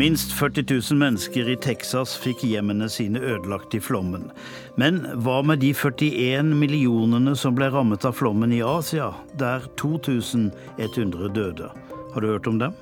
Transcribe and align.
Minst 0.00 0.32
40 0.32 0.64
000 0.90 0.98
mennesker 0.98 1.48
i 1.52 1.54
Texas 1.60 2.14
fikk 2.16 2.40
hjemmene 2.48 2.86
sine 2.88 3.20
ødelagt 3.20 3.74
i 3.76 3.80
flommen. 3.84 4.30
Men 4.80 5.02
hva 5.20 5.42
med 5.44 5.60
de 5.60 5.74
41 5.76 6.54
millionene 6.56 7.34
som 7.36 7.52
ble 7.58 7.68
rammet 7.68 8.06
av 8.08 8.16
flommen 8.16 8.54
i 8.56 8.62
Asia, 8.64 9.10
der 9.36 9.66
2100 9.82 11.28
døde? 11.36 11.68
Har 12.14 12.24
du 12.24 12.30
hørt 12.30 12.48
om 12.48 12.62
dem? 12.62 12.72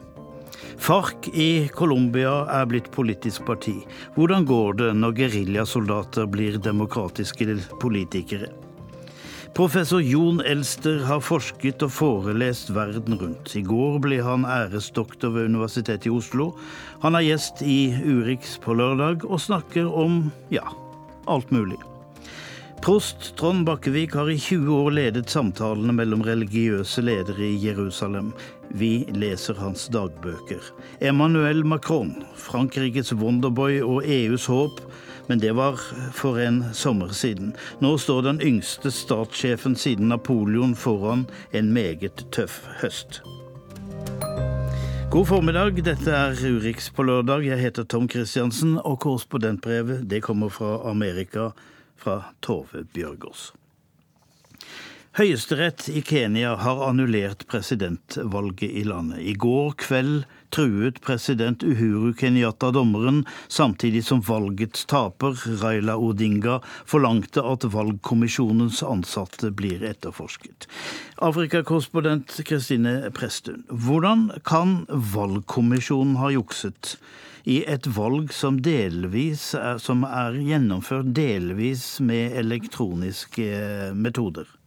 FARC 0.78 1.26
i 1.34 1.66
Colombia 1.74 2.44
er 2.54 2.70
blitt 2.70 2.92
politisk 2.94 3.50
parti. 3.50 3.74
Hvordan 4.14 4.46
går 4.46 4.78
det 4.84 4.94
når 5.02 5.18
geriljasoldater 5.18 6.30
blir 6.30 6.62
demokratiske 6.62 7.58
politikere? 7.82 8.54
Professor 9.54 10.00
Jon 10.00 10.40
Elster 10.46 11.00
har 11.08 11.20
forsket 11.24 11.82
og 11.82 11.92
forelest 11.94 12.70
verden 12.74 13.16
rundt. 13.18 13.54
I 13.58 13.64
går 13.66 13.98
ble 14.04 14.20
han 14.22 14.46
æresdoktor 14.46 15.32
ved 15.34 15.48
Universitetet 15.50 16.06
i 16.06 16.14
Oslo. 16.14 16.52
Han 17.02 17.18
er 17.18 17.26
gjest 17.26 17.62
i 17.66 17.90
Urix 18.06 18.56
på 18.62 18.76
lørdag 18.78 19.26
og 19.26 19.40
snakker 19.42 19.88
om 19.88 20.28
ja, 20.54 20.66
alt 21.26 21.50
mulig. 21.54 21.78
Prost 22.78 23.32
Trond 23.36 23.66
Bakkevik 23.66 24.14
har 24.14 24.30
i 24.30 24.38
20 24.38 24.70
år 24.70 24.92
ledet 24.94 25.32
samtalene 25.32 25.92
mellom 25.96 26.22
religiøse 26.22 27.02
ledere 27.02 27.48
i 27.48 27.58
Jerusalem. 27.64 28.30
Vi 28.78 29.08
leser 29.10 29.58
hans 29.58 29.88
dagbøker. 29.90 30.62
Emmanuel 31.02 31.64
Macron, 31.66 32.14
Frankrikes 32.38 33.10
Wonderboy 33.12 33.80
og 33.82 34.06
EUs 34.06 34.46
håp, 34.46 34.78
men 35.28 35.38
det 35.38 35.52
var 35.56 35.76
for 36.16 36.40
en 36.40 36.62
sommer 36.74 37.12
siden. 37.12 37.52
Nå 37.84 37.94
står 38.00 38.22
den 38.26 38.40
yngste 38.40 38.90
statssjefen 38.90 39.76
siden 39.76 40.08
Napoleon 40.08 40.74
foran 40.76 41.26
en 41.52 41.72
meget 41.72 42.24
tøff 42.32 42.62
høst. 42.80 43.20
God 45.12 45.28
formiddag, 45.30 45.78
dette 45.84 46.12
er 46.12 46.36
Urix 46.36 46.90
på 46.92 47.04
lørdag. 47.08 47.46
Jeg 47.46 47.62
heter 47.62 47.86
Tom 47.88 48.08
Christiansen, 48.12 48.74
og 48.76 48.98
korrespondentbrevet 49.00 50.02
det 50.10 50.20
kommer 50.24 50.52
fra 50.52 50.82
Amerika, 50.90 51.50
fra 51.96 52.20
Tove 52.44 52.84
Bjørgaas. 52.92 53.52
Høyesterett 55.18 55.88
i 55.88 56.02
Kenya 56.04 56.52
har 56.60 56.82
annullert 56.86 57.46
presidentvalget 57.50 58.68
i 58.68 58.84
landet. 58.84 59.18
I 59.24 59.32
går 59.34 59.72
kveld 59.80 60.28
truet 60.54 61.00
president 61.04 61.62
Uhuru 61.62 62.12
Kenyatta 62.18 62.70
dommeren, 62.74 63.24
samtidig 63.48 64.04
som 64.06 64.22
valgets 64.24 64.84
taper, 64.90 65.36
Raila 65.62 65.96
Odinga, 65.96 66.58
forlangte 66.88 67.44
at 67.44 67.66
valgkommisjonens 67.72 68.82
ansatte 68.86 69.52
blir 69.54 69.84
etterforsket. 69.86 70.68
Afrikakorrespondent 71.22 72.40
Kristine 72.48 73.10
Prestun, 73.14 73.64
hvordan 73.68 74.28
kan 74.48 74.84
valgkommisjonen 74.88 76.18
ha 76.22 76.32
jukset? 76.34 76.98
i 77.48 77.62
et 77.64 77.86
valg 77.96 78.32
som 78.36 78.58
delvis 78.60 79.54
er, 79.56 79.78
som 79.80 80.04
er 80.04 80.36
gjennomført 80.36 81.14
delvis 81.16 81.96
med 82.04 82.36
elektroniske 82.42 83.48
metoder? 83.96 84.57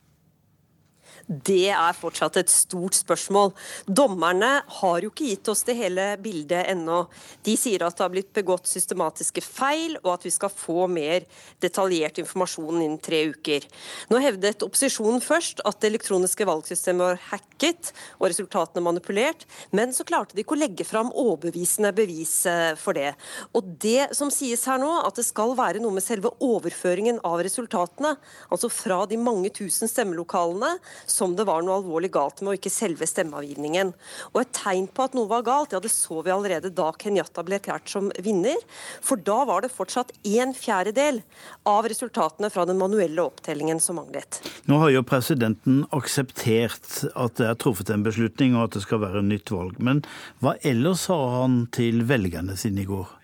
Det 1.31 1.69
er 1.71 1.95
fortsatt 1.95 2.35
et 2.41 2.51
stort 2.51 2.97
spørsmål. 2.97 3.53
Dommerne 3.87 4.49
har 4.81 4.97
jo 4.99 5.11
ikke 5.13 5.29
gitt 5.29 5.47
oss 5.47 5.61
det 5.63 5.77
hele 5.79 6.09
bildet 6.19 6.65
ennå. 6.73 7.05
De 7.47 7.53
sier 7.55 7.85
at 7.85 7.95
det 7.95 8.03
har 8.03 8.11
blitt 8.11 8.33
begått 8.35 8.67
systematiske 8.67 9.39
feil, 9.45 9.95
og 10.01 10.09
at 10.17 10.25
vi 10.27 10.33
skal 10.35 10.51
få 10.51 10.89
mer 10.91 11.23
detaljert 11.63 12.19
informasjon 12.19 12.81
innen 12.81 12.99
tre 12.99 13.21
uker. 13.31 13.63
Nå 14.11 14.19
hevdet 14.19 14.65
opposisjonen 14.65 15.23
først 15.23 15.63
at 15.63 15.79
det 15.79 15.93
elektroniske 15.93 16.47
valgsystemet 16.49 17.13
var 17.13 17.21
hacket 17.29 17.93
og 18.17 18.27
resultatene 18.27 18.83
manipulert, 18.83 19.47
men 19.71 19.95
så 19.95 20.03
klarte 20.07 20.35
de 20.35 20.43
ikke 20.43 20.57
å 20.57 20.59
legge 20.59 20.87
fram 20.87 21.13
overbevisende 21.15 21.93
bevis 21.95 22.33
eh, 22.49 22.73
for 22.75 22.97
det. 22.97 23.13
Og 23.55 23.71
det 23.79 24.09
som 24.19 24.33
sies 24.33 24.67
her 24.67 24.83
nå, 24.83 24.91
at 25.05 25.15
det 25.15 25.27
skal 25.29 25.55
være 25.55 25.79
noe 25.79 25.95
med 25.95 26.03
selve 26.03 26.33
overføringen 26.43 27.23
av 27.23 27.39
resultatene, 27.39 28.17
altså 28.51 28.67
fra 28.67 29.05
de 29.07 29.15
mange 29.21 29.53
tusen 29.55 29.87
stemmelokalene, 29.87 30.75
som 31.21 31.35
det 31.37 31.45
var 31.45 31.61
noe 31.65 31.77
alvorlig 31.79 32.11
galt 32.15 32.41
med, 32.41 32.53
og 32.55 32.59
ikke 32.59 32.73
selve 32.73 33.07
stemmeavgivningen. 33.09 33.93
Og 34.33 34.41
Et 34.41 34.53
tegn 34.57 34.87
på 34.89 35.05
at 35.05 35.17
noe 35.17 35.29
var 35.29 35.45
galt, 35.45 35.75
ja 35.75 35.81
det 35.83 35.93
så 35.93 36.23
vi 36.25 36.33
allerede 36.33 36.73
da 36.73 36.89
Kenyatta 36.97 37.45
ble 37.45 37.59
erklært 37.59 37.91
som 37.91 38.09
vinner. 38.25 38.57
For 39.05 39.21
da 39.21 39.41
var 39.49 39.61
det 39.61 39.73
fortsatt 39.73 40.13
en 40.25 40.55
fjerdedel 40.57 41.21
av 41.69 41.85
resultatene 41.91 42.49
fra 42.53 42.65
den 42.69 42.81
manuelle 42.81 43.21
opptellingen 43.21 43.81
som 43.83 43.99
manglet. 44.01 44.41
Nå 44.65 44.81
har 44.81 44.93
jo 44.95 45.05
presidenten 45.05 45.83
akseptert 45.93 47.05
at 47.13 47.37
det 47.37 47.49
er 47.51 47.61
truffet 47.61 47.93
en 47.93 48.05
beslutning 48.05 48.57
og 48.57 48.69
at 48.69 48.79
det 48.79 48.85
skal 48.87 49.03
være 49.05 49.25
nytt 49.25 49.53
valg. 49.53 49.77
Men 49.83 50.01
hva 50.41 50.57
ellers 50.65 51.05
sa 51.09 51.19
han 51.41 51.65
til 51.75 52.05
velgerne 52.09 52.57
sine 52.59 52.85
i 52.85 52.89
går? 52.89 53.20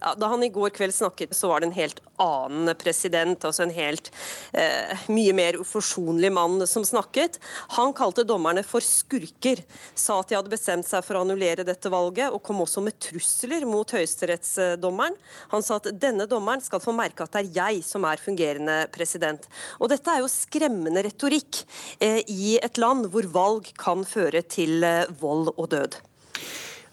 Da 0.00 0.30
han 0.32 0.42
i 0.42 0.48
går 0.52 0.72
kveld 0.76 0.94
snakket, 0.94 1.34
så 1.36 1.50
var 1.50 1.60
det 1.60 1.70
en 1.70 1.76
helt 1.76 2.00
annen 2.20 2.74
president, 2.80 3.44
altså 3.44 3.64
en 3.66 3.74
helt 3.74 4.10
eh, 4.56 5.04
mye 5.12 5.34
mer 5.36 5.58
uforsonlig 5.60 6.30
mann 6.32 6.60
som 6.68 6.84
snakket. 6.84 7.38
Han 7.76 7.92
kalte 7.96 8.24
dommerne 8.28 8.64
for 8.66 8.84
skurker, 8.84 9.62
sa 9.94 10.20
at 10.20 10.30
de 10.30 10.38
hadde 10.38 10.52
bestemt 10.52 10.88
seg 10.88 11.04
for 11.04 11.18
å 11.18 11.24
annullere 11.24 11.66
dette 11.68 11.92
valget, 11.92 12.32
og 12.32 12.42
kom 12.46 12.62
også 12.64 12.84
med 12.84 12.96
trusler 13.02 13.66
mot 13.68 13.92
høyesterettsdommeren. 13.96 15.16
Han 15.54 15.64
sa 15.64 15.80
at 15.80 15.90
denne 16.00 16.28
dommeren 16.30 16.64
skal 16.64 16.82
få 16.84 16.96
merke 16.96 17.24
at 17.26 17.36
det 17.36 17.44
er 17.44 17.56
jeg 17.60 17.84
som 17.86 18.08
er 18.08 18.20
fungerende 18.20 18.82
president. 18.94 19.48
Og 19.80 19.92
dette 19.92 20.12
er 20.12 20.24
jo 20.24 20.32
skremmende 20.32 21.04
retorikk 21.06 21.64
eh, 22.00 22.22
i 22.28 22.56
et 22.60 22.80
land 22.80 23.10
hvor 23.12 23.28
valg 23.32 23.72
kan 23.80 24.06
føre 24.08 24.44
til 24.48 24.84
eh, 24.86 25.08
vold 25.20 25.52
og 25.56 25.68
død. 25.76 26.00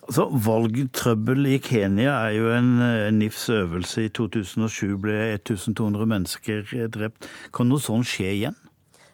Altså, 0.07 0.23
Valgtrøbbel 0.31 1.50
i 1.51 1.57
Kenya 1.59 2.13
er 2.29 2.35
jo 2.38 2.51
en, 2.56 2.69
en 2.79 3.18
NIFs 3.19 3.50
øvelse. 3.51 4.06
I 4.07 4.12
2007 4.16 4.94
ble 5.03 5.18
1200 5.34 6.07
mennesker 6.07 6.62
drept. 6.94 7.28
Kan 7.51 7.68
noe 7.68 7.84
sånt 7.84 8.07
skje 8.07 8.29
igjen? 8.38 8.56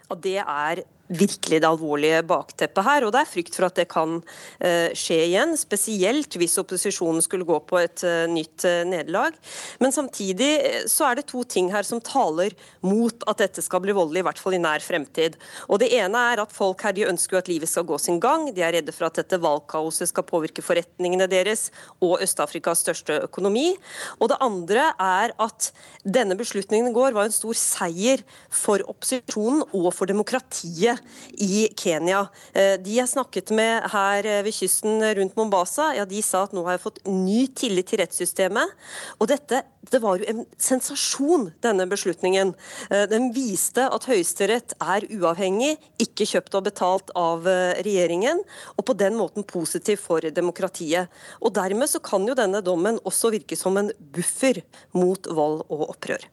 Ja, 0.05 0.19
det 0.21 0.35
er 0.43 0.83
virkelig 1.13 1.61
det 1.61 1.69
alvorlige 1.69 2.21
bakteppet 2.27 2.85
her. 2.87 3.05
Og 3.05 3.13
det 3.13 3.21
er 3.21 3.29
frykt 3.29 3.57
for 3.57 3.67
at 3.67 3.77
det 3.79 3.87
kan 3.91 4.19
uh, 4.19 4.89
skje 4.97 5.19
igjen, 5.27 5.55
spesielt 5.59 6.37
hvis 6.39 6.57
opposisjonen 6.61 7.23
skulle 7.25 7.47
gå 7.47 7.59
på 7.69 7.79
et 7.81 8.05
uh, 8.07 8.25
nytt 8.31 8.65
uh, 8.67 8.81
nederlag. 8.89 9.37
Men 9.83 9.95
samtidig 9.95 10.51
så 10.91 11.09
er 11.09 11.19
det 11.19 11.27
to 11.31 11.43
ting 11.47 11.71
her 11.73 11.85
som 11.87 12.01
taler 12.03 12.55
mot 12.85 13.25
at 13.29 13.43
dette 13.43 13.63
skal 13.63 13.83
bli 13.83 13.95
voldelig, 13.95 14.23
i 14.23 14.27
hvert 14.29 14.41
fall 14.41 14.57
i 14.57 14.61
nær 14.61 14.83
fremtid. 14.83 15.37
Og 15.69 15.81
Det 15.83 15.91
ene 15.97 16.19
er 16.33 16.43
at 16.43 16.53
folk 16.55 16.83
her 16.85 16.95
de 16.95 17.07
ønsker 17.09 17.39
at 17.39 17.49
livet 17.51 17.69
skal 17.69 17.87
gå 17.87 17.97
sin 18.01 18.19
gang. 18.23 18.49
De 18.55 18.63
er 18.63 18.77
redde 18.77 18.95
for 18.95 19.09
at 19.09 19.19
dette 19.19 19.39
valgkaoset 19.41 20.09
skal 20.09 20.25
påvirke 20.27 20.63
forretningene 20.65 21.27
deres 21.31 21.69
og 22.03 22.23
Øst-Afrikas 22.23 22.83
største 22.85 23.19
økonomi. 23.27 23.73
Og 24.19 24.31
det 24.31 24.39
andre 24.43 24.89
er 24.95 25.33
at 25.43 25.69
denne 26.03 26.37
beslutningen 26.39 26.91
i 26.91 26.95
går 26.95 27.15
var 27.15 27.27
en 27.27 27.35
stor 27.35 27.57
seier 27.57 28.23
for 28.53 28.83
opposisjonen 28.89 29.63
og 29.73 29.89
for 29.95 30.09
demokratiet 30.09 31.02
i 31.41 31.67
Kenya. 31.77 32.27
Eh, 32.53 32.75
de 32.81 32.97
jeg 32.97 33.09
snakket 33.09 33.51
med 33.55 33.87
her 33.93 34.25
eh, 34.25 34.41
ved 34.45 34.55
kysten 34.55 35.03
rundt 35.19 35.37
Mombasa, 35.37 35.91
ja, 35.97 36.05
de 36.05 36.21
sa 36.25 36.45
at 36.47 36.53
nå 36.55 36.63
har 36.65 36.77
jeg 36.77 36.83
fått 36.85 36.99
ny 37.09 37.45
tillit 37.55 37.89
til 37.89 38.01
rettssystemet. 38.03 38.75
Og 39.19 39.29
dette 39.31 39.63
det 39.91 39.99
var 39.99 40.15
jo 40.17 40.25
en 40.31 40.45
sensasjon, 40.61 41.49
denne 41.61 41.85
beslutningen. 41.91 42.53
Eh, 42.89 43.03
den 43.11 43.31
viste 43.35 43.85
at 43.91 44.07
Høyesterett 44.09 44.77
er 44.79 45.07
uavhengig, 45.11 45.75
ikke 46.01 46.27
kjøpt 46.29 46.55
og 46.59 46.67
betalt 46.69 47.11
av 47.19 47.43
regjeringen, 47.83 48.39
og 48.77 48.87
på 48.87 48.95
den 48.97 49.17
måten 49.19 49.45
positiv 49.47 49.99
for 50.05 50.23
demokratiet. 50.33 51.11
Og 51.43 51.53
Dermed 51.53 51.91
så 51.91 52.01
kan 52.03 52.25
jo 52.27 52.37
denne 52.37 52.63
dommen 52.65 53.01
også 53.03 53.33
virke 53.35 53.59
som 53.59 53.77
en 53.77 53.91
buffer 54.15 54.63
mot 54.95 55.27
vold 55.27 55.65
og 55.67 55.89
opprør. 55.91 56.23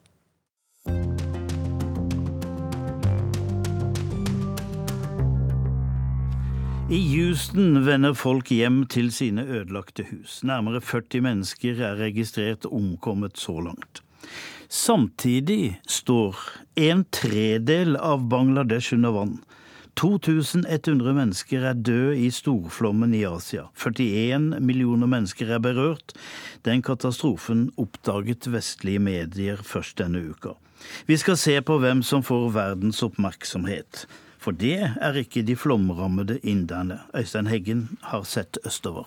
I 6.91 6.99
Houston 7.15 7.85
vender 7.87 8.17
folk 8.19 8.49
hjem 8.51 8.81
til 8.91 9.13
sine 9.15 9.45
ødelagte 9.47 10.03
hus. 10.09 10.41
Nærmere 10.43 10.81
40 10.83 11.21
mennesker 11.23 11.79
er 11.87 12.01
registrert 12.01 12.65
omkommet 12.67 13.37
så 13.39 13.61
langt. 13.63 14.01
Samtidig 14.67 15.77
står 15.87 16.41
en 16.75 17.05
tredel 17.15 17.95
av 17.95 18.25
Bangladesh 18.33 18.97
under 18.97 19.15
vann. 19.15 19.37
2100 20.03 21.15
mennesker 21.15 21.67
er 21.69 21.79
døde 21.79 22.17
i 22.19 22.27
storflommen 22.35 23.15
i 23.15 23.23
Asia. 23.29 23.69
41 23.79 24.59
millioner 24.59 25.07
mennesker 25.13 25.53
er 25.55 25.63
berørt. 25.63 26.17
Den 26.67 26.83
katastrofen 26.83 27.69
oppdaget 27.79 28.51
vestlige 28.51 28.99
medier 28.99 29.63
først 29.63 30.03
denne 30.03 30.25
uka. 30.27 30.57
Vi 31.07 31.21
skal 31.23 31.39
se 31.39 31.55
på 31.63 31.79
hvem 31.79 32.03
som 32.03 32.27
får 32.27 32.51
verdens 32.59 33.05
oppmerksomhet. 33.07 34.09
For 34.41 34.57
det 34.57 34.79
er 34.81 35.19
ikke 35.21 35.43
de 35.45 35.57
flomrammede 35.57 36.39
inderne. 36.41 37.03
Øystein 37.15 37.51
Heggen 37.51 37.89
har 38.09 38.25
sett 38.25 38.59
østover. 38.65 39.05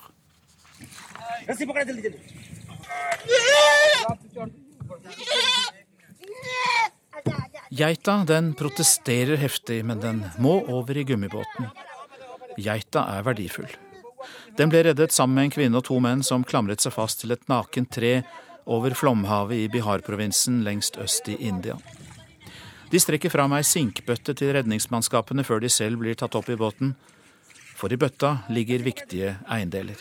Geita 7.74 8.20
den 8.30 8.54
protesterer 8.54 9.40
heftig, 9.42 9.80
men 9.86 10.02
den 10.04 10.22
må 10.38 10.60
over 10.70 10.98
i 10.98 11.04
gummibåten. 11.10 11.72
Geita 12.62 13.08
er 13.18 13.26
verdifull. 13.26 13.72
Den 14.58 14.70
ble 14.70 14.84
reddet 14.86 15.12
sammen 15.12 15.40
med 15.40 15.48
en 15.48 15.56
kvinne 15.56 15.80
og 15.82 15.88
to 15.90 15.98
menn 16.04 16.22
som 16.24 16.46
klamret 16.46 16.84
seg 16.84 16.94
fast 16.94 17.24
til 17.24 17.34
et 17.34 17.50
nakent 17.50 17.90
tre 17.98 18.20
over 18.70 18.94
flomhavet 18.96 19.66
i 19.66 19.70
Bihar-provinsen 19.74 20.62
lengst 20.64 21.02
øst 21.02 21.28
i 21.34 21.40
India. 21.42 21.80
De 22.94 23.00
strekker 23.02 23.32
fra 23.34 23.48
meg 23.50 23.66
sinkbøtte 23.66 24.36
til 24.38 24.52
redningsmannskapene 24.54 25.42
før 25.48 25.64
de 25.64 25.70
selv 25.74 25.98
blir 26.04 26.14
tatt 26.14 26.36
opp 26.38 26.52
i 26.54 26.58
båten, 26.60 26.92
for 27.74 27.90
i 27.90 27.98
bøtta 27.98 28.36
ligger 28.54 28.84
viktige 28.86 29.32
eiendeler. 29.50 29.98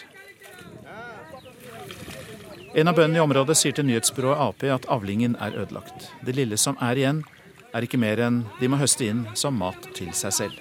En 2.77 2.89
av 2.93 2.97
bøndene 2.99 3.17
i 3.17 3.23
området 3.25 3.57
sier 3.57 3.73
til 3.77 3.89
nyhetsbyrået 3.89 4.43
Ap 4.45 4.65
at 4.77 4.89
avlingen 4.93 5.39
er 5.41 5.57
ødelagt. 5.63 6.11
Det 6.21 6.37
lille 6.37 6.61
som 6.61 6.77
er 6.85 7.01
igjen, 7.01 7.25
er 7.73 7.89
ikke 7.89 8.01
mer 8.01 8.21
enn 8.27 8.43
de 8.61 8.69
må 8.69 8.77
høste 8.77 9.09
inn 9.09 9.25
som 9.41 9.57
mat 9.57 9.89
til 9.97 10.13
seg 10.13 10.37
selv. 10.43 10.61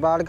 बाढ़ 0.00 0.24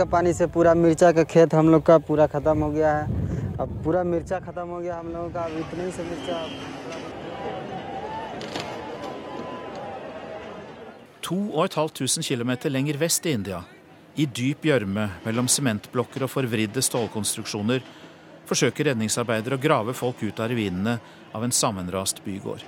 2500 11.27 12.24
km 12.24 12.69
lenger 12.71 12.97
vest 12.97 13.25
i 13.25 13.33
India, 13.35 13.63
i 14.15 14.25
dyp 14.25 14.63
gjørme 14.63 15.09
mellom 15.25 15.50
sementblokker 15.51 16.24
og 16.24 16.31
forvridde 16.31 16.79
stålkonstruksjoner, 16.85 17.83
forsøker 18.47 18.88
redningsarbeidere 18.88 19.57
å 19.57 19.62
grave 19.62 19.95
folk 19.97 20.24
ut 20.24 20.39
av 20.39 20.53
ruinene 20.53 20.95
av 21.35 21.44
en 21.44 21.51
sammenrast 21.51 22.24
bygård. 22.24 22.63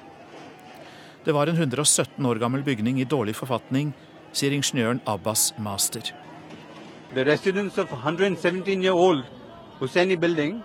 Det 1.23 1.35
var 1.35 1.47
en 1.47 1.55
117 1.55 2.25
år 2.25 2.41
gammel 2.43 2.65
bygning 2.67 2.99
i 2.99 3.07
dårlig 3.07 3.37
forfatning, 3.39 3.93
sier 4.35 4.51
ingeniøren 4.51 4.99
Abbas 5.07 5.53
Master. 5.57 6.11
The 7.15 7.23
residents 7.25 7.79
117-year-old 7.79 9.23
Husseini 9.79 10.19
building 10.19 10.59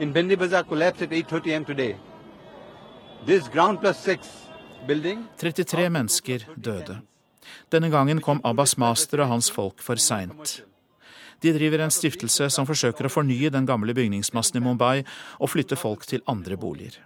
in 0.00 0.12
Bendi 0.12 0.36
Bazaar 0.36 0.66
collapsed 0.66 1.06
at 1.06 1.14
8:30 1.14 1.56
am 1.56 1.64
today. 1.64 1.94
This 3.24 3.48
ground 3.48 3.80
plus 3.80 3.98
six 3.98 4.43
33 4.84 5.88
mennesker 5.88 6.44
døde. 6.56 6.98
Denne 7.72 7.88
gangen 7.92 8.20
kom 8.20 8.40
Abbas 8.44 8.76
Master 8.76 9.22
og 9.24 9.30
hans 9.32 9.50
folk 9.52 9.80
for 9.82 9.96
seint. 9.96 10.60
De 11.40 11.52
driver 11.52 11.84
en 11.84 11.92
stiftelse 11.92 12.48
som 12.52 12.68
forsøker 12.68 13.08
å 13.08 13.12
fornye 13.12 13.50
den 13.52 13.66
gamle 13.68 13.94
bygningsmassen 13.96 14.60
i 14.60 14.64
Mumbai 14.64 15.04
og 15.38 15.52
flytte 15.52 15.76
folk 15.76 16.06
til 16.08 16.24
andre 16.30 16.56
boliger. 16.60 17.00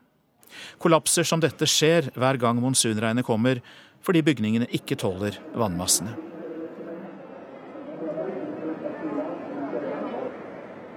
Kollapser 0.83 1.27
som 1.27 1.43
dette 1.43 1.67
skjer 1.71 2.11
hver 2.19 2.39
gang 2.39 2.59
monsunregnet 2.63 3.27
kommer, 3.27 3.63
fordi 4.03 4.25
bygningene 4.27 4.71
ikke 4.75 4.99
tåler 4.99 5.39
vannmassene. 5.59 6.28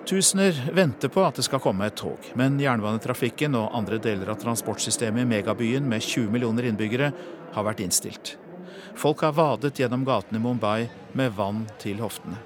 Tusener 0.05 0.71
venter 0.73 1.11
på 1.13 1.21
at 1.23 1.37
det 1.37 1.45
skal 1.45 1.61
komme 1.61 1.85
et 1.87 1.95
tog, 1.99 2.25
men 2.35 2.57
jernbanetrafikken 2.59 3.53
og 3.59 3.75
andre 3.77 3.99
deler 4.01 4.31
av 4.33 4.39
transportsystemet 4.41 5.23
i 5.23 5.29
megabyen 5.29 5.85
med 5.87 6.01
20 6.01 6.31
millioner 6.33 6.67
innbyggere 6.67 7.11
har 7.53 7.67
vært 7.67 7.83
innstilt. 7.85 8.33
Folk 8.97 9.21
har 9.21 9.35
vadet 9.37 9.77
gjennom 9.79 10.03
gatene 10.07 10.41
i 10.41 10.43
Mumbai 10.43 10.89
med 11.17 11.35
vann 11.37 11.63
til 11.79 12.01
hoftene. 12.01 12.39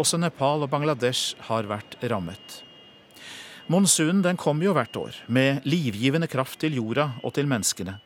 Også 0.00 0.16
Nepal 0.18 0.64
og 0.64 0.72
Bangladesh 0.72 1.36
har 1.50 1.68
vært 1.68 1.98
rammet. 2.08 2.62
Monsunen 3.70 4.24
den 4.24 4.40
kommer 4.40 4.66
jo 4.66 4.74
hvert 4.76 4.96
år, 4.98 5.18
med 5.28 5.66
livgivende 5.68 6.26
kraft 6.32 6.58
til 6.64 6.80
jorda 6.80 7.12
og 7.22 7.36
til 7.36 7.46
menneskene. 7.50 7.98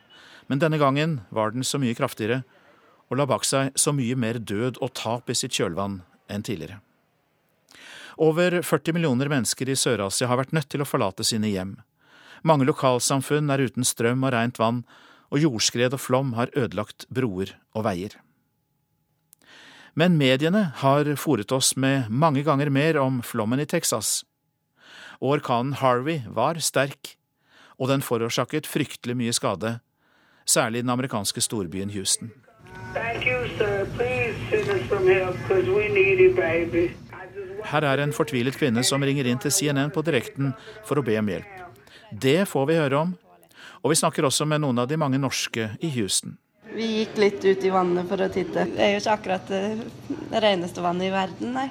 Men 0.47 0.61
denne 0.61 0.79
gangen 0.79 1.21
var 1.31 1.55
den 1.55 1.65
så 1.65 1.79
mye 1.81 1.95
kraftigere 1.97 2.43
og 3.07 3.17
la 3.17 3.25
bak 3.27 3.47
seg 3.47 3.71
så 3.79 3.95
mye 3.95 4.19
mer 4.19 4.39
død 4.39 4.81
og 4.83 4.93
tap 4.99 5.31
i 5.31 5.37
sitt 5.37 5.55
kjølvann 5.55 6.01
enn 6.31 6.43
tidligere. 6.43 6.81
Over 8.17 8.61
40 8.61 8.93
millioner 8.97 9.29
mennesker 9.29 9.69
i 9.69 9.75
Sør-Asia 9.77 10.25
har 10.29 10.39
vært 10.39 10.53
nødt 10.55 10.71
til 10.73 10.81
å 10.81 10.89
forlate 10.89 11.25
sine 11.27 11.51
hjem. 11.51 11.75
Mange 12.41 12.65
lokalsamfunn 12.65 13.51
er 13.53 13.61
uten 13.69 13.85
strøm 13.85 14.25
og 14.25 14.33
rent 14.33 14.57
vann, 14.57 14.81
og 15.29 15.43
jordskred 15.43 15.93
og 15.93 16.01
flom 16.01 16.33
har 16.37 16.49
ødelagt 16.57 17.05
broer 17.13 17.53
og 17.77 17.85
veier. 17.85 18.15
Men 19.97 20.17
mediene 20.17 20.71
har 20.81 21.09
fòret 21.17 21.53
oss 21.53 21.75
med 21.77 22.09
mange 22.09 22.43
ganger 22.45 22.69
mer 22.73 22.97
om 23.01 23.21
flommen 23.25 23.61
i 23.61 23.69
Texas. 23.69 24.23
Orkanen 25.21 25.77
Harvey 25.77 26.21
var 26.29 26.57
sterk, 26.61 27.15
og 27.77 27.89
den 27.93 28.05
forårsaket 28.05 28.69
fryktelig 28.69 29.17
mye 29.17 29.33
skade, 29.33 29.79
særlig 30.45 30.81
i 30.81 30.85
den 30.85 30.93
amerikanske 30.93 31.41
storbyen 31.41 31.93
Houston. 31.93 32.33
Her 37.67 37.83
er 37.83 38.01
en 38.03 38.15
fortvilet 38.15 38.55
kvinne 38.55 38.83
som 38.87 39.03
ringer 39.03 39.27
inn 39.27 39.39
til 39.43 39.51
CNN 39.51 39.91
på 39.95 40.03
direkten 40.07 40.53
for 40.87 40.99
å 40.99 41.05
be 41.05 41.17
om 41.19 41.31
hjelp. 41.31 41.63
Det 42.11 42.45
får 42.47 42.67
vi 42.69 42.77
høre 42.79 43.01
om, 43.01 43.15
og 43.83 43.91
vi 43.91 43.97
snakker 43.99 44.27
også 44.27 44.47
med 44.47 44.63
noen 44.63 44.79
av 44.79 44.87
de 44.87 44.99
mange 44.99 45.19
norske 45.19 45.73
i 45.83 45.89
Houston. 45.97 46.37
Vi 46.71 46.85
gikk 46.99 47.17
litt 47.19 47.43
ut 47.43 47.65
i 47.65 47.73
vannet 47.73 48.07
for 48.07 48.21
å 48.21 48.29
titte. 48.31 48.67
Det 48.71 48.83
er 48.83 48.93
jo 48.93 49.01
ikke 49.01 49.17
akkurat 49.17 49.51
det 49.51 50.41
reneste 50.43 50.83
vannet 50.83 51.09
i 51.09 51.13
verden, 51.13 51.53
nei. 51.55 51.67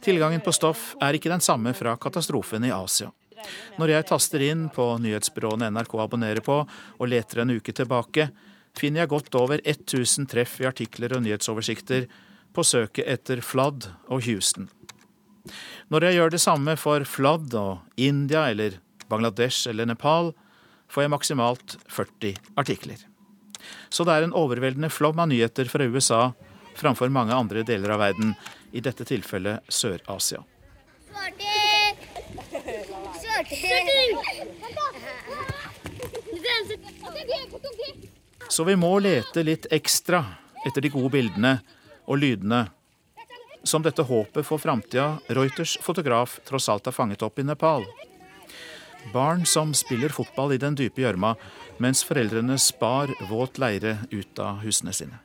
Tilgangen 0.00 0.40
på 0.40 0.52
stoff 0.56 0.94
er 1.00 1.16
ikke 1.16 1.32
den 1.32 1.44
samme 1.44 1.74
fra 1.76 1.96
katastrofen 2.00 2.64
i 2.64 2.72
Asia. 2.72 3.10
Når 3.80 3.94
jeg 3.94 4.08
taster 4.08 4.44
inn 4.44 4.66
på 4.72 4.86
nyhetsbyråene 5.00 5.70
NRK 5.72 5.94
abonnerer 6.04 6.44
på 6.44 6.58
og 6.64 7.08
leter 7.08 7.42
en 7.42 7.54
uke 7.56 7.72
tilbake, 7.76 8.28
finner 8.76 9.04
jeg 9.04 9.12
godt 9.12 9.36
over 9.40 9.62
1000 9.64 10.28
treff 10.30 10.58
i 10.60 10.68
artikler 10.68 11.16
og 11.16 11.24
nyhetsoversikter 11.24 12.08
på 12.56 12.64
søket 12.66 13.08
etter 13.08 13.44
Flood 13.44 13.88
og 14.10 14.24
Houston. 14.26 14.68
Når 15.90 16.06
jeg 16.06 16.18
gjør 16.18 16.34
det 16.34 16.42
samme 16.42 16.76
for 16.78 17.04
Flood 17.08 17.54
og 17.58 18.00
India 18.00 18.46
eller 18.50 18.78
Bangladesh 19.10 19.68
eller 19.70 19.88
Nepal, 19.88 20.32
får 20.90 21.06
jeg 21.06 21.12
maksimalt 21.14 21.76
40 21.88 22.36
artikler. 22.60 23.02
Så 23.90 24.06
det 24.06 24.14
er 24.14 24.26
en 24.26 24.36
overveldende 24.36 24.90
flom 24.92 25.18
av 25.22 25.30
nyheter 25.30 25.68
fra 25.70 25.86
USA 25.86 26.30
framfor 26.80 27.12
mange 27.12 27.34
andre 27.34 27.64
deler 27.66 27.94
av 27.94 28.00
verden, 28.00 28.34
i 28.72 28.80
dette 28.80 29.04
tilfellet 29.04 29.66
Sør-Asia. 29.68 30.44
Så 38.48 38.64
vi 38.64 38.76
må 38.78 38.92
lete 39.02 39.42
litt 39.46 39.66
ekstra 39.74 40.22
etter 40.66 40.84
de 40.84 40.92
gode 40.92 41.10
bildene 41.16 41.56
og 42.06 42.20
lydene 42.22 42.68
som 43.62 43.82
dette 43.82 44.02
håpet 44.02 44.46
for 44.46 44.58
framtida 44.58 45.18
Reuters 45.28 45.78
fotograf 45.82 46.38
tross 46.48 46.68
alt 46.68 46.88
har 46.88 46.96
fanget 46.96 47.22
opp 47.22 47.38
i 47.38 47.46
Nepal. 47.46 47.84
Barn 49.12 49.46
som 49.46 49.74
spiller 49.74 50.12
fotball 50.12 50.52
i 50.52 50.60
den 50.60 50.76
dype 50.76 51.00
gjørma, 51.00 51.34
mens 51.80 52.02
foreldrene 52.04 52.58
spar 52.60 53.12
våt 53.30 53.58
leire 53.58 53.98
ut 54.10 54.38
av 54.38 54.60
husene 54.64 54.92
sine. 54.92 55.20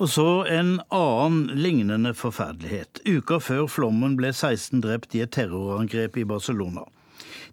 Og 0.00 0.08
så 0.08 0.46
en 0.48 0.78
annen 0.88 1.58
lignende 1.60 2.14
forferdelighet. 2.16 3.02
Uka 3.04 3.36
før 3.42 3.66
flommen 3.68 4.14
ble 4.16 4.30
16 4.32 4.80
drept 4.80 5.12
i 5.12 5.20
et 5.26 5.34
terrorangrep 5.36 6.16
i 6.16 6.24
Barcelona. 6.24 6.86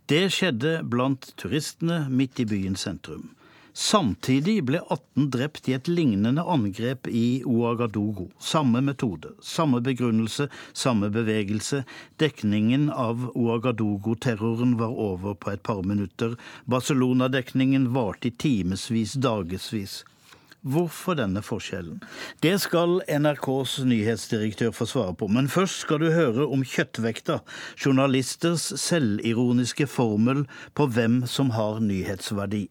Det 0.07 0.29
skjedde 0.31 0.77
blant 0.87 1.33
turistene 1.35 2.05
midt 2.07 2.39
i 2.39 2.45
byens 2.47 2.85
sentrum. 2.87 3.33
Samtidig 3.77 4.63
ble 4.65 4.79
18 4.81 5.27
drept 5.29 5.67
i 5.69 5.75
et 5.75 5.85
lignende 5.85 6.41
angrep 6.49 7.05
i 7.13 7.43
Ouagadougou. 7.45 8.31
Samme 8.41 8.81
metode, 8.81 9.35
samme 9.45 9.83
begrunnelse, 9.85 10.47
samme 10.73 11.11
bevegelse. 11.13 11.83
Dekningen 12.17 12.87
av 12.89 13.27
Ouagadougou-terroren 13.35 14.73
var 14.79 14.97
over 14.97 15.37
på 15.37 15.51
et 15.53 15.61
par 15.61 15.83
minutter. 15.85 16.33
Barcelona-dekningen 16.65 17.91
varte 17.93 18.31
i 18.31 18.33
timevis, 18.33 19.13
dagevis. 19.13 19.99
Hvorfor 20.65 21.19
denne 21.21 21.45
forskjellen? 21.45 22.01
Det 22.41 22.55
skal 22.65 23.03
NRKs 23.05 23.77
nyhetsdirektør 23.85 24.73
få 24.73 24.89
svare 24.89 25.13
på, 25.21 25.29
men 25.29 25.53
først 25.53 25.85
skal 25.85 26.01
du 26.01 26.09
høre 26.17 26.49
om 26.49 26.65
kjøttvekta, 26.65 27.43
journalisters 27.77 28.71
selvironiske 28.81 29.85
formel 29.85 30.47
på 30.73 30.89
hvem 30.97 31.21
som 31.29 31.53
har 31.53 31.77
nyhetsverdi. 31.85 32.65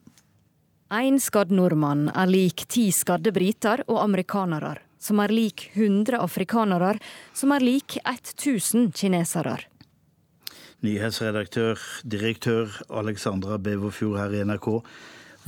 Én 0.87 1.17
skadd 1.19 1.51
nordmann 1.51 2.05
er 2.15 2.29
lik 2.31 2.63
ti 2.71 2.93
skadde 2.95 3.33
briter 3.35 3.81
og 3.89 4.05
amerikanere, 4.05 4.77
som 5.03 5.19
er 5.19 5.33
lik 5.35 5.65
100 5.75 6.15
afrikanere, 6.23 6.93
som 7.35 7.51
er 7.51 7.65
lik 7.67 7.97
1000 8.05 8.93
kinesere. 8.95 9.57
Nyhetsredaktør, 10.87 11.83
direktør 12.07 12.71
Alexandra 12.87 13.59
Beverfjord 13.59 14.21
her 14.21 14.37
i 14.39 14.45
NRK. 14.47 14.69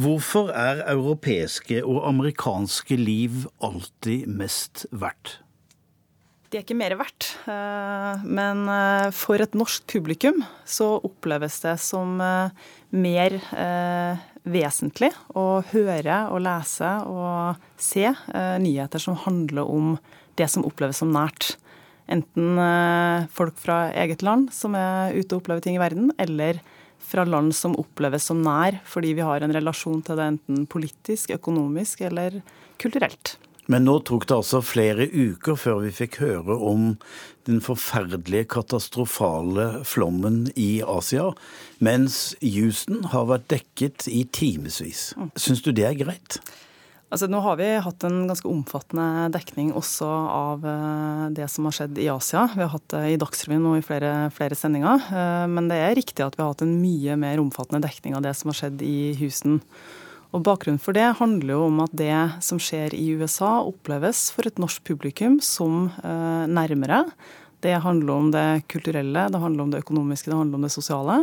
Hvorfor 0.02 0.50
er 0.50 0.83
europeiske 0.90 1.85
og 1.87 2.02
amerikanske 2.09 2.99
liv 2.99 3.47
alltid 3.62 4.26
mest 4.26 4.88
verdt? 4.90 5.38
De 6.49 6.57
er 6.57 6.64
ikke 6.64 6.78
mer 6.80 6.97
verdt. 6.97 7.28
Eh, 7.47 8.26
men 8.26 8.64
eh, 8.73 9.11
for 9.14 9.38
et 9.38 9.54
norsk 9.59 9.85
publikum 9.92 10.40
så 10.66 10.97
oppleves 11.04 11.61
det 11.62 11.76
som 11.85 12.16
eh, 12.25 12.71
mer 12.97 13.37
vesentlig 14.52 15.11
å 15.37 15.61
høre 15.73 16.19
og 16.33 16.43
lese 16.45 16.90
og 17.09 17.61
se 17.81 18.07
nyheter 18.62 19.02
som 19.02 19.19
handler 19.25 19.69
om 19.69 19.95
det 20.38 20.49
som 20.50 20.67
oppleves 20.67 21.00
som 21.02 21.12
nært. 21.14 21.57
Enten 22.09 22.57
folk 23.35 23.59
fra 23.61 23.88
eget 23.93 24.23
land 24.25 24.52
som 24.55 24.76
er 24.78 25.12
ute 25.17 25.35
og 25.35 25.43
opplever 25.43 25.64
ting 25.64 25.76
i 25.76 25.83
verden, 25.83 26.12
eller 26.17 26.62
fra 27.09 27.25
land 27.25 27.55
som 27.57 27.76
oppleves 27.81 28.26
som 28.28 28.40
nær 28.45 28.81
fordi 28.88 29.14
vi 29.19 29.26
har 29.26 29.45
en 29.45 29.55
relasjon 29.55 30.00
til 30.05 30.19
det 30.19 30.31
enten 30.35 30.64
politisk, 30.71 31.33
økonomisk 31.37 32.02
eller 32.09 32.40
kulturelt. 32.81 33.37
Men 33.69 33.85
nå 33.85 33.99
tok 34.09 34.25
det 34.29 34.37
altså 34.39 34.63
flere 34.65 35.05
uker 35.13 35.59
før 35.61 35.83
vi 35.83 35.91
fikk 35.93 36.23
høre 36.23 36.57
om 36.57 36.95
den 37.49 37.61
forferdelige, 37.65 38.47
katastrofale 38.53 39.85
flommen 39.89 40.47
i 40.57 40.81
Asia, 40.85 41.31
mens 41.85 42.33
Houston 42.41 43.05
har 43.13 43.29
vært 43.29 43.51
dekket 43.53 44.09
i 44.09 44.25
timevis. 44.33 45.11
Syns 45.37 45.61
du 45.65 45.75
det 45.77 45.85
er 45.89 46.01
greit? 46.01 46.41
Altså, 47.09 47.25
nå 47.33 47.39
har 47.41 47.57
vi 47.57 47.69
hatt 47.81 48.05
en 48.05 48.27
ganske 48.29 48.49
omfattende 48.51 49.29
dekning 49.33 49.71
også 49.77 50.09
av 50.09 50.67
eh, 50.69 51.23
det 51.39 51.47
som 51.49 51.65
har 51.65 51.77
skjedd 51.79 52.01
i 52.05 52.11
Asia. 52.13 52.43
Vi 52.53 52.61
har 52.61 52.75
hatt 52.75 52.85
det 52.93 53.01
i 53.15 53.21
Dagsrevyen 53.21 53.65
og 53.71 53.79
i 53.79 53.85
flere, 53.85 54.11
flere, 54.37 54.57
sendinger. 54.59 55.07
Eh, 55.09 55.47
men 55.49 55.71
det 55.73 55.79
er 55.81 55.97
riktig 55.97 56.27
at 56.27 56.37
vi 56.37 56.45
har 56.45 56.53
hatt 56.53 56.67
en 56.67 56.77
mye 56.83 57.17
mer 57.21 57.41
omfattende 57.41 57.81
dekning 57.87 58.17
av 58.19 58.27
det 58.27 58.35
som 58.37 58.53
har 58.53 58.61
skjedd 58.61 58.85
i 58.85 58.99
Houston. 59.23 59.63
Og 60.37 60.44
Bakgrunnen 60.44 60.80
for 60.82 60.97
det 60.97 61.06
handler 61.18 61.54
jo 61.54 61.66
om 61.70 61.78
at 61.87 61.92
det 61.97 62.16
som 62.44 62.61
skjer 62.61 62.92
i 62.97 63.06
USA, 63.16 63.62
oppleves 63.64 64.26
for 64.35 64.49
et 64.49 64.58
norsk 64.61 64.82
publikum 64.85 65.38
som 65.44 65.87
eh, 66.02 66.44
nærmere. 66.50 67.06
Det 67.64 67.78
handler 67.82 68.12
om 68.12 68.28
det 68.35 68.49
kulturelle, 68.70 69.25
det 69.32 69.40
handler 69.40 69.64
om 69.64 69.70
det 69.73 69.80
økonomiske, 69.82 70.28
det 70.30 70.37
handler 70.37 70.61
om 70.61 70.66
det 70.66 70.75
sosiale. 70.75 71.16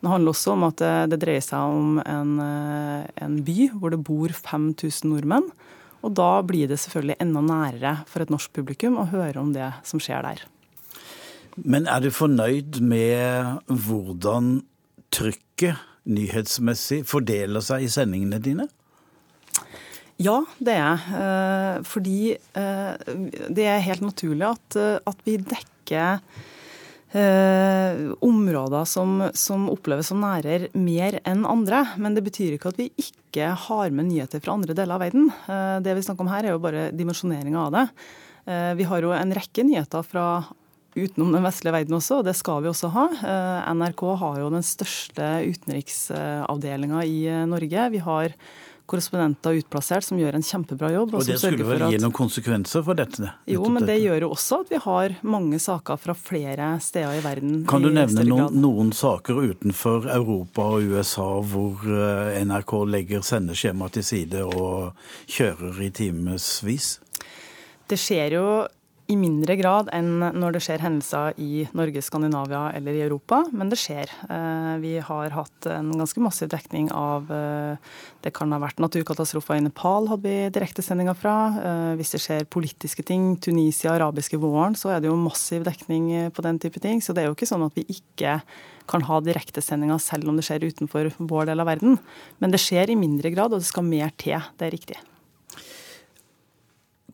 Det 0.00 0.10
handler 0.10 0.32
også 0.32 0.54
om 0.54 0.64
at 0.66 0.80
det, 0.80 0.94
det 1.12 1.20
dreier 1.22 1.44
seg 1.44 1.76
om 1.76 1.98
en, 2.00 2.32
eh, 2.42 3.04
en, 3.26 3.36
by 3.44 3.68
hvor 3.76 3.92
det 3.92 4.00
bor 4.08 4.32
5000 4.32 5.12
nordmenn. 5.12 5.50
Og 6.04 6.14
da 6.16 6.30
blir 6.46 6.70
det 6.70 6.78
selvfølgelig 6.80 7.18
enda 7.20 7.42
nærere 7.44 7.92
for 8.08 8.24
et 8.24 8.32
norsk 8.32 8.52
publikum 8.56 8.96
å 9.00 9.08
høre 9.10 9.40
om 9.42 9.52
det 9.52 9.68
som 9.84 10.00
skjer 10.00 10.24
der. 10.24 10.46
Men 11.56 11.88
er 11.88 12.04
du 12.04 12.08
fornøyd 12.12 12.80
med 12.84 13.68
hvordan 13.68 14.58
trykket 15.12 15.80
nyhetsmessig 16.06 17.02
fordeler 17.08 17.64
seg 17.64 17.86
i 17.86 17.92
sendingene 17.92 18.40
dine? 18.42 18.68
Ja, 20.22 20.40
det 20.58 20.72
er 20.72 20.82
jeg. 20.82 21.22
Eh, 21.22 21.78
fordi 21.84 22.20
eh, 22.32 23.16
det 23.52 23.66
er 23.68 23.84
helt 23.84 24.04
naturlig 24.06 24.48
at, 24.48 24.78
at 25.04 25.26
vi 25.26 25.36
dekker 25.42 26.22
eh, 27.16 28.12
områder 28.24 28.84
som, 28.88 29.18
som, 29.34 29.68
oppleves 29.72 30.10
som 30.10 30.20
nærer 30.22 30.68
mer 30.76 31.20
enn 31.24 31.46
andre. 31.48 31.82
Men 32.00 32.16
det 32.16 32.24
betyr 32.26 32.56
ikke 32.56 32.72
at 32.72 32.80
vi 32.80 32.90
ikke 33.00 33.52
har 33.66 33.94
med 33.94 34.10
nyheter 34.10 34.42
fra 34.42 34.56
andre 34.56 34.76
deler 34.76 34.96
av 34.96 35.04
verden. 35.04 35.30
Eh, 35.46 35.78
det 35.84 35.96
vi 35.96 36.06
snakker 36.06 36.26
om 36.26 36.32
her 36.32 36.46
er 36.46 36.56
jo 36.56 36.62
bare 36.62 36.88
dimensjoneringa 36.96 37.66
av 37.66 37.74
det. 37.76 37.86
Eh, 38.46 38.72
vi 38.78 38.88
har 38.88 39.04
jo 39.04 39.14
en 39.16 39.34
rekke 39.36 39.66
nyheter 39.66 40.06
fra 40.06 40.26
utenom 40.96 41.34
den 41.36 41.44
vestlige 41.46 41.74
verden 41.76 41.98
også, 41.98 42.20
og 42.20 42.28
det 42.28 42.36
skal 42.38 42.62
vi 42.64 42.70
også 42.72 42.92
ha. 42.94 43.08
Eh, 43.16 43.74
NRK 43.76 44.06
har 44.22 44.40
jo 44.42 44.52
den 44.54 44.64
største 44.66 45.28
utenriksavdelinga 45.46 47.04
i 47.04 47.18
eh, 47.32 47.44
Norge. 47.50 47.90
Vi 47.92 48.00
har 48.06 48.34
korrespondenter 48.86 49.58
utplassert 49.58 50.06
som 50.06 50.18
gjør 50.20 50.36
en 50.38 50.44
kjempebra 50.46 50.92
jobb. 50.94 51.14
Og, 51.14 51.22
og 51.24 51.28
det 51.28 51.38
skulle 51.40 51.66
vel 51.66 51.84
gi 51.90 51.98
noen 52.00 52.14
konsekvenser 52.14 52.84
for 52.86 52.98
dette? 52.98 53.32
Jo, 53.50 53.64
men 53.72 53.86
det 53.88 53.98
gjør 53.98 54.26
jo 54.26 54.30
også 54.36 54.60
at 54.62 54.70
vi 54.72 54.80
har 54.84 55.16
mange 55.26 55.58
saker 55.62 55.98
fra 56.00 56.14
flere 56.18 56.70
steder 56.82 57.18
i 57.18 57.24
verden. 57.24 57.58
Kan 57.68 57.84
du 57.84 57.90
nevne 57.90 58.26
noen, 58.28 58.60
noen, 58.62 58.92
saker 58.96 59.42
utenfor 59.50 60.06
Europa 60.14 60.68
og 60.76 60.94
USA 60.94 61.26
hvor 61.50 61.82
eh, 61.90 62.38
NRK 62.46 62.76
legger 62.94 63.26
sendeskjemaet 63.26 63.98
til 63.98 64.06
side 64.06 64.46
og 64.46 64.94
kjører 65.26 65.82
i 65.82 65.90
timevis? 65.94 66.90
Det 67.86 67.98
skjer 68.00 68.38
jo 68.38 68.46
i 69.06 69.16
mindre 69.18 69.54
grad 69.58 69.88
enn 69.94 70.18
når 70.34 70.56
det 70.56 70.62
skjer 70.64 70.82
hendelser 70.82 71.36
i 71.42 71.66
Norge, 71.78 72.02
Skandinavia 72.02 72.72
eller 72.74 72.96
i 72.96 73.04
Europa, 73.04 73.44
men 73.54 73.70
det 73.70 73.78
skjer. 73.78 74.10
Eh, 74.26 74.72
vi 74.82 74.96
har 75.04 75.34
hatt 75.36 75.68
en 75.70 75.92
ganske 75.94 76.22
massiv 76.22 76.50
dekning 76.50 76.90
av 76.94 77.30
eh, 77.32 77.78
Det 78.24 78.32
kan 78.34 78.50
ha 78.50 78.58
vært 78.58 78.80
naturkatastrofer 78.82 79.60
i 79.60 79.64
Nepal, 79.68 80.08
hadde 80.10 80.26
vi 80.26 80.50
direktesendinger 80.54 81.14
fra. 81.18 81.36
Eh, 81.60 81.92
hvis 82.00 82.16
det 82.16 82.22
skjer 82.24 82.48
politiske 82.50 83.06
ting, 83.06 83.36
Tunisia, 83.38 83.94
arabiske 83.94 84.40
våren, 84.42 84.74
så 84.74 84.90
er 84.94 85.02
det 85.02 85.12
jo 85.12 85.18
massiv 85.20 85.66
dekning 85.68 86.32
på 86.34 86.42
den 86.42 86.58
type 86.62 86.82
ting. 86.82 86.98
Så 86.98 87.14
det 87.14 87.22
er 87.22 87.30
jo 87.30 87.36
ikke 87.38 87.48
sånn 87.48 87.66
at 87.68 87.78
vi 87.78 87.86
ikke 87.92 88.40
kan 88.90 89.06
ha 89.06 89.20
direktesendinger 89.22 90.02
selv 90.02 90.30
om 90.30 90.38
det 90.38 90.46
skjer 90.46 90.66
utenfor 90.66 91.12
vår 91.18 91.52
del 91.52 91.62
av 91.62 91.70
verden. 91.70 92.00
Men 92.42 92.54
det 92.54 92.62
skjer 92.62 92.90
i 92.90 92.98
mindre 92.98 93.30
grad, 93.34 93.54
og 93.54 93.62
det 93.62 93.70
skal 93.70 93.86
mer 93.86 94.10
til. 94.18 94.42
Det 94.58 94.66
er 94.66 94.74
riktig. 94.74 94.98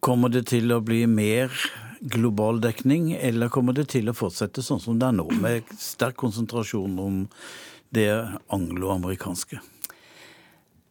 Kommer 0.02 0.32
det 0.32 0.48
til 0.50 0.72
å 0.74 0.80
bli 0.82 1.04
mer 1.06 1.52
global 2.02 2.60
dekning, 2.60 3.12
eller 3.14 3.50
kommer 3.52 3.76
det 3.76 3.88
til 3.94 4.10
å 4.10 4.16
fortsette 4.16 4.62
sånn 4.64 4.80
som 4.82 4.98
det 4.98 5.08
er 5.08 5.16
nå, 5.16 5.28
med 5.42 5.68
sterk 5.78 6.18
konsentrasjon 6.20 6.98
om 6.98 7.20
det 7.94 8.10
angloamerikanske? 8.52 9.60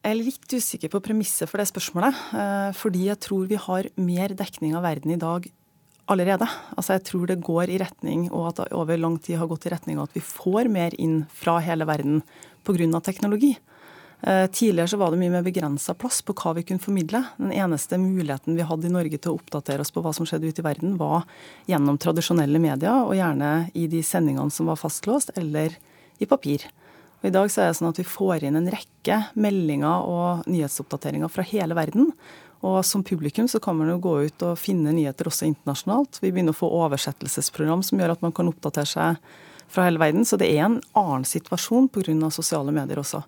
Jeg 0.02 0.16
er 0.16 0.18
litt 0.18 0.54
usikker 0.56 0.90
på 0.90 1.02
premisset 1.06 1.50
for 1.50 1.62
det 1.62 1.68
spørsmålet. 1.70 2.22
Eh, 2.34 2.70
fordi 2.74 3.06
jeg 3.10 3.22
tror 3.22 3.50
vi 3.50 3.60
har 3.60 3.90
mer 4.02 4.34
dekning 4.34 4.74
av 4.78 4.88
verden 4.88 5.14
i 5.14 5.20
dag 5.22 5.46
allerede. 6.10 6.48
Altså 6.74 6.98
Jeg 6.98 7.06
tror 7.06 7.28
det 7.28 7.44
går 7.46 7.70
i 7.70 7.78
retning, 7.78 8.32
og 8.32 8.48
at 8.50 8.64
det 8.64 8.74
over 8.74 8.98
lang 8.98 9.20
tid 9.20 9.38
har 9.38 9.48
gått 9.52 9.68
i 9.68 9.74
retning 9.74 10.00
av 10.00 10.10
at 10.10 10.16
vi 10.18 10.24
får 10.26 10.72
mer 10.74 10.96
inn 10.98 11.28
fra 11.30 11.60
hele 11.62 11.86
verden 11.86 12.24
pga. 12.66 13.02
teknologi. 13.02 13.58
Eh, 13.58 13.81
tidligere 14.22 14.92
så 14.92 15.00
var 15.02 15.12
det 15.12 15.18
mye 15.22 15.34
mer 15.34 15.46
begrensa 15.46 15.96
plass 15.98 16.20
på 16.22 16.36
hva 16.38 16.52
vi 16.58 16.64
kunne 16.68 16.84
formidle. 16.84 17.24
Den 17.42 17.54
eneste 17.58 17.98
muligheten 17.98 18.58
vi 18.58 18.68
hadde 18.68 18.86
i 18.86 18.94
Norge 18.94 19.18
til 19.18 19.32
å 19.32 19.40
oppdatere 19.40 19.82
oss 19.82 19.94
på 19.94 20.04
hva 20.06 20.14
som 20.14 20.28
skjedde 20.30 20.52
ute 20.52 20.62
i 20.62 20.68
verden, 20.68 20.94
var 21.00 21.26
gjennom 21.70 21.98
tradisjonelle 22.02 22.62
medier, 22.62 23.02
og 23.08 23.18
gjerne 23.18 23.72
i 23.74 23.88
de 23.90 24.04
sendingene 24.06 24.54
som 24.54 24.70
var 24.70 24.78
fastlåst, 24.78 25.34
eller 25.42 25.74
i 26.22 26.30
papir. 26.30 26.68
Og 27.22 27.30
I 27.30 27.34
dag 27.34 27.52
så 27.54 27.64
er 27.64 27.70
det 27.70 27.78
sånn 27.78 27.92
at 27.92 28.00
vi 28.02 28.08
får 28.08 28.46
inn 28.48 28.58
en 28.58 28.70
rekke 28.74 29.18
meldinger 29.38 30.08
og 30.10 30.48
nyhetsoppdateringer 30.50 31.30
fra 31.30 31.46
hele 31.46 31.78
verden. 31.78 32.10
Og 32.66 32.82
som 32.86 33.04
publikum 33.06 33.48
så 33.50 33.62
kan 33.62 33.78
man 33.78 33.90
jo 33.90 34.00
gå 34.02 34.16
ut 34.28 34.46
og 34.46 34.58
finne 34.62 34.94
nyheter 34.94 35.30
også 35.30 35.48
internasjonalt. 35.50 36.18
Vi 36.22 36.30
begynner 36.30 36.54
å 36.54 36.62
få 36.62 36.70
oversettelsesprogram 36.82 37.82
som 37.86 38.02
gjør 38.02 38.16
at 38.16 38.26
man 38.26 38.34
kan 38.38 38.50
oppdatere 38.50 38.90
seg 38.90 39.32
fra 39.72 39.86
hele 39.88 40.02
verden. 40.02 40.26
Så 40.26 40.38
det 40.42 40.50
er 40.50 40.66
en 40.68 40.82
annen 40.98 41.26
situasjon 41.26 41.90
pga. 41.94 42.30
sosiale 42.30 42.74
medier 42.74 43.02
også. 43.02 43.24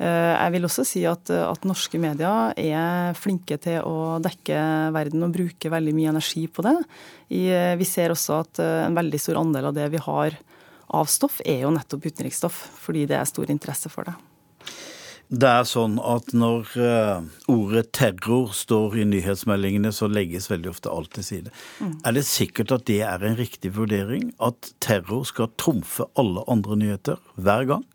Eh, 0.00 0.32
jeg 0.32 0.54
vil 0.54 0.66
også 0.66 0.84
si 0.86 1.02
at, 1.08 1.30
at, 1.30 1.66
norske 1.68 2.00
medier 2.00 2.54
er 2.58 3.18
flinke 3.18 3.58
til 3.62 3.84
å 3.84 4.18
dekke 4.24 4.58
verden 4.94 5.26
og 5.26 5.36
bruke 5.36 5.72
veldig 5.72 5.94
mye 5.96 6.14
energi 6.14 6.46
på 6.48 6.64
det. 6.66 6.76
I, 7.32 7.44
vi 7.78 7.88
ser 7.88 8.14
også 8.14 8.40
at 8.40 8.62
eh, 8.62 8.82
en 8.86 8.98
veldig 8.98 9.20
stor 9.20 9.42
andel 9.42 9.70
av 9.70 9.78
det 9.78 9.90
vi 9.92 10.02
har 10.02 10.38
av 10.92 11.08
stoff, 11.08 11.40
er 11.48 11.64
jo 11.64 11.72
nettopp 11.72 12.04
utenriksstoff, 12.04 12.58
fordi 12.82 13.06
det 13.08 13.16
er 13.16 13.28
stor 13.28 13.48
interesse 13.52 13.92
for 13.92 14.08
det. 14.08 14.18
Det 15.32 15.48
er 15.48 15.64
sånn 15.64 15.94
at 16.04 16.34
når 16.36 16.74
ordet 17.48 17.86
terror 17.96 18.50
står 18.52 18.98
i 19.00 19.06
nyhetsmeldingene, 19.08 19.88
så 19.96 20.10
legges 20.12 20.50
veldig 20.50 20.68
ofte 20.74 20.92
alt 20.92 21.14
til 21.16 21.24
side. 21.24 21.54
Mm. 21.80 21.94
Er 22.04 22.16
det 22.18 22.26
sikkert 22.28 22.74
at 22.76 22.84
det 22.90 22.98
er 23.08 23.24
en 23.24 23.38
riktig 23.38 23.72
vurdering? 23.78 24.34
At 24.44 24.74
terror 24.84 25.24
skal 25.24 25.48
trumfe 25.56 26.04
alle 26.20 26.44
andre 26.52 26.76
nyheter 26.82 27.16
hver 27.40 27.64
gang? 27.70 27.88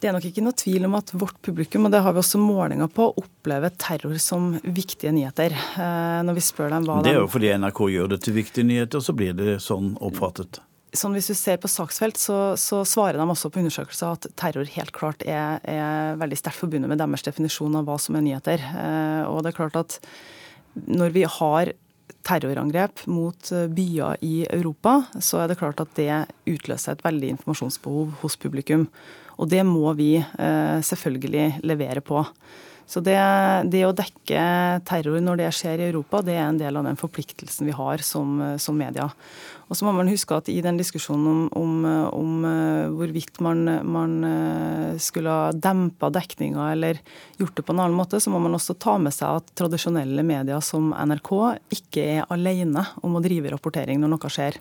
Det 0.00 0.08
er 0.08 0.14
nok 0.16 0.24
ikke 0.30 0.42
noe 0.44 0.56
tvil 0.56 0.86
om 0.88 0.94
at 0.96 1.10
vårt 1.12 1.36
publikum, 1.44 1.84
og 1.84 1.92
det 1.92 2.00
har 2.00 2.14
vi 2.16 2.22
også 2.22 2.40
målinger 2.40 2.88
på, 2.88 3.10
opplever 3.20 3.74
terror 3.76 4.16
som 4.22 4.54
viktige 4.64 5.12
nyheter. 5.12 5.52
Eh, 5.52 6.20
når 6.24 6.38
vi 6.38 6.44
spør 6.46 6.72
dem 6.72 6.88
hva 6.88 7.02
Det 7.04 7.12
er 7.12 7.20
jo 7.20 7.28
fordi 7.28 7.52
NRK 7.60 7.82
gjør 7.92 8.08
det 8.14 8.20
til 8.24 8.36
viktige 8.38 8.64
nyheter, 8.64 9.04
så 9.04 9.12
blir 9.16 9.36
det 9.36 9.58
sånn 9.60 9.92
oppfattet. 10.00 10.62
Sånn 10.96 11.12
Hvis 11.14 11.28
du 11.30 11.36
ser 11.38 11.60
på 11.60 11.68
saksfelt, 11.70 12.16
så, 12.18 12.38
så 12.58 12.80
svarer 12.88 13.20
de 13.20 13.28
også 13.28 13.52
på 13.52 13.60
undersøkelser 13.60 14.16
at 14.16 14.26
terror 14.40 14.72
helt 14.72 14.96
klart 14.96 15.20
er, 15.22 15.60
er 15.68 16.16
veldig 16.18 16.40
sterkt 16.40 16.64
forbundet 16.64 16.90
med 16.90 16.98
deres 16.98 17.28
definisjon 17.28 17.76
av 17.78 17.84
hva 17.86 18.00
som 18.00 18.16
er 18.16 18.24
nyheter. 18.24 18.64
Eh, 18.72 19.22
og 19.28 19.44
det 19.44 19.52
er 19.52 19.60
klart 19.60 19.78
at 19.78 20.00
når 20.88 21.12
vi 21.12 21.28
har 21.28 21.74
terrorangrep 22.26 23.04
mot 23.12 23.52
eh, 23.52 23.68
byer 23.68 24.24
i 24.24 24.34
Europa, 24.48 25.02
så 25.20 25.44
er 25.44 25.52
det 25.52 25.60
klart 25.60 25.84
at 25.84 25.92
det 26.00 26.24
utløser 26.48 26.96
et 26.96 27.04
veldig 27.04 27.36
informasjonsbehov 27.36 28.16
hos 28.24 28.40
publikum. 28.40 28.88
Og 29.40 29.48
det 29.50 29.62
må 29.66 29.94
vi 29.98 30.14
eh, 30.20 30.80
selvfølgelig 30.84 31.62
levere 31.64 32.04
på. 32.04 32.24
Så 32.90 32.98
det, 33.06 33.14
det, 33.70 33.84
å 33.86 33.94
dekke 33.94 34.40
terror 34.88 35.20
når 35.22 35.38
det 35.38 35.52
skjer 35.54 35.78
i 35.78 35.88
Europa, 35.92 36.24
det 36.26 36.34
er 36.34 36.48
en 36.48 36.58
del 36.58 36.74
av 36.80 36.88
den 36.88 36.98
forpliktelsen 36.98 37.68
vi 37.68 37.74
har 37.76 38.02
som, 38.02 38.40
som 38.58 38.74
media. 38.74 39.06
Og 39.70 39.78
så 39.78 39.86
må 39.86 39.92
man 39.94 40.10
huske 40.10 40.34
at 40.34 40.48
i 40.50 40.58
den 40.64 40.80
diskusjonen 40.80 41.28
om, 41.30 41.42
om, 41.54 41.74
om 42.10 42.46
eh, 42.48 42.88
hvorvidt 42.90 43.38
man, 43.46 43.62
man, 43.86 44.16
eh, 44.26 44.96
skulle 44.98 45.30
ha 45.30 45.52
dempa 45.54 46.10
dekninga 46.10 46.72
eller 46.72 46.98
gjort 47.38 47.54
det 47.54 47.64
på 47.68 47.76
en 47.76 47.84
annen 47.84 47.94
måte, 47.94 48.18
så 48.18 48.34
må 48.34 48.40
man 48.42 48.58
også 48.58 48.74
ta 48.82 48.96
med 48.98 49.14
seg 49.14 49.38
at 49.38 49.54
tradisjonelle 49.60 50.26
medier 50.26 50.58
som 50.64 50.90
NRK 50.90 51.30
ikke 51.78 52.08
er 52.16 52.26
alene 52.34 52.82
om 53.06 53.14
å 53.14 53.22
drive 53.22 53.54
rapportering 53.54 54.02
når 54.02 54.16
noe 54.16 54.32
skjer. 54.34 54.58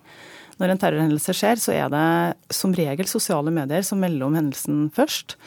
Når 0.60 0.74
en 0.74 0.82
terrorhendelse 0.82 1.34
skjer, 1.36 1.60
så 1.62 1.74
er 1.76 1.90
det 1.94 2.54
som 2.56 2.76
regel 2.76 3.08
sosiale 3.08 3.52
medier 3.56 3.86
som 3.88 4.02
melder 4.04 4.28
om 4.28 4.38
hendelsen 4.38 4.88
først. 4.96 5.38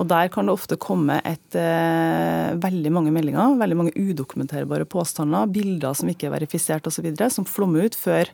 Og 0.00 0.08
Der 0.08 0.28
kan 0.32 0.46
det 0.46 0.54
ofte 0.54 0.78
komme 0.80 1.20
et, 1.24 1.54
eh, 1.54 2.56
veldig 2.56 2.90
mange 2.90 3.12
meldinger, 3.12 3.58
veldig 3.60 3.76
mange 3.76 3.92
udokumenterbare 3.92 4.86
påstander, 4.88 5.52
bilder 5.52 5.94
som 5.94 6.08
ikke 6.08 6.26
er 6.26 6.38
verifisert 6.40 6.86
osv., 6.88 7.30
som 7.30 7.44
flommer 7.44 7.84
ut 7.84 7.94
før, 7.94 8.26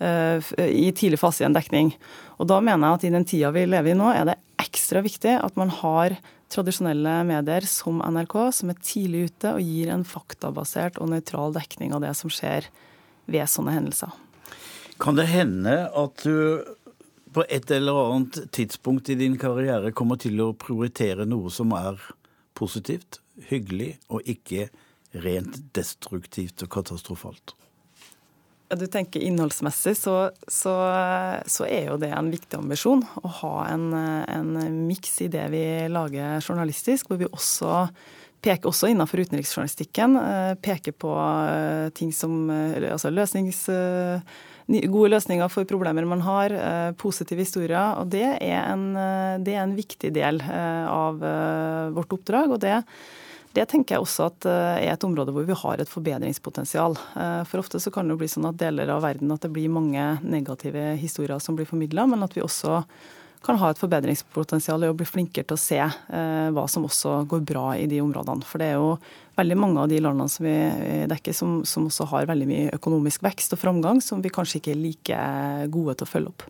eh, 0.00 0.40
i 0.58 0.90
tidlig 0.90 1.18
fase 1.18 1.42
i 1.42 1.46
en 1.46 1.54
dekning. 1.54 1.94
Og 2.40 2.48
Da 2.48 2.60
mener 2.60 2.78
jeg 2.78 2.94
at 2.94 3.04
i 3.04 3.10
den 3.10 3.24
tida 3.24 3.52
vi 3.52 3.64
lever 3.64 3.90
i 3.90 3.94
nå, 3.94 4.12
er 4.12 4.24
det 4.24 4.38
ekstra 4.58 5.00
viktig 5.00 5.42
at 5.42 5.56
man 5.56 5.70
har 5.70 6.18
tradisjonelle 6.50 7.24
medier 7.26 7.62
som 7.62 8.00
NRK, 8.00 8.52
som 8.52 8.70
er 8.70 8.74
tidlig 8.74 9.30
ute 9.30 9.54
og 9.54 9.60
gir 9.60 9.90
en 9.92 10.04
faktabasert 10.04 10.98
og 10.98 11.10
nøytral 11.10 11.52
dekning 11.54 11.94
av 11.94 12.00
det 12.00 12.16
som 12.16 12.28
skjer 12.28 12.66
ved 13.28 13.46
sånne 13.46 13.72
hendelser. 13.72 14.10
Kan 14.98 15.18
det 15.18 15.28
hende 15.30 15.74
at 15.94 16.24
du 16.24 16.64
på 17.34 17.44
et 17.48 17.70
eller 17.70 17.98
annet 18.14 18.40
tidspunkt 18.54 19.10
i 19.12 19.18
din 19.18 19.36
karriere 19.38 19.92
kommer 19.92 20.18
til 20.18 20.40
å 20.42 20.54
prioritere 20.58 21.26
noe 21.28 21.52
som 21.54 21.74
er 21.76 22.00
positivt, 22.58 23.20
hyggelig, 23.50 23.94
og 24.10 24.26
ikke 24.26 24.68
rent 25.22 25.60
destruktivt 25.76 26.64
og 26.64 26.72
katastrofalt? 26.74 27.54
Ja, 28.68 28.76
du 28.76 28.84
tenker 28.90 29.22
Innholdsmessig 29.24 29.94
så, 29.96 30.16
så, 30.44 30.74
så, 31.48 31.64
er 31.64 31.88
jo 31.88 31.96
det 32.00 32.10
en 32.12 32.28
viktig 32.32 32.58
ambisjon. 32.58 33.04
Å 33.22 33.30
ha 33.38 33.52
en, 33.70 33.86
en 33.94 34.82
miks 34.88 35.14
i 35.24 35.30
det 35.32 35.46
vi 35.54 35.62
lager 35.88 36.42
journalistisk, 36.42 37.08
hvor 37.08 37.22
vi 37.22 37.30
også 37.30 37.86
peker 38.44 38.70
også 38.70 38.90
innenfor 38.92 39.22
utenriksjournalistikken 39.24 40.18
eh, 40.20 40.52
peker 40.62 40.94
på 40.94 41.14
eh, 41.16 41.88
ting 41.96 42.12
som 42.14 42.44
eh, 42.52 42.92
altså 42.92 43.10
løsnings 43.10 43.64
gode 44.68 45.12
løsninger 45.14 45.48
for 45.48 45.64
problemer 45.68 46.04
man 46.04 46.20
har, 46.20 46.52
eh, 46.52 46.92
positive 46.92 47.40
historier. 47.40 47.96
og 47.98 48.10
Det 48.10 48.38
er 48.40 48.72
en, 48.72 48.96
eh, 48.96 49.38
det 49.38 49.54
er 49.54 49.62
en 49.62 49.76
viktig 49.76 50.12
del 50.12 50.40
eh, 50.40 50.86
av 50.86 51.18
vårt 51.94 52.12
oppdrag. 52.12 52.52
og 52.52 52.60
det 52.60 52.84
det 53.54 53.66
tenker 53.66 53.96
jeg 53.96 54.02
også 54.04 54.26
at 54.26 54.44
er 54.46 54.92
et 54.92 55.00
område 55.00 55.32
hvor 55.32 55.44
vi 55.44 55.54
har 55.54 55.80
et 55.80 55.88
forbedringspotensial. 55.88 56.94
For 57.48 57.58
ofte 57.58 57.80
så 57.80 57.90
kan 57.90 58.06
det 58.06 58.12
jo 58.12 58.18
bli 58.18 58.28
sånn 58.28 58.46
at 58.46 58.58
deler 58.58 58.88
av 58.88 59.02
verden 59.02 59.32
at 59.32 59.40
det 59.40 59.50
blir 59.50 59.70
mange 59.70 60.20
negative 60.22 60.96
historier 60.96 61.40
som 61.40 61.56
blir 61.56 61.66
formidla, 61.66 62.06
men 62.06 62.22
at 62.22 62.34
vi 62.34 62.42
også 62.42 62.84
kan 63.44 63.58
ha 63.60 63.70
et 63.70 63.80
forbedringspotensial 63.80 64.84
i 64.84 64.90
å 64.90 64.96
bli 64.96 65.06
flinkere 65.08 65.46
til 65.48 65.56
å 65.56 65.60
se 65.62 65.80
eh, 65.80 66.48
hva 66.54 66.66
som 66.70 66.86
også 66.88 67.22
går 67.30 67.42
bra 67.48 67.70
i 67.78 67.86
de 67.90 68.02
områdene. 68.04 68.46
For 68.46 68.62
det 68.62 68.72
er 68.72 68.78
jo 68.78 68.96
veldig 69.38 69.58
mange 69.58 69.82
av 69.84 69.90
de 69.92 70.02
landene 70.02 70.32
som 70.32 70.46
vi 70.46 70.56
dekker 71.10 71.36
som, 71.36 71.58
som 71.68 71.88
også 71.88 72.08
har 72.12 72.30
veldig 72.30 72.48
mye 72.50 72.76
økonomisk 72.78 73.24
vekst 73.26 73.54
og 73.54 73.62
framgang, 73.62 74.02
som 74.04 74.22
vi 74.24 74.32
kanskje 74.34 74.62
ikke 74.62 74.74
er 74.74 74.82
like 74.82 75.24
gode 75.74 75.98
til 75.98 76.08
å 76.08 76.12
følge 76.12 76.34
opp. 76.34 76.48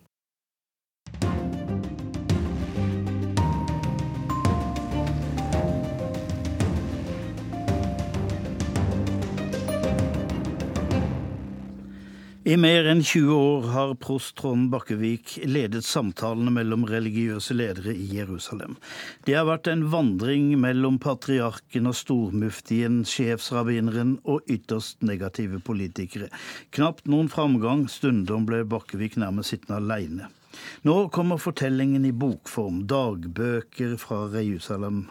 I 12.48 12.54
mer 12.56 12.86
enn 12.88 13.02
20 13.04 13.34
år 13.36 13.66
har 13.74 13.90
prost 14.00 14.32
Trond 14.40 14.70
Bakkevik 14.72 15.34
ledet 15.44 15.84
samtalene 15.84 16.48
mellom 16.54 16.86
religiøse 16.88 17.52
ledere 17.52 17.92
i 17.92 18.06
Jerusalem. 18.16 18.78
Det 19.28 19.34
har 19.36 19.44
vært 19.44 19.68
en 19.68 19.82
vandring 19.92 20.54
mellom 20.56 20.96
patriarken 20.96 21.90
og 21.90 21.98
stormuftien, 21.98 23.02
sjefsrabbineren 23.04 24.14
og 24.24 24.48
ytterst 24.48 25.04
negative 25.04 25.60
politikere. 25.60 26.30
Knapt 26.72 27.04
noen 27.12 27.28
framgang, 27.28 27.84
stundom 27.92 28.48
ble 28.48 28.62
Bakkevik 28.64 29.20
nærmest 29.20 29.52
sittende 29.52 29.82
alene. 29.82 30.32
Nå 30.88 30.96
kommer 31.12 31.36
fortellingen 31.36 32.08
i 32.08 32.16
bokform, 32.16 32.86
dagbøker 32.88 33.98
fra 34.00 34.24
Jerusalem. 34.38 35.04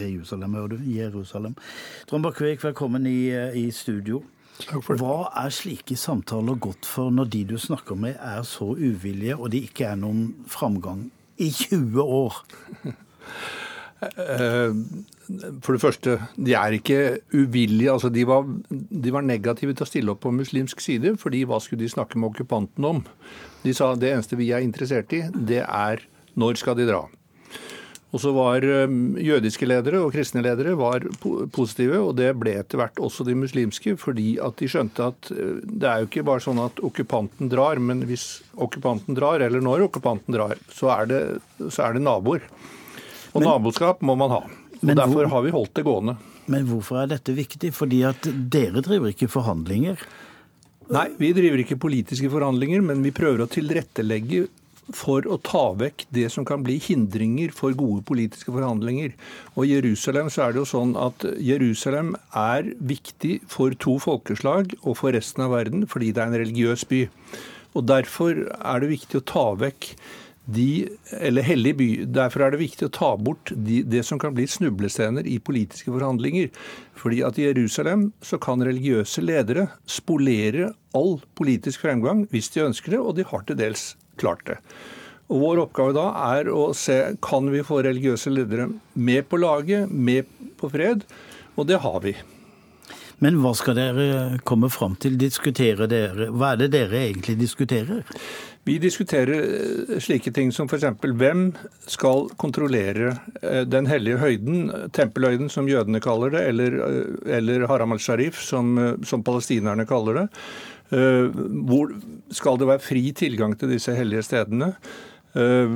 Jerusalem, 0.00 0.56
hører 0.56 0.78
du? 0.78 0.92
Jerusalem. 0.96 1.60
Trond 2.08 2.24
Bakkevik, 2.24 2.64
velkommen 2.64 3.04
i, 3.04 3.18
i 3.52 3.68
studio. 3.68 4.24
Hva 4.54 5.16
er 5.40 5.50
slike 5.50 5.96
samtaler 5.98 6.58
godt 6.62 6.86
for 6.86 7.10
når 7.10 7.30
de 7.32 7.42
du 7.50 7.56
snakker 7.58 7.98
med 7.98 8.14
er 8.22 8.44
så 8.46 8.70
uvillige, 8.70 9.36
og 9.36 9.50
det 9.50 9.64
ikke 9.66 9.88
er 9.90 9.98
noen 9.98 10.28
framgang 10.50 11.08
i 11.42 11.50
20 11.50 12.00
år? 12.02 12.40
Eh, 14.04 14.74
for 15.64 15.72
det 15.72 15.80
første, 15.80 16.18
de 16.36 16.52
er 16.52 16.74
ikke 16.76 17.18
uvillige. 17.32 17.90
altså 17.90 18.10
de 18.12 18.26
var, 18.28 18.44
de 18.68 19.12
var, 19.12 19.24
negative 19.24 19.72
til 19.72 19.86
å 19.86 19.88
stille 19.88 20.12
opp 20.12 20.20
på 20.26 20.34
muslimsk 20.34 20.80
side, 20.84 21.14
fordi 21.16 21.44
hva 21.48 21.56
skulle 21.62 21.80
de 21.80 21.88
snakke 21.88 22.20
med 22.20 22.34
okkupanten 22.34 22.84
om? 22.84 23.00
De 23.64 23.72
sa 23.72 23.94
det 23.96 24.12
eneste 24.12 24.36
vi 24.36 24.50
er 24.52 24.60
interessert 24.60 25.12
i, 25.16 25.22
det 25.32 25.62
er 25.64 26.04
når 26.36 26.60
skal 26.60 26.76
de 26.76 26.88
dra. 26.90 27.06
Og 28.14 28.20
så 28.22 28.30
var 28.30 28.62
um, 28.62 29.16
jødiske 29.18 29.66
ledere 29.66 29.98
og 30.04 30.12
kristne 30.14 30.42
ledere 30.44 30.76
var 30.78 31.02
positive, 31.54 31.98
og 31.98 32.12
det 32.20 32.28
ble 32.38 32.52
etter 32.60 32.78
hvert 32.78 33.00
også 33.02 33.26
de 33.26 33.34
muslimske, 33.34 33.96
fordi 33.98 34.36
at 34.42 34.54
de 34.60 34.68
skjønte 34.70 35.08
at 35.10 35.30
uh, 35.34 35.56
det 35.64 35.88
er 35.90 36.02
jo 36.02 36.10
ikke 36.10 36.26
bare 36.28 36.44
sånn 36.44 36.62
at 36.62 36.78
okkupanten 36.86 37.50
drar, 37.50 37.82
men 37.82 38.04
hvis 38.06 38.28
okkupanten 38.54 39.18
drar, 39.18 39.42
eller 39.42 39.64
når 39.64 39.88
okkupanten 39.88 40.36
drar, 40.36 40.54
så 40.70 40.92
er 40.94 41.10
det, 41.10 41.22
så 41.66 41.88
er 41.88 41.98
det 41.98 42.04
naboer. 42.06 42.46
Og 43.34 43.42
men, 43.42 43.48
naboskap 43.50 44.04
må 44.06 44.14
man 44.18 44.30
ha. 44.30 44.44
Og 44.78 44.92
Derfor 44.92 45.24
hvor, 45.24 45.32
har 45.34 45.42
vi 45.42 45.54
holdt 45.56 45.74
det 45.74 45.86
gående. 45.88 46.14
Men 46.54 46.68
hvorfor 46.68 47.02
er 47.02 47.10
dette 47.10 47.34
viktig? 47.34 47.72
Fordi 47.74 48.04
at 48.06 48.28
dere 48.52 48.82
driver 48.84 49.10
ikke 49.10 49.30
forhandlinger? 49.32 49.98
Nei, 50.94 51.08
vi 51.18 51.32
driver 51.34 51.62
ikke 51.62 51.80
politiske 51.80 52.28
forhandlinger, 52.30 52.84
men 52.84 53.02
vi 53.02 53.10
prøver 53.16 53.42
å 53.42 53.50
tilrettelegge 53.50 54.46
for 54.92 55.24
å 55.30 55.38
ta 55.44 55.64
vekk 55.78 56.06
det 56.14 56.26
som 56.34 56.44
kan 56.48 56.64
bli 56.66 56.76
hindringer 56.82 57.54
for 57.56 57.76
gode 57.78 58.04
politiske 58.08 58.52
forhandlinger. 58.52 59.14
Og 59.54 59.64
I 59.66 59.76
Jerusalem 59.76 60.28
så 60.32 60.44
er 60.44 60.52
det 60.54 60.62
jo 60.62 60.68
sånn 60.68 60.92
at 61.00 61.24
Jerusalem 61.40 62.14
er 62.36 62.74
viktig 62.78 63.38
for 63.50 63.76
to 63.80 63.96
folkeslag 64.02 64.76
og 64.82 64.98
for 65.00 65.16
resten 65.16 65.46
av 65.46 65.54
verden 65.56 65.88
fordi 65.90 66.12
det 66.12 66.22
er 66.22 66.32
en 66.32 66.42
religiøs 66.44 66.84
by. 66.90 67.06
Og 67.74 67.88
Derfor 67.90 68.44
er 68.44 68.82
det 68.82 68.92
viktig 68.92 69.20
å 69.20 69.26
ta 69.26 69.48
vekk 69.58 69.94
de, 70.44 70.88
eller 71.24 71.42
hellig 71.46 71.72
by. 71.78 71.88
Derfor 72.12 72.44
er 72.44 72.52
det 72.52 72.60
viktig 72.60 72.88
å 72.88 72.92
ta 72.92 73.10
bort 73.16 73.52
de, 73.56 73.80
det 73.88 74.04
som 74.06 74.20
kan 74.20 74.34
bli 74.36 74.46
snublestener 74.50 75.26
i 75.26 75.38
politiske 75.40 75.92
forhandlinger. 75.92 76.50
Fordi 77.00 77.22
at 77.26 77.40
i 77.40 77.48
Jerusalem 77.48 78.10
så 78.24 78.38
kan 78.42 78.64
religiøse 78.64 79.24
ledere 79.24 79.68
spolere 79.88 80.72
all 80.94 81.18
politisk 81.38 81.86
fremgang 81.86 82.26
hvis 82.32 82.52
de 82.54 82.66
ønsker 82.68 82.96
det, 82.96 83.00
og 83.00 83.16
de 83.18 83.26
har 83.28 83.46
til 83.48 83.58
dels 83.58 83.94
klart 84.20 84.44
det. 84.50 84.58
Og 85.32 85.40
Vår 85.40 85.62
oppgave 85.64 85.94
da 85.96 86.08
er 86.34 86.50
å 86.52 86.68
se 86.76 86.98
kan 87.24 87.48
vi 87.52 87.64
få 87.64 87.80
religiøse 87.86 88.32
ledere 88.32 88.68
med 88.94 89.28
på 89.30 89.40
laget, 89.40 89.90
med 89.90 90.28
på 90.60 90.70
fred, 90.72 91.06
og 91.56 91.68
det 91.70 91.80
har 91.80 92.00
vi. 92.04 92.14
Men 93.22 93.38
hva 93.40 93.54
skal 93.56 93.78
dere 93.78 94.40
komme 94.44 94.68
fram 94.72 94.98
til? 95.00 95.14
Diskutere 95.20 95.86
dere? 95.88 96.28
Hva 96.34 96.52
er 96.52 96.64
det 96.64 96.72
dere 96.74 97.06
egentlig 97.06 97.38
diskuterer? 97.40 98.02
Vi 98.64 98.78
diskuterer 98.80 99.44
eh, 99.44 99.98
slike 100.00 100.32
ting 100.32 100.50
som 100.52 100.68
f.eks. 100.70 100.86
hvem 101.04 101.46
skal 101.90 102.30
kontrollere 102.40 103.14
eh, 103.42 103.62
den 103.68 103.88
hellige 103.88 104.20
høyden, 104.22 104.70
tempelhøyden 104.96 105.52
som 105.52 105.68
jødene 105.68 106.00
kaller 106.04 106.32
det, 106.32 106.44
eller, 106.52 106.78
eh, 106.86 107.34
eller 107.38 107.66
Haram 107.68 107.92
al-Sharif 107.96 108.40
som, 108.40 108.74
som 109.04 109.24
palestinerne 109.24 109.84
kaller 109.88 110.22
det. 110.22 110.26
Eh, 110.92 111.32
hvor 111.64 111.94
skal 112.34 112.60
det 112.60 112.68
være 112.68 112.84
fri 112.84 113.08
tilgang 113.16 113.56
til 113.58 113.72
disse 113.72 113.94
hellige 113.96 114.26
stedene? 114.26 114.74
Eh, 115.34 115.72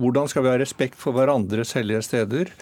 hvordan 0.00 0.28
skal 0.30 0.44
vi 0.44 0.52
ha 0.52 0.60
respekt 0.60 1.00
for 1.00 1.16
hverandres 1.16 1.74
hellige 1.78 2.04
steder? 2.10 2.52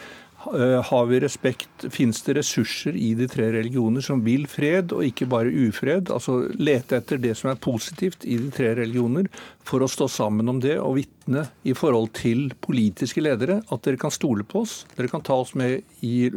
Eh, 0.55 0.83
har 0.85 1.07
vi 1.07 1.19
respekt, 1.21 1.89
Fins 1.91 2.23
det 2.23 2.37
ressurser 2.39 2.95
i 2.95 3.11
de 3.19 3.27
tre 3.27 3.49
religioner 3.53 4.05
som 4.05 4.23
vil 4.23 4.47
fred, 4.47 4.93
og 4.95 5.03
ikke 5.03 5.27
bare 5.27 5.51
ufred? 5.51 6.13
Altså 6.15 6.39
lete 6.55 7.01
etter 7.01 7.19
det 7.19 7.35
som 7.37 7.51
er 7.51 7.59
positivt 7.59 8.25
i 8.25 8.39
de 8.39 8.53
tre 8.55 8.71
religioner, 8.79 9.27
for 9.67 9.83
å 9.83 9.91
stå 9.91 10.07
sammen 10.09 10.49
om 10.49 10.61
det 10.63 10.79
og 10.79 10.95
vitne 11.01 11.49
i 11.67 11.75
forhold 11.77 12.13
til 12.17 12.53
politiske 12.65 13.21
ledere 13.21 13.61
at 13.67 13.83
dere 13.83 13.99
kan 14.01 14.15
stole 14.15 14.47
på 14.47 14.63
oss, 14.63 14.85
dere 14.95 15.11
kan 15.11 15.27
ta 15.27 15.35
oss 15.43 15.57
med 15.59 15.83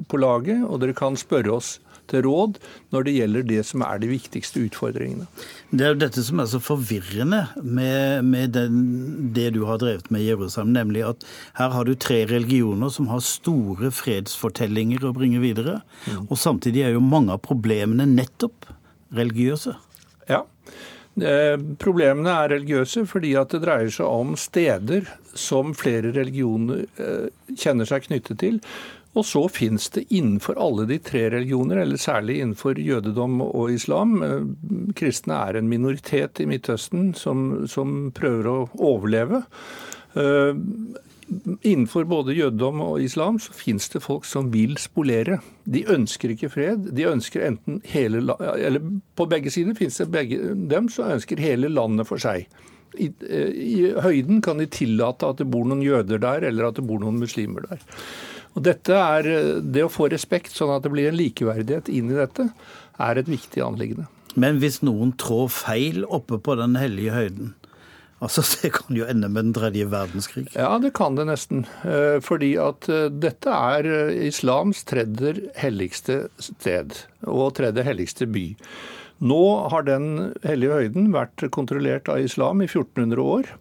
på 0.10 0.20
laget, 0.20 0.66
og 0.66 0.82
dere 0.82 0.98
kan 0.98 1.16
spørre 1.16 1.54
oss 1.62 1.78
til 2.12 2.26
råd 2.28 2.60
når 2.94 3.08
det 3.08 3.16
gjelder 3.16 3.48
det 3.50 3.62
som 3.68 3.86
er 3.88 4.02
de 4.02 4.12
viktigste 4.12 4.66
utfordringene. 4.68 5.28
Det 5.72 5.86
er 5.86 5.94
jo 5.94 6.02
dette 6.04 6.24
som 6.28 6.42
er 6.44 6.50
så 6.52 6.62
forvirrende 6.64 7.42
med, 7.64 8.28
med 8.28 8.56
den, 8.58 8.82
det 9.36 9.52
du 9.56 9.64
har 9.70 9.82
drevet 9.82 10.12
med 10.12 10.26
i 10.26 10.30
Jerusalem, 10.30 10.74
nemlig 10.76 11.06
at 11.08 11.26
her 11.60 11.72
har 11.76 11.88
du 11.88 11.96
tre 11.96 12.24
religioner 12.30 12.92
som 12.94 13.10
har 13.12 13.24
store 13.26 13.94
fredsfortellinger 13.96 15.08
å 15.08 15.16
bringe 15.16 15.42
videre. 15.44 15.80
Mm. 16.06 16.28
Og 16.28 16.38
samtidig 16.40 16.86
er 16.86 16.96
jo 16.96 17.04
mange 17.04 17.34
av 17.36 17.44
problemene 17.46 18.10
nettopp 18.10 18.70
religiøse. 19.16 19.76
Ja. 20.30 20.44
Eh, 21.20 21.58
problemene 21.82 22.32
er 22.32 22.54
religiøse 22.54 23.04
fordi 23.10 23.34
at 23.40 23.52
det 23.52 23.66
dreier 23.66 23.92
seg 23.92 24.08
om 24.08 24.38
steder 24.40 25.10
som 25.36 25.74
flere 25.76 26.14
religioner 26.16 26.86
eh, 26.96 27.28
kjenner 27.52 27.88
seg 27.90 28.08
knyttet 28.08 28.40
til. 28.44 28.62
Og 29.12 29.26
så 29.28 29.44
finnes 29.52 29.90
det 29.92 30.06
innenfor 30.14 30.60
alle 30.62 30.86
de 30.88 30.98
tre 31.04 31.26
religioner, 31.34 31.82
eller 31.84 32.00
særlig 32.00 32.40
innenfor 32.40 32.80
jødedom 32.80 33.42
og 33.44 33.74
islam 33.74 34.22
eh, 34.24 34.46
Kristne 34.96 35.36
er 35.50 35.60
en 35.60 35.70
minoritet 35.72 36.40
i 36.40 36.48
Midtøsten 36.48 37.12
som, 37.18 37.68
som 37.68 38.12
prøver 38.16 38.48
å 38.48 38.58
overleve. 38.80 39.44
Eh, 40.16 40.56
innenfor 41.62 42.08
både 42.08 42.36
jødedom 42.36 42.82
og 42.86 43.04
islam 43.04 43.40
så 43.40 43.54
fins 43.56 43.90
det 43.92 44.04
folk 44.04 44.26
som 44.28 44.52
vil 44.54 44.78
spolere. 44.80 45.42
De 45.64 45.84
ønsker 45.92 46.34
ikke 46.34 46.52
fred. 46.52 46.90
De 46.96 47.08
ønsker 47.08 47.46
enten 47.48 47.80
hele 47.92 48.24
Eller 48.56 48.82
på 49.16 49.28
begge 49.32 49.52
sider 49.52 49.76
fins 49.76 50.00
det 50.00 50.12
begge 50.12 50.56
dem 50.72 50.90
som 50.92 51.12
ønsker 51.12 51.40
hele 51.40 51.72
landet 51.72 52.08
for 52.08 52.22
seg. 52.22 52.48
I, 53.00 53.08
I, 53.08 53.94
høyden 54.04 54.42
kan 54.44 54.60
de 54.60 54.68
tillate 54.68 55.28
at 55.28 55.40
det 55.40 55.48
bor 55.48 55.64
noen 55.64 55.84
jøder 55.84 56.20
der, 56.20 56.44
eller 56.50 56.68
at 56.68 56.80
det 56.80 56.84
bor 56.84 57.00
noen 57.00 57.22
muslimer 57.22 57.64
der. 57.70 57.86
Og 58.56 58.66
dette 58.68 58.96
er, 58.98 59.28
Det 59.62 59.86
å 59.86 59.92
få 59.92 60.10
respekt, 60.12 60.52
sånn 60.56 60.74
at 60.76 60.84
det 60.84 60.92
blir 60.92 61.10
en 61.10 61.20
likeverdighet 61.20 61.90
inn 61.90 62.12
i 62.12 62.20
dette, 62.20 62.50
er 63.00 63.18
et 63.18 63.30
viktig 63.30 63.64
anliggende. 63.64 64.10
Men 64.36 64.60
hvis 64.62 64.82
noen 64.84 65.12
trår 65.20 65.50
feil 65.52 66.06
oppe 66.08 66.40
på 66.40 66.56
den 66.60 66.78
hellige 66.80 67.16
høyden, 67.16 67.54
Altså, 68.22 68.44
Det 68.62 68.72
kan 68.76 68.96
jo 68.96 69.08
ende 69.10 69.30
med 69.30 69.50
den 69.50 69.54
tredje 69.58 69.88
verdenskrig? 69.90 70.48
Ja, 70.54 70.78
det 70.78 70.94
kan 70.98 71.18
det 71.18 71.28
nesten. 71.30 71.66
Eh, 71.82 72.20
fordi 72.22 72.54
at 72.62 72.86
eh, 72.90 73.10
dette 73.10 73.50
er 73.50 73.90
eh, 73.90 74.28
islams 74.30 74.84
tredje 74.86 75.34
helligste 75.58 76.28
sted 76.38 76.94
og 77.26 77.56
tredje 77.58 77.86
helligste 77.88 78.30
by. 78.30 78.46
Nå 79.22 79.42
har 79.70 79.86
den 79.86 80.34
hellige 80.46 80.78
høyden 80.82 81.12
vært 81.14 81.44
kontrollert 81.54 82.10
av 82.10 82.24
islam 82.24 82.64
i 82.64 82.70
1400 82.70 83.22
år. 83.22 83.52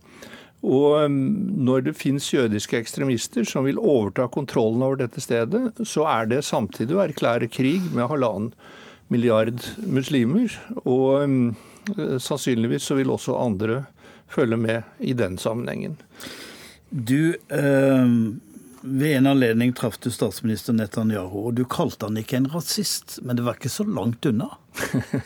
Og 0.61 1.09
når 1.11 1.87
det 1.87 1.97
finnes 1.97 2.27
jødiske 2.35 2.77
ekstremister 2.77 3.47
som 3.49 3.65
vil 3.65 3.81
overta 3.81 4.27
kontrollen 4.29 4.85
over 4.85 5.01
dette 5.01 5.23
stedet, 5.25 5.73
så 5.89 6.05
er 6.11 6.29
det 6.29 6.45
samtidig 6.45 6.99
å 6.99 7.05
erklære 7.07 7.49
krig 7.53 7.87
med 7.95 8.11
halvannen 8.11 8.53
milliard 9.11 9.65
muslimer. 9.89 10.53
Og 10.85 11.57
sannsynligvis 12.21 12.91
så 12.91 12.99
vil 13.01 13.13
også 13.15 13.39
andre 13.41 13.85
følge 14.31 14.61
med 14.61 14.83
i 15.01 15.17
den 15.17 15.39
sammenhengen. 15.41 15.97
Du, 16.91 17.35
eh, 17.49 18.07
ved 18.81 19.17
en 19.17 19.27
anledning 19.27 19.73
traff 19.73 19.99
du 20.01 20.11
statsminister 20.11 20.73
Netanyahu, 20.73 21.47
og 21.51 21.55
du 21.59 21.65
kalte 21.69 22.09
han 22.09 22.19
ikke 22.21 22.39
en 22.39 22.49
rasist, 22.53 23.19
men 23.23 23.37
det 23.37 23.45
var 23.45 23.59
ikke 23.59 23.73
så 23.73 23.85
langt 23.85 24.27
unna? 24.27 24.49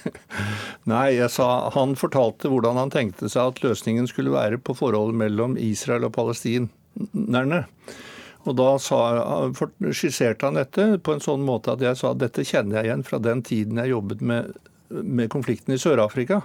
Nei, 0.91 1.17
jeg 1.17 1.31
sa 1.31 1.49
han 1.75 1.95
fortalte 1.99 2.51
hvordan 2.51 2.81
han 2.81 2.95
tenkte 2.95 3.31
seg 3.31 3.53
at 3.53 3.63
løsningen 3.65 4.09
skulle 4.11 4.35
være 4.35 4.59
på 4.59 4.77
forholdet 4.79 5.21
mellom 5.23 5.59
Israel 5.61 6.09
og 6.09 6.17
palestinerne. 6.17 7.65
Og 8.45 8.57
da 8.59 8.71
sa, 8.83 8.99
skisserte 9.95 10.49
han 10.49 10.59
dette 10.59 10.99
på 11.01 11.15
en 11.15 11.23
sånn 11.25 11.45
måte 11.47 11.73
at 11.73 11.85
jeg 11.85 11.97
sa 12.01 12.13
dette 12.19 12.45
kjenner 12.45 12.81
jeg 12.81 12.91
igjen 12.91 13.07
fra 13.07 13.21
den 13.23 13.41
tiden 13.47 13.81
jeg 13.81 13.95
jobbet 13.95 14.25
med, 14.25 14.51
med 14.91 15.31
konflikten 15.33 15.77
i 15.77 15.81
Sør-Afrika. 15.81 16.43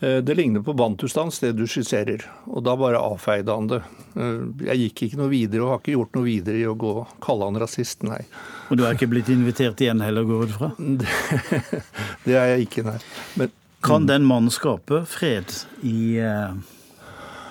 Eh, 0.00 0.16
det 0.16 0.34
ligner 0.34 0.62
på 0.64 0.72
Bantustans, 0.72 1.38
det 1.38 1.52
du 1.52 1.66
skisserer. 1.68 2.24
Og 2.48 2.64
da 2.64 2.76
bare 2.80 3.00
avfeide 3.00 3.52
han 3.52 3.68
det. 3.68 3.82
Eh, 4.16 4.42
jeg 4.70 4.86
gikk 4.86 5.04
ikke 5.06 5.20
noe 5.20 5.32
videre 5.32 5.66
og 5.66 5.74
har 5.74 5.82
ikke 5.82 5.96
gjort 5.98 6.16
noe 6.16 6.28
videre 6.28 6.60
i 6.62 6.66
å 6.68 6.76
gå 6.78 6.94
kalle 7.20 7.50
han 7.50 7.60
rasist, 7.60 8.04
nei. 8.08 8.22
Og 8.70 8.80
du 8.80 8.86
er 8.86 8.96
ikke 8.96 9.10
blitt 9.12 9.28
invitert 9.32 9.80
igjen 9.84 10.00
heller, 10.04 10.24
går 10.24 10.48
ut 10.48 10.56
fra? 10.56 10.72
Det, 11.00 11.84
det 12.24 12.36
er 12.38 12.52
jeg 12.54 12.68
ikke, 12.68 12.86
nei. 12.88 12.98
Men, 13.40 13.56
kan 13.84 14.04
den 14.08 14.26
mannen 14.28 14.52
skape 14.52 15.04
fred 15.08 15.52
i 15.88 16.20
uh 16.20 16.52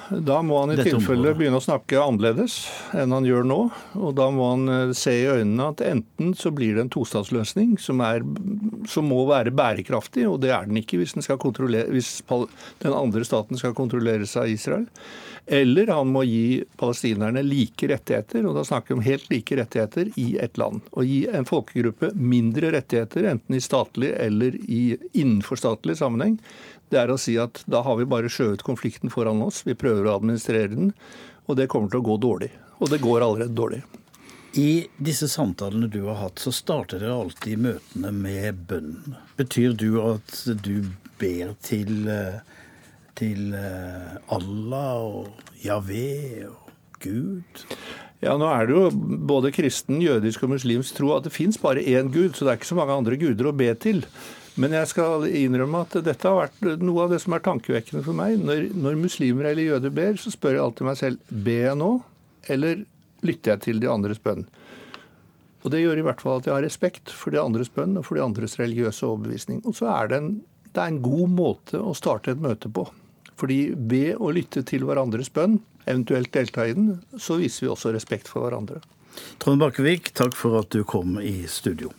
da 0.09 0.39
må 0.41 0.59
han 0.61 0.73
i 0.73 0.77
tilfelle 0.81 1.33
begynne 1.37 1.59
å 1.59 1.63
snakke 1.63 1.99
annerledes 2.01 2.63
enn 2.97 3.13
han 3.13 3.27
gjør 3.27 3.45
nå. 3.45 3.59
Og 3.99 4.15
da 4.17 4.29
må 4.33 4.51
han 4.53 4.73
eh, 4.73 4.93
se 4.97 5.13
i 5.21 5.27
øynene 5.29 5.69
at 5.73 5.83
enten 5.85 6.33
så 6.37 6.51
blir 6.55 6.75
det 6.75 6.85
en 6.85 6.93
tostatsløsning 6.93 7.77
som, 7.81 8.01
som 8.89 9.09
må 9.09 9.23
være 9.29 9.53
bærekraftig, 9.55 10.25
og 10.29 10.41
det 10.43 10.53
er 10.55 10.69
den 10.69 10.81
ikke 10.81 11.01
hvis 11.01 11.15
den, 11.17 11.25
hvis 11.93 12.13
den 12.83 12.95
andre 12.95 13.25
staten 13.27 13.59
skal 13.59 13.77
kontrolleres 13.77 14.37
av 14.39 14.49
Israel. 14.49 14.87
Eller 15.49 15.87
han 15.87 16.11
må 16.13 16.21
gi 16.29 16.61
palestinerne 16.77 17.41
like 17.41 17.87
rettigheter, 17.89 18.45
og 18.45 18.53
da 18.59 18.63
snakker 18.67 18.93
vi 18.93 18.97
om 18.99 19.05
helt 19.05 19.29
like 19.31 19.55
rettigheter 19.57 20.11
i 20.21 20.27
et 20.41 20.59
land. 20.61 20.83
Og 20.93 21.09
gi 21.09 21.23
en 21.25 21.47
folkegruppe 21.49 22.11
mindre 22.13 22.69
rettigheter, 22.75 23.25
enten 23.31 23.57
i 23.57 23.63
statlig 23.63 24.11
eller 24.13 24.57
i 24.69 24.83
innenfor 25.17 25.57
statlig 25.57 25.97
sammenheng, 25.97 26.37
det 26.89 26.99
er 27.01 27.13
å 27.13 27.19
si 27.21 27.37
at 27.41 27.61
da 27.69 27.83
har 27.85 27.99
vi 27.99 28.07
bare 28.09 28.31
skjøvet 28.31 28.65
konflikten 28.65 29.13
foran 29.13 29.43
oss. 29.45 29.61
Vi 29.67 29.77
prøver 29.77 30.07
å 30.07 30.17
administrere 30.17 30.73
den, 30.73 30.93
og 31.47 31.59
det 31.59 31.69
kommer 31.71 31.91
til 31.91 32.01
å 32.01 32.07
gå 32.09 32.19
dårlig. 32.21 32.51
Og 32.79 32.91
det 32.91 33.01
går 33.03 33.25
allerede 33.25 33.55
dårlig. 33.55 33.83
I 34.57 34.87
disse 34.97 35.27
samtalene 35.29 35.89
du 35.91 36.01
har 36.07 36.17
hatt, 36.23 36.41
så 36.41 36.51
starter 36.55 37.03
dere 37.03 37.19
alltid 37.21 37.61
møtene 37.61 38.13
med 38.15 38.63
bønn. 38.69 39.15
Betyr 39.37 39.75
du 39.77 39.99
at 40.01 40.41
du 40.65 40.89
ber 41.21 41.53
til, 41.65 42.07
eh, 42.09 42.39
til 43.19 43.53
eh, 43.53 44.17
Allah 44.33 44.95
og 45.05 45.53
Javé 45.61 46.47
og 46.49 46.73
Gud? 47.03 47.65
Ja, 48.23 48.33
nå 48.35 48.49
er 48.51 48.67
det 48.67 48.75
jo 48.75 48.89
både 49.29 49.53
kristen, 49.55 50.01
jødisk 50.03 50.43
og 50.43 50.55
muslimsk 50.55 50.97
tro 50.97 51.13
at 51.15 51.27
det 51.27 51.35
fins 51.35 51.59
bare 51.61 51.85
én 51.85 52.09
gud, 52.11 52.33
så 52.33 52.43
det 52.43 52.51
er 52.51 52.59
ikke 52.59 52.73
så 52.73 52.79
mange 52.79 52.97
andre 52.97 53.19
guder 53.21 53.47
å 53.47 53.55
be 53.55 53.69
til. 53.79 54.01
Men 54.59 54.73
jeg 54.75 54.89
skal 54.91 55.25
innrømme 55.27 55.83
at 55.85 55.97
dette 56.03 56.27
har 56.27 56.47
vært 56.47 56.81
noe 56.81 57.05
av 57.05 57.13
det 57.13 57.19
som 57.23 57.35
er 57.35 57.43
tankevekkende 57.45 58.03
for 58.05 58.17
meg. 58.17 58.39
Når, 58.41 58.69
når 58.73 58.97
muslimer 58.99 59.51
eller 59.51 59.67
jøder 59.67 59.93
ber, 59.93 60.17
så 60.19 60.33
spør 60.33 60.57
jeg 60.57 60.63
alltid 60.63 60.89
meg 60.89 60.99
selv 60.99 61.35
ber 61.45 61.61
jeg 61.67 61.79
nå, 61.79 61.91
eller 62.55 62.81
lytter 63.27 63.53
jeg 63.53 63.63
til 63.67 63.83
de 63.83 63.91
andres 63.91 64.21
bønn? 64.23 64.45
Og 65.59 65.73
Det 65.73 65.81
gjør 65.81 65.99
i 65.99 66.05
hvert 66.07 66.21
fall 66.23 66.39
at 66.39 66.47
jeg 66.47 66.55
har 66.55 66.63
respekt 66.63 67.11
for 67.11 67.35
de 67.35 67.41
andres 67.41 67.71
bønn 67.73 67.97
og 67.99 68.05
for 68.07 68.15
de 68.15 68.23
andres 68.23 68.55
religiøse 68.61 69.03
overbevisning. 69.05 69.59
Og 69.67 69.75
så 69.75 69.89
er 69.91 70.11
det 70.11 70.19
en, 70.21 70.29
det 70.71 70.81
er 70.81 70.93
en 70.93 71.01
god 71.03 71.33
måte 71.35 71.81
å 71.83 71.95
starte 71.97 72.31
et 72.31 72.43
møte 72.43 72.71
på. 72.71 72.85
Fordi 73.39 73.59
ved 73.75 74.19
å 74.19 74.31
lytte 74.35 74.63
til 74.67 74.85
hverandres 74.87 75.31
bønn, 75.35 75.59
eventuelt 75.85 76.31
delta 76.35 76.67
i 76.67 76.75
den, 76.75 76.93
så 77.19 77.39
viser 77.39 77.65
vi 77.65 77.73
også 77.73 77.93
respekt 77.95 78.31
for 78.31 78.45
hverandre. 78.45 78.81
Trond 79.41 79.59
Bakkevik, 79.59 80.13
takk 80.15 80.35
for 80.37 80.59
at 80.61 80.71
du 80.71 80.83
kom 80.87 81.17
i 81.19 81.41
studio. 81.51 81.91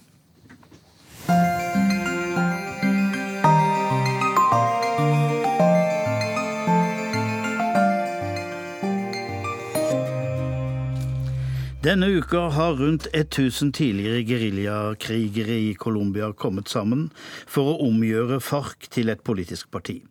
Denne 11.80 12.10
uka 12.12 12.38
har 12.52 12.74
rundt 12.76 13.06
1000 13.16 13.72
tidligere 13.72 14.20
geriljakrigere 14.28 15.54
i 15.70 15.74
Colombia 15.74 16.26
kommet 16.36 16.68
sammen 16.68 17.06
for 17.48 17.70
å 17.70 17.86
omgjøre 17.86 18.36
FARC 18.44 18.90
til 18.92 19.08
et 19.08 19.22
politisk 19.24 19.70
parti. 19.72 20.02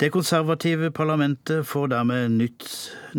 Det 0.00 0.08
konservative 0.14 0.88
parlamentet 0.96 1.68
får 1.68 1.92
dermed 1.92 2.38
nytt, 2.38 2.64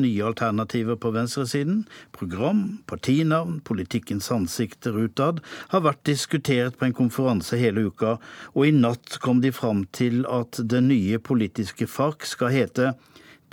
nye 0.01 0.25
alternativer 0.25 0.97
på 0.97 1.13
venstresiden. 1.13 1.83
Program, 2.17 2.79
partinavn, 2.89 3.61
politikkens 3.69 4.31
ansikter 4.33 4.97
utad 5.05 5.43
har 5.69 5.85
vært 5.85 6.01
diskutert 6.09 6.81
på 6.81 6.89
en 6.89 6.97
konferanse 7.03 7.61
hele 7.61 7.85
uka, 7.85 8.17
og 8.57 8.65
i 8.65 8.73
natt 8.73 9.21
kom 9.21 9.45
de 9.45 9.53
fram 9.53 9.85
til 9.93 10.25
at 10.25 10.57
det 10.57 10.81
nye 10.89 11.21
politiske 11.21 11.85
FARC 11.85 12.25
skal 12.33 12.57
hete 12.57 12.95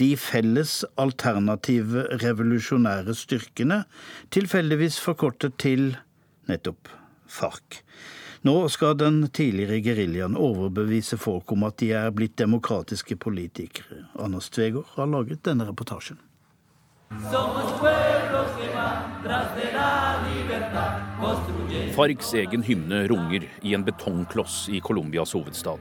de 0.01 0.15
felles 0.17 0.85
alternative 1.01 2.07
revolusjonære 2.23 3.15
styrkene, 3.17 3.83
tilfeldigvis 4.33 4.99
forkortet 5.03 5.59
til 5.63 5.95
nettopp 6.51 6.91
FARC. 7.29 7.83
Nå 8.43 8.57
skal 8.75 8.97
den 8.99 9.21
tidligere 9.31 9.79
geriljaen 9.85 10.35
overbevise 10.35 11.17
folk 11.21 11.53
om 11.55 11.63
at 11.69 11.79
de 11.79 11.93
er 11.95 12.11
blitt 12.11 12.35
demokratiske 12.41 13.15
politikere. 13.17 14.03
Anders 14.19 14.51
Tvegård 14.51 14.97
har 14.97 15.07
laget 15.07 15.45
denne 15.47 15.69
reportasjen. 15.69 16.19
FARCs 21.93 22.35
egen 22.41 22.67
hymne 22.67 23.05
runger 23.13 23.47
i 23.63 23.75
en 23.77 23.85
betongkloss 23.87 24.65
i 24.73 24.81
Colombias 24.81 25.37
hovedstad. 25.39 25.79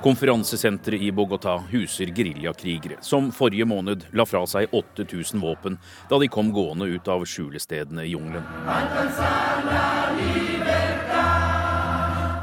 Konferansesenteret 0.00 1.02
i 1.02 1.12
Bogotá 1.12 1.58
huser 1.68 2.06
geriljakrigere 2.06 2.96
som 3.04 3.26
forrige 3.36 3.66
måned 3.68 4.06
la 4.16 4.24
fra 4.24 4.40
seg 4.48 4.72
8000 4.72 5.42
våpen 5.42 5.74
da 6.08 6.16
de 6.22 6.28
kom 6.32 6.48
gående 6.56 6.86
ut 6.88 7.08
av 7.12 7.26
skjulestedene 7.28 8.06
i 8.06 8.14
jungelen. 8.14 8.46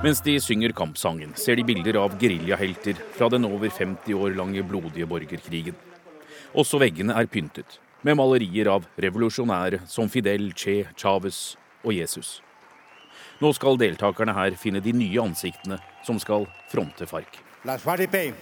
Mens 0.04 0.22
de 0.22 0.36
synger 0.38 0.76
kampsangen, 0.78 1.32
ser 1.34 1.58
de 1.58 1.66
bilder 1.66 1.98
av 2.04 2.14
geriljahelter 2.22 3.02
fra 3.18 3.32
den 3.34 3.50
over 3.50 3.74
50 3.74 4.14
år 4.14 4.38
lange 4.38 4.62
blodige 4.62 5.10
borgerkrigen. 5.10 5.74
Også 6.54 6.78
veggene 6.78 7.18
er 7.18 7.26
pyntet, 7.26 7.80
med 8.06 8.20
malerier 8.22 8.70
av 8.70 8.86
revolusjonære 9.02 9.82
som 9.90 10.14
Fidel, 10.14 10.52
Che, 10.54 10.84
Chávez 10.94 11.58
og 11.82 11.98
Jesus. 11.98 12.38
Nå 13.42 13.50
skal 13.58 13.82
deltakerne 13.82 14.38
her 14.38 14.54
finne 14.62 14.86
de 14.86 14.94
nye 14.94 15.26
ansiktene 15.26 15.82
som 16.06 16.22
skal 16.22 16.46
fronte 16.70 17.10
FARC 17.10 17.47
las 17.64 17.82
FARC, 17.82 18.34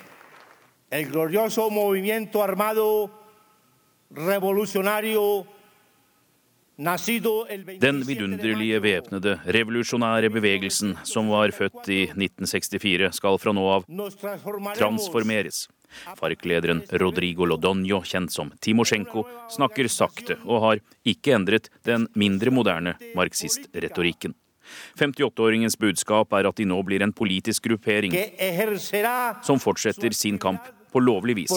el 0.90 1.10
glorioso 1.10 1.70
movimiento 1.70 2.44
armado 2.44 3.12
revolucionario 4.12 5.46
Den 6.78 8.02
vidunderlige 8.04 8.82
væpnede 8.84 9.38
revolusjonære 9.48 10.28
bevegelsen 10.30 10.98
som 11.08 11.30
var 11.32 11.54
født 11.56 11.88
i 11.88 12.02
1964, 12.12 13.14
skal 13.16 13.40
fra 13.40 13.54
nå 13.56 13.64
av 13.78 13.86
transformeres. 14.76 15.70
FARC-lederen 16.20 16.84
Rodrigo 17.00 17.48
Lodonio, 17.48 18.02
kjent 18.04 18.36
som 18.36 18.52
Timosjenko, 18.60 19.24
snakker 19.56 19.88
sakte 19.88 20.36
og 20.44 20.66
har 20.66 20.84
ikke 21.08 21.38
endret 21.38 21.72
den 21.88 22.10
mindre 22.12 22.52
moderne 22.52 22.98
marxist-retorikken. 23.16 24.36
58-åringens 25.00 25.78
budskap 25.80 26.34
er 26.34 26.50
at 26.50 26.58
de 26.58 26.66
nå 26.70 26.80
blir 26.88 27.04
en 27.06 27.14
politisk 27.14 27.68
gruppering 27.70 28.16
som 29.46 29.62
fortsetter 29.62 30.16
sin 30.16 30.40
kamp 30.40 30.68
på 30.92 31.04
lovlig 31.04 31.36
vis. 31.42 31.54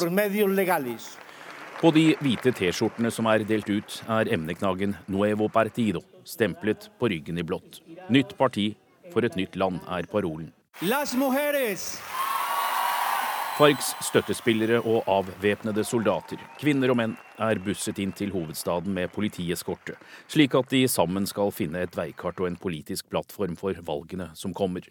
På 1.78 1.92
de 1.94 2.08
hvite 2.18 2.50
T-skjortene 2.58 3.10
som 3.14 3.28
er 3.30 3.44
delt 3.46 3.68
ut, 3.70 4.00
er 4.10 4.32
emneknaggen 4.34 4.96
'Nuevo 5.06 5.46
Partido' 5.46 6.02
stemplet 6.24 6.88
på 6.98 7.08
ryggen 7.08 7.38
i 7.38 7.44
blått. 7.46 7.78
Nytt 8.10 8.34
parti 8.36 8.74
for 9.12 9.24
et 9.24 9.36
nytt 9.36 9.54
land 9.56 9.78
er 9.86 10.08
parolen. 10.10 10.52
Las 10.82 11.14
mujeres. 11.14 12.00
FARCs 13.58 13.88
støttespillere 14.06 14.76
og 14.86 15.08
avvæpnede 15.10 15.82
soldater, 15.82 16.38
kvinner 16.60 16.92
og 16.92 16.98
menn, 17.00 17.16
er 17.42 17.58
busset 17.58 17.98
inn 17.98 18.12
til 18.14 18.30
hovedstaden 18.30 18.94
med 18.94 19.10
politieskorte, 19.10 19.96
slik 20.30 20.54
at 20.54 20.70
de 20.70 20.84
sammen 20.86 21.26
skal 21.26 21.50
finne 21.50 21.82
et 21.82 21.98
veikart 21.98 22.38
og 22.38 22.46
en 22.46 22.58
politisk 22.60 23.08
plattform 23.10 23.56
for 23.58 23.74
valgene 23.82 24.28
som 24.38 24.54
kommer. 24.54 24.86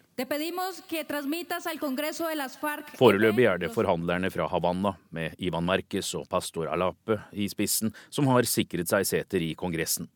Foreløpig 3.00 3.48
er 3.48 3.64
det 3.64 3.72
forhandlerne 3.72 4.32
fra 4.36 4.50
Havanna, 4.52 4.94
med 5.16 5.40
Ivan 5.40 5.64
Merques 5.64 6.12
og 6.20 6.28
pastor 6.28 6.68
Alape 6.68 7.22
i 7.32 7.48
spissen, 7.48 7.96
som 8.12 8.28
har 8.34 8.44
sikret 8.44 8.92
seg 8.92 9.08
seter 9.08 9.48
i 9.48 9.54
Kongressen. 9.56 10.12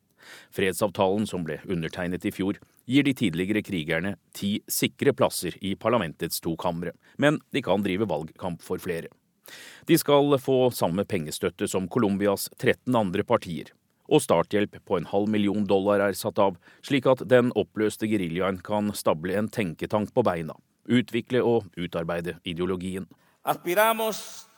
Fredsavtalen 0.54 1.26
som 1.28 1.44
ble 1.46 1.58
undertegnet 1.68 2.24
i 2.28 2.32
fjor, 2.34 2.58
gir 2.86 3.06
de 3.06 3.14
tidligere 3.14 3.62
krigerne 3.64 4.16
ti 4.36 4.56
sikre 4.70 5.14
plasser 5.16 5.56
i 5.60 5.74
parlamentets 5.78 6.42
to 6.42 6.56
kamre, 6.58 6.94
men 7.18 7.38
de 7.52 7.62
kan 7.62 7.84
drive 7.84 8.08
valgkamp 8.10 8.62
for 8.62 8.82
flere. 8.82 9.10
De 9.86 9.98
skal 9.98 10.36
få 10.38 10.70
samme 10.74 11.04
pengestøtte 11.08 11.68
som 11.68 11.88
Colombias 11.90 12.48
13 12.58 12.94
andre 12.96 13.24
partier, 13.26 13.72
og 14.12 14.22
starthjelp 14.22 14.78
på 14.86 14.98
en 14.98 15.08
halv 15.10 15.30
million 15.30 15.64
dollar 15.66 16.02
er 16.04 16.16
satt 16.18 16.38
av, 16.42 16.58
slik 16.84 17.08
at 17.10 17.24
den 17.28 17.50
oppløste 17.58 18.08
geriljaen 18.10 18.60
kan 18.64 18.92
stable 18.96 19.36
en 19.38 19.50
tenketank 19.50 20.14
på 20.14 20.24
beina, 20.26 20.56
utvikle 20.86 21.42
og 21.42 21.68
utarbeide 21.78 22.38
ideologien. 22.44 23.08
Aspiramos 23.42 24.51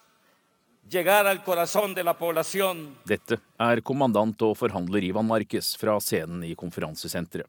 dette 3.05 3.39
er 3.59 3.81
kommandant 3.81 4.43
og 4.45 4.57
forhandler 4.59 5.07
Ivan 5.09 5.27
Marquez 5.27 5.77
fra 5.81 5.97
scenen 6.01 6.45
i 6.45 6.55
konferansesenteret. 6.55 7.49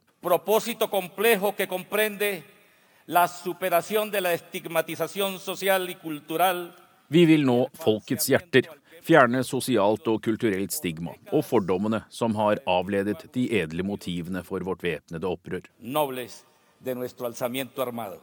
Vi 7.07 7.25
vil 7.29 7.45
nå 7.45 7.57
folkets 7.77 8.29
hjerter, 8.31 8.69
fjerne 9.05 9.43
sosialt 9.45 10.07
og 10.09 10.23
kulturelt 10.25 10.73
stigma 10.73 11.13
og 11.31 11.43
fordommene 11.45 12.01
som 12.09 12.33
har 12.39 12.63
avledet 12.65 13.27
de 13.35 13.49
edle 13.59 13.85
motivene 13.85 14.41
for 14.47 14.65
vårt 14.65 14.81
væpnede 14.85 15.27
opprør. 15.29 15.67
Nobles 15.79 16.45
de 16.79 16.95
nuestro 16.95 17.27
alzamiento 17.29 17.81
armado. 17.81 18.17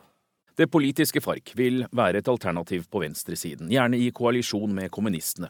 Det 0.56 0.68
politiske 0.68 1.22
FARC 1.24 1.54
vil 1.56 1.86
være 1.96 2.20
et 2.20 2.28
alternativ 2.28 2.84
på 2.92 3.00
venstresiden, 3.00 3.70
gjerne 3.72 3.96
i 3.96 4.10
koalisjon 4.12 4.74
med 4.76 4.90
kommunistene. 4.92 5.48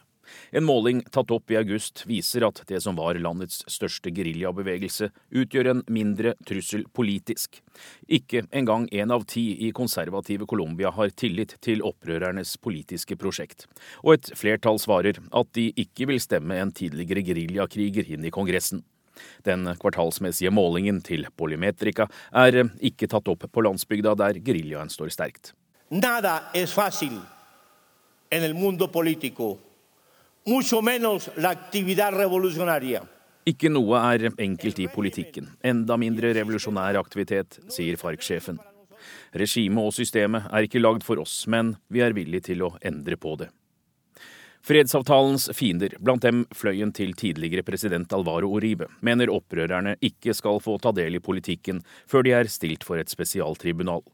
En 0.55 0.63
måling 0.63 1.01
tatt 1.11 1.31
opp 1.35 1.51
i 1.51 1.57
august 1.59 2.05
viser 2.07 2.45
at 2.47 2.61
det 2.69 2.79
som 2.85 2.95
var 2.95 3.19
landets 3.19 3.63
største 3.71 4.13
geriljabevegelse, 4.15 5.09
utgjør 5.35 5.69
en 5.71 5.83
mindre 5.91 6.35
trussel 6.47 6.85
politisk. 6.95 7.59
Ikke 8.07 8.45
engang 8.55 8.87
én 8.95 9.11
av 9.13 9.25
ti 9.29 9.43
i 9.67 9.73
konservative 9.75 10.47
Colombia 10.49 10.93
har 10.95 11.11
tillit 11.19 11.57
til 11.59 11.83
opprørernes 11.83 12.55
politiske 12.63 13.19
prosjekt. 13.19 13.67
Og 14.03 14.15
et 14.17 14.33
flertall 14.39 14.79
svarer 14.81 15.19
at 15.19 15.53
de 15.57 15.69
ikke 15.75 16.07
vil 16.09 16.23
stemme 16.23 16.59
en 16.59 16.71
tidligere 16.71 17.25
geriljakriger 17.27 18.15
inn 18.15 18.23
i 18.23 18.33
Kongressen. 18.33 18.85
Den 19.45 19.67
kvartalsmessige 19.79 20.51
målingen 20.53 21.01
til 21.05 21.27
Polymetrica 21.37 22.07
er 22.31 22.63
ikke 22.81 23.09
tatt 23.11 23.29
opp 23.31 23.45
på 23.51 23.65
landsbygda, 23.65 24.15
der 24.19 24.39
geriljaen 24.43 24.91
står 24.93 25.13
sterkt. 25.13 25.53
Nada 25.93 26.49
es 26.53 26.73
fácil 26.73 27.19
en 28.33 28.43
el 28.43 28.55
mundo 28.55 28.91
político, 28.91 29.59
mucho 30.45 30.81
menos 30.81 31.29
la 31.37 31.49
actividad 31.49 32.15
revolucionaria. 32.17 33.03
Ikke 33.45 33.69
noe 33.69 33.99
er 33.99 34.31
enkelt 34.41 34.79
i 34.79 34.87
politikken, 34.87 35.51
enda 35.61 35.97
mindre 35.99 36.31
revolusjonær 36.33 36.97
aktivitet, 36.97 37.59
sier 37.69 37.99
FARC-sjefen. 37.99 38.57
Regimet 39.35 39.89
og 39.89 39.93
systemet 39.93 40.47
er 40.49 40.65
ikke 40.65 40.81
lagd 40.81 41.03
for 41.05 41.21
oss, 41.21 41.43
men 41.45 41.75
vi 41.91 42.01
er 42.01 42.15
villige 42.15 42.47
til 42.49 42.63
å 42.65 42.71
endre 42.81 43.19
på 43.19 43.35
det. 43.41 43.49
Fredsavtalens 44.63 45.49
fiender, 45.51 45.91
blant 45.99 46.23
dem 46.23 46.45
fløyen 46.55 46.93
til 46.95 47.09
tidligere 47.19 47.65
president 47.67 48.13
Alvaro 48.15 48.47
Uribe, 48.55 48.87
mener 49.03 49.27
opprørerne 49.27 49.97
ikke 49.99 50.31
skal 50.31 50.61
få 50.63 50.77
ta 50.79 50.93
del 50.95 51.17
i 51.17 51.19
politikken 51.23 51.81
før 52.07 52.23
de 52.23 52.31
er 52.37 52.47
stilt 52.47 52.87
for 52.87 52.95
et 52.95 53.11
spesialtribunal. 53.11 54.05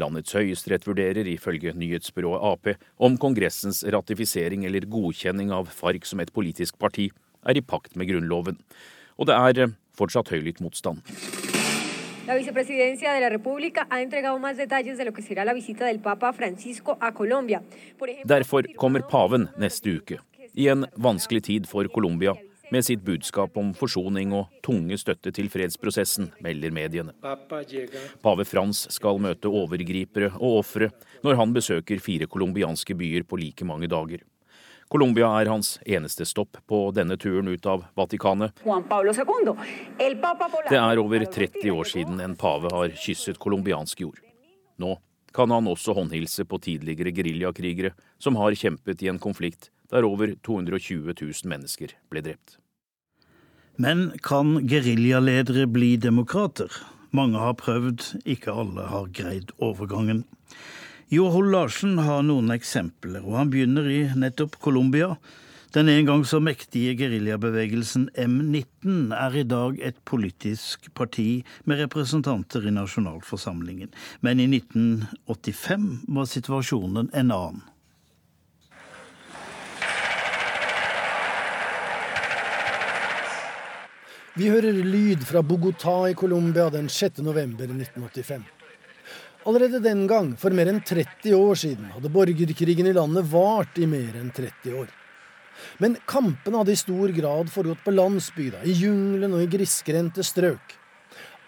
Landets 0.00 0.32
høyesterett 0.32 0.88
vurderer 0.88 1.28
ifølge 1.28 1.76
nyhetsbyrået 1.76 2.40
Ap 2.48 2.72
om 2.96 3.20
Kongressens 3.20 3.82
ratifisering 3.92 4.64
eller 4.64 4.88
godkjenning 4.88 5.52
av 5.52 5.68
FARC 5.68 6.08
som 6.08 6.24
et 6.24 6.32
politisk 6.32 6.80
parti 6.80 7.10
er 7.44 7.60
i 7.60 7.64
pakt 7.64 7.92
med 7.92 8.08
Grunnloven. 8.08 8.56
Og 9.20 9.28
det 9.28 9.36
er 9.36 9.76
fortsatt 10.00 10.32
høylytt 10.32 10.64
motstand. 10.64 11.04
La 12.30 12.36
vicepresidencia 12.36 13.12
de 13.12 13.20
la 13.20 13.28
República 13.28 13.88
ha 13.90 14.00
entregado 14.00 14.38
más 14.38 14.56
detalles 14.56 14.96
de 14.96 15.04
lo 15.04 15.12
que 15.12 15.20
será 15.20 15.44
la 15.44 15.52
visita 15.52 15.84
del 15.84 15.98
Papa 15.98 16.32
Francisco 16.32 16.96
a 17.00 17.12
Colombia. 17.12 17.60
Derfor 18.24 18.72
kommer 18.76 19.02
paven 19.02 19.48
neste 19.58 19.96
uke, 19.96 20.20
i 20.54 20.68
en 20.68 20.86
vanskelig 20.94 21.42
tid 21.42 21.66
for 21.66 21.88
Colombia, 21.88 22.36
med 22.70 22.86
sitt 22.86 23.02
budskap 23.02 23.58
om 23.58 23.74
forsoning 23.74 24.30
og 24.30 24.46
tunge 24.62 24.94
støtte 25.02 25.32
til 25.34 25.50
fredsprosessen, 25.50 26.30
melder 26.38 26.70
mediene. 26.70 27.16
Pave 28.22 28.46
Frans 28.46 28.86
skal 28.94 29.18
møte 29.18 29.50
overgripere 29.50 30.30
og 30.38 30.60
ofre 30.62 30.92
når 31.26 31.34
han 31.34 31.56
besøker 31.58 31.98
fire 31.98 32.30
colombianske 32.30 32.94
byer 32.94 33.26
på 33.26 33.42
like 33.42 33.66
mange 33.66 33.90
dager. 33.90 34.22
Colombia 34.90 35.28
er 35.38 35.46
hans 35.46 35.76
eneste 35.86 36.24
stopp 36.26 36.56
på 36.66 36.78
denne 36.90 37.14
turen 37.20 37.46
ut 37.48 37.66
av 37.70 37.84
Vatikanet. 37.94 38.56
Det 40.66 40.80
er 40.80 40.98
over 40.98 41.26
30 41.36 41.70
år 41.70 41.86
siden 41.86 42.18
en 42.24 42.34
pave 42.38 42.72
har 42.74 42.96
kysset 42.98 43.38
colombiansk 43.38 44.02
jord. 44.02 44.18
Nå 44.82 44.96
kan 45.30 45.54
han 45.54 45.70
også 45.70 45.94
håndhilse 45.94 46.42
på 46.42 46.58
tidligere 46.58 47.12
geriljakrigere 47.14 47.92
som 48.18 48.34
har 48.40 48.56
kjempet 48.58 49.04
i 49.06 49.12
en 49.12 49.22
konflikt 49.22 49.70
der 49.94 50.06
over 50.08 50.34
220 50.42 51.14
000 51.14 51.50
mennesker 51.52 51.94
ble 52.10 52.24
drept. 52.26 52.58
Men 53.78 54.10
kan 54.26 54.58
geriljaledere 54.66 55.68
bli 55.70 55.94
demokrater? 56.02 56.70
Mange 57.14 57.38
har 57.38 57.54
prøvd, 57.62 58.02
ikke 58.26 58.50
alle 58.50 58.90
har 58.90 59.06
greid 59.14 59.54
overgangen. 59.62 60.24
Jo 61.10 61.24
Hol 61.34 61.48
Larsen 61.50 61.96
har 61.98 62.20
noen 62.22 62.52
eksempler, 62.54 63.24
og 63.26 63.34
han 63.34 63.48
begynner 63.50 63.86
i 63.90 64.02
nettopp 64.14 64.60
Colombia. 64.62 65.16
Den 65.74 65.88
en 65.90 66.06
gang 66.06 66.20
så 66.22 66.38
mektige 66.38 66.92
geriljabevegelsen 67.00 68.04
M19 68.14 69.10
er 69.16 69.38
i 69.40 69.42
dag 69.42 69.80
et 69.82 69.98
politisk 70.06 70.86
parti 70.94 71.42
med 71.66 71.82
representanter 71.82 72.62
i 72.62 72.74
nasjonalforsamlingen. 72.76 73.90
Men 74.22 74.38
i 74.38 74.46
1985 74.52 75.88
var 76.14 76.30
situasjonen 76.30 77.10
en 77.10 77.34
annen. 77.34 77.66
Vi 84.38 84.46
hører 84.46 84.78
lyd 84.78 85.26
fra 85.26 85.42
Bogotá 85.42 86.04
i 86.06 86.14
Colombia 86.14 86.70
den 86.70 86.86
6. 86.86 87.18
november 87.26 87.66
1985. 87.66 88.59
Allerede 89.48 89.80
den 89.80 90.04
gang, 90.06 90.34
for 90.36 90.52
mer 90.52 90.68
enn 90.68 90.82
30 90.84 91.32
år 91.32 91.56
siden, 91.56 91.86
hadde 91.94 92.12
borgerkrigen 92.12 92.90
i 92.90 92.96
landet 92.96 93.28
vart 93.32 93.78
i 93.80 93.86
mer 93.88 94.18
enn 94.20 94.28
30 94.36 94.74
år. 94.82 94.90
Men 95.80 95.96
kampene 96.08 96.60
hadde 96.60 96.74
i 96.74 96.80
stor 96.80 97.12
grad 97.16 97.48
foregått 97.52 97.80
på 97.84 97.94
landsbygda, 97.94 98.60
i 98.68 98.76
jungelen 98.82 99.36
og 99.36 99.44
i 99.44 99.50
grisgrendte 99.56 100.24
strøk. 100.26 100.76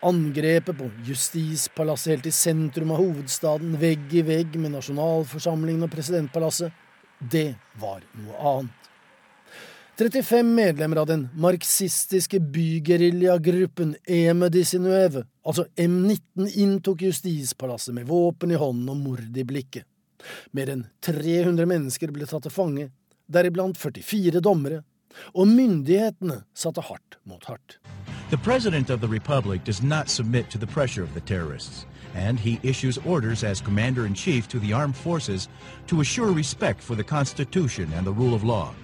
Angrepet 0.03 0.75
på 0.79 0.89
Justispalasset 1.07 2.17
helt 2.17 2.27
i 2.27 2.35
sentrum 2.35 2.91
av 2.95 3.03
hovedstaden, 3.05 3.77
vegg 3.79 4.17
i 4.19 4.25
vegg 4.27 4.57
med 4.59 4.75
nasjonalforsamlingen 4.75 5.87
og 5.87 5.93
presidentpalasset, 5.93 6.73
det 7.21 7.53
var 7.79 8.01
noe 8.19 8.41
annet. 8.57 8.82
35 10.03 10.55
medlemmer 10.55 10.97
av 10.97 11.07
den 11.07 11.29
marxistiske 11.35 12.41
bygeriljagruppen 12.41 13.97
Eme 14.07 14.49
Disinueve, 14.49 15.23
altså 15.47 15.65
M19, 15.77 16.49
inntok 16.55 17.03
Justispalasset 17.03 17.95
med 17.95 18.09
våpen 18.11 18.51
i 18.51 18.59
hånden 18.59 18.89
og 18.91 18.97
mord 18.97 19.39
i 19.39 19.45
blikket. 19.47 19.87
Mer 20.51 20.73
enn 20.75 20.83
300 21.07 21.71
mennesker 21.71 22.11
ble 22.11 22.27
tatt 22.27 22.43
til 22.49 22.55
fange, 22.55 22.89
deriblant 23.31 23.79
44 23.79 24.43
dommere, 24.43 24.83
og 25.39 25.47
myndighetene 25.47 26.41
satte 26.51 26.83
hardt 26.83 27.21
mot 27.23 27.47
hardt. 27.47 27.79
The 28.31 28.43
President 28.43 28.91
of 28.91 29.01
the 29.01 29.15
Republic 29.15 29.63
does 29.63 29.85
not 29.85 30.11
submit 30.11 30.51
to 30.51 30.59
the 30.59 30.67
pressure 30.67 31.05
of 31.05 31.15
the 31.15 31.21
terrorists, 31.21 31.87
and 32.17 32.41
he 32.41 32.59
issues 32.65 32.99
orders 33.07 33.45
as 33.45 33.61
Commander 33.61 34.05
in 34.07 34.15
Chief 34.15 34.49
to 34.49 34.59
the 34.59 34.73
armed 34.73 34.97
forces 34.97 35.49
to 35.87 36.01
assure 36.01 36.33
respect 36.33 36.81
for 36.83 36.97
the 36.97 37.05
Constitution 37.05 37.93
and 37.95 38.05
the 38.05 38.13
rule 38.13 38.35
of 38.35 38.43
law. 38.43 38.75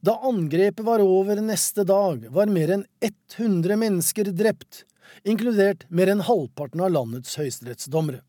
Da 0.00 0.16
angrepet 0.22 0.84
var 0.84 1.02
over 1.02 1.40
neste 1.42 1.84
dag, 1.84 2.26
var 2.30 2.46
mer 2.46 2.74
enn 2.76 2.84
100 3.02 3.76
mennesker 3.76 4.30
drept, 4.32 4.84
inkludert 5.24 5.86
mer 5.88 6.12
enn 6.12 6.24
halvparten 6.24 6.82
av 6.84 6.92
landets 6.94 7.36
høyesterettsdommere. 7.40 8.22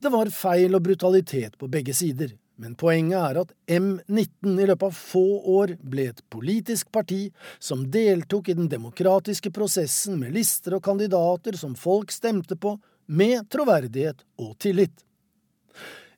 Det 0.00 0.12
var 0.12 0.32
feil 0.32 0.76
og 0.76 0.84
brutalitet 0.86 1.56
på 1.60 1.68
begge 1.68 1.94
sider, 1.96 2.32
men 2.56 2.76
poenget 2.80 3.20
er 3.20 3.40
at 3.42 3.52
M19 3.68 4.56
i 4.62 4.66
løpet 4.68 4.86
av 4.88 4.96
få 4.96 5.24
år 5.58 5.74
ble 5.84 6.08
et 6.10 6.22
politisk 6.32 6.88
parti 6.92 7.26
som 7.60 7.84
deltok 7.92 8.48
i 8.48 8.56
den 8.56 8.70
demokratiske 8.72 9.52
prosessen 9.52 10.16
med 10.22 10.32
lister 10.36 10.78
og 10.78 10.84
kandidater 10.86 11.58
som 11.60 11.76
folk 11.76 12.14
stemte 12.14 12.56
på, 12.56 12.78
med 13.06 13.44
troverdighet 13.52 14.24
og 14.42 14.56
tillit. 14.58 15.04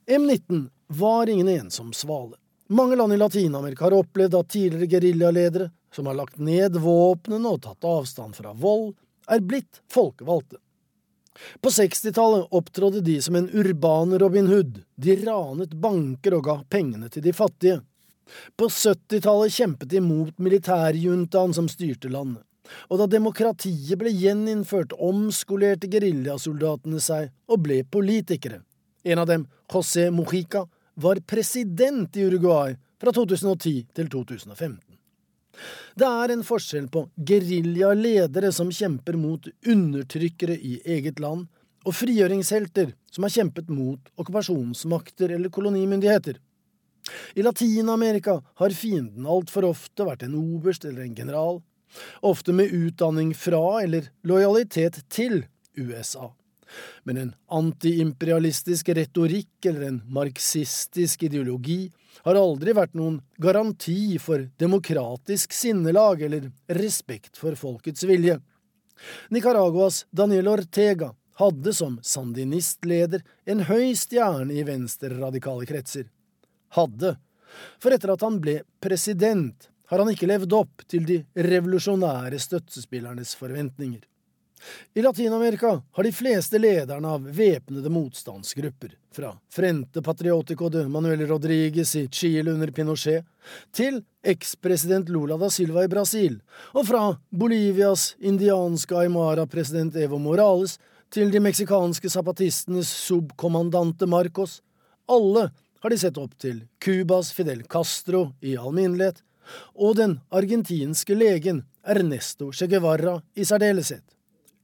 M19 0.08 0.68
var 0.86 1.28
ingen 1.28 1.50
ensom 1.52 1.90
svale. 1.92 2.38
Mange 2.70 2.96
land 2.96 3.12
i 3.12 3.16
Latin-Amerika 3.16 3.84
har 3.84 3.94
opplevd 3.96 4.34
at 4.34 4.48
tidligere 4.52 4.86
geriljaledere, 4.86 5.70
som 5.94 6.06
har 6.06 6.18
lagt 6.18 6.36
ned 6.36 6.74
våpnene 6.76 7.54
og 7.54 7.62
tatt 7.64 7.86
avstand 7.88 8.36
fra 8.36 8.52
vold, 8.52 8.90
er 9.24 9.40
blitt 9.40 9.80
folkevalgte. 9.88 10.60
På 11.64 11.72
60-tallet 11.72 12.52
opptrådde 12.52 13.00
de 13.00 13.16
som 13.24 13.38
en 13.40 13.48
urban 13.56 14.12
Robin 14.20 14.46
Hood. 14.52 14.82
De 15.00 15.16
ranet 15.22 15.72
banker 15.80 16.36
og 16.36 16.44
ga 16.44 16.58
pengene 16.68 17.08
til 17.08 17.24
de 17.24 17.32
fattige. 17.32 17.80
På 18.56 18.68
70-tallet 18.68 19.54
kjempet 19.54 19.88
de 19.88 20.04
mot 20.04 20.34
militærjuntaen 20.36 21.56
som 21.56 21.72
styrte 21.72 22.12
landet. 22.12 22.44
Og 22.92 23.00
da 23.00 23.08
demokratiet 23.08 23.96
ble 23.96 24.12
gjeninnført, 24.12 24.92
omskolerte 24.92 25.88
geriljasoldatene 25.88 27.00
seg 27.00 27.30
og 27.48 27.62
ble 27.64 27.80
politikere. 27.88 28.60
En 29.08 29.22
av 29.22 29.30
dem, 29.30 29.46
José 29.72 30.10
Mojica, 30.12 30.66
var 30.98 31.20
president 31.20 32.16
i 32.16 32.24
Uruguay 32.26 32.76
fra 33.00 33.12
2010 33.12 33.86
til 33.94 34.08
2015. 34.10 34.78
Det 35.98 36.06
er 36.06 36.32
en 36.32 36.42
forskjell 36.46 36.88
på 36.94 37.04
geriljaledere 37.30 38.50
som 38.54 38.70
kjemper 38.74 39.18
mot 39.18 39.46
undertrykkere 39.66 40.54
i 40.58 40.78
eget 40.86 41.22
land, 41.22 41.46
og 41.86 41.94
frigjøringshelter 41.94 42.90
som 43.14 43.24
har 43.24 43.32
kjempet 43.32 43.70
mot 43.72 44.10
okkupasjonsmakter 44.18 45.32
eller 45.36 45.52
kolonimyndigheter. 45.54 46.36
I 47.38 47.44
Latin-Amerika 47.46 48.40
har 48.60 48.74
fienden 48.76 49.26
altfor 49.26 49.70
ofte 49.70 50.04
vært 50.04 50.26
en 50.26 50.34
oberst 50.38 50.84
eller 50.84 51.06
en 51.06 51.14
general, 51.16 51.62
ofte 52.20 52.52
med 52.52 52.74
utdanning 52.74 53.32
fra 53.38 53.80
eller 53.84 54.10
lojalitet 54.26 55.00
til 55.08 55.44
USA. 55.78 56.34
Men 57.04 57.16
en 57.16 57.30
antiimperialistisk 57.58 58.88
retorikk 58.98 59.68
eller 59.70 59.86
en 59.88 60.02
marxistisk 60.12 61.22
ideologi 61.28 61.86
har 62.26 62.38
aldri 62.38 62.74
vært 62.76 62.96
noen 62.98 63.20
garanti 63.40 64.18
for 64.22 64.48
demokratisk 64.60 65.54
sinnelag 65.56 66.22
eller 66.28 66.50
respekt 66.80 67.38
for 67.40 67.56
folkets 67.58 68.04
vilje. 68.08 68.38
Nicaraguas 69.30 70.04
Daniel 70.10 70.48
Ortega 70.48 71.12
hadde 71.38 71.72
som 71.72 71.98
sandinistleder 72.02 73.22
en 73.46 73.62
høy 73.68 73.94
stjerne 73.96 74.54
i 74.54 74.64
venstreradikale 74.66 75.68
kretser. 75.70 76.08
Hadde, 76.74 77.14
for 77.78 77.94
etter 77.94 78.12
at 78.12 78.24
han 78.26 78.40
ble 78.42 78.60
president, 78.82 79.70
har 79.88 80.02
han 80.02 80.10
ikke 80.12 80.28
levd 80.28 80.52
opp 80.58 80.82
til 80.90 81.06
de 81.08 81.22
revolusjonære 81.48 82.40
støttespillernes 82.42 83.36
forventninger. 83.38 84.02
I 84.94 85.02
Latin-Amerika 85.02 85.82
har 85.92 86.04
de 86.04 86.12
fleste 86.12 86.58
lederne 86.58 87.08
av 87.08 87.26
væpnede 87.34 87.90
motstandsgrupper, 87.92 88.94
fra 89.14 89.32
Frente 89.50 90.02
Patriotico 90.02 90.68
de 90.68 90.84
Manuel 90.88 91.26
Rodriguez 91.26 91.94
i 91.96 92.08
Chile 92.08 92.52
under 92.52 92.72
Pinochet, 92.74 93.24
til 93.72 94.02
ekspresident 94.22 95.08
Lula 95.08 95.38
da 95.40 95.50
Silva 95.50 95.84
i 95.84 95.90
Brasil, 95.92 96.40
og 96.74 96.86
fra 96.88 97.04
Bolivias 97.30 98.12
indianske 98.18 98.96
Aymara-president 98.98 99.96
Evo 99.96 100.18
Morales 100.22 100.78
til 101.14 101.32
de 101.32 101.40
meksikanske 101.40 102.10
zapatistenes 102.12 102.90
subkommandante 103.06 104.06
Marcos. 104.06 104.60
Alle 105.08 105.48
har 105.80 105.90
de 105.90 105.98
sett 106.00 106.18
opp 106.20 106.34
til 106.42 106.66
Cubas 106.82 107.32
Fidel 107.32 107.64
Castro 107.70 108.32
i 108.44 108.56
alminnelighet, 108.58 109.22
og 109.80 109.96
den 109.96 110.18
argentinske 110.28 111.16
legen 111.16 111.62
Ernesto 111.88 112.52
Che 112.52 112.66
Guevara 112.68 113.16
i 113.34 113.44
særdeleshet. 113.44 114.17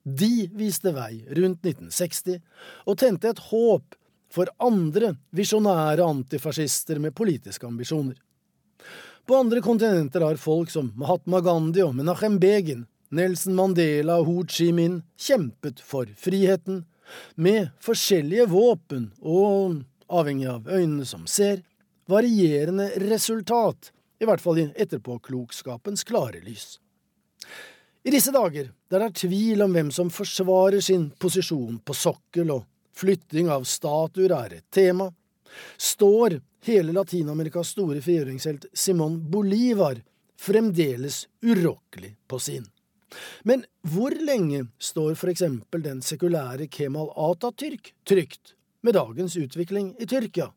De 0.04 0.50
viste 0.52 0.92
vei 0.92 1.24
rundt 1.32 1.64
1960 1.64 2.40
og 2.84 2.98
tente 3.00 3.30
et 3.32 3.40
håp 3.50 3.96
for 4.34 4.50
andre 4.60 5.14
visjonære 5.32 6.04
antifascister 6.04 7.00
med 7.00 7.14
politiske 7.16 7.66
ambisjoner. 7.66 8.18
På 9.24 9.38
andre 9.40 9.62
kontinenter 9.64 10.20
har 10.20 10.36
folk 10.36 10.68
som 10.70 10.90
Mahatma 11.00 11.40
Gandhi 11.40 11.80
og 11.80 11.94
Menachem 11.96 12.36
Begin, 12.42 12.84
Nelson 13.14 13.56
Mandela 13.56 14.18
og 14.20 14.28
Ho 14.28 14.42
Chi 14.44 14.68
Minh 14.76 15.00
kjempet 15.16 15.80
for 15.80 16.10
friheten, 16.20 16.82
med 17.36 17.70
forskjellige 17.84 18.48
våpen 18.52 19.10
og, 19.20 19.80
avhengig 20.12 20.48
av 20.50 20.68
øynene 20.68 21.06
som 21.08 21.24
ser, 21.30 21.62
varierende 22.10 22.90
resultat, 23.00 23.92
i 24.20 24.28
hvert 24.28 24.42
fall 24.44 24.60
i 24.60 24.70
etterpåklokskapens 24.76 26.04
klare 26.04 26.42
lys. 26.44 26.78
I 28.04 28.10
disse 28.12 28.32
dager, 28.32 28.66
der 28.90 29.00
det 29.00 29.06
er 29.06 29.12
tvil 29.16 29.62
om 29.64 29.72
hvem 29.72 29.90
som 29.94 30.10
forsvarer 30.12 30.82
sin 30.84 31.06
posisjon 31.16 31.78
på 31.80 31.94
sokkel 31.96 32.50
og 32.52 32.66
flytting 32.92 33.48
av 33.48 33.64
statuer 33.64 34.34
er 34.36 34.58
et 34.58 34.66
tema, 34.68 35.06
står 35.80 36.36
hele 36.68 36.92
Latin-Amerikas 36.92 37.72
store 37.72 38.04
frigjøringshelt 38.04 38.68
Simon 38.76 39.16
Bolivar 39.32 40.02
fremdeles 40.36 41.22
urokkelig 41.40 42.12
på 42.28 42.42
sin. 42.44 42.68
Men 43.48 43.64
hvor 43.88 44.12
lenge 44.20 44.66
står 44.76 45.16
for 45.16 45.32
eksempel 45.32 45.88
den 45.88 46.04
sekulære 46.04 46.68
Kemal 46.68 47.08
Atatürk 47.16 47.94
trygt 48.04 48.52
med 48.84 48.98
dagens 49.00 49.40
utvikling 49.40 49.94
i 49.96 50.04
Tyrkia? 50.04 50.50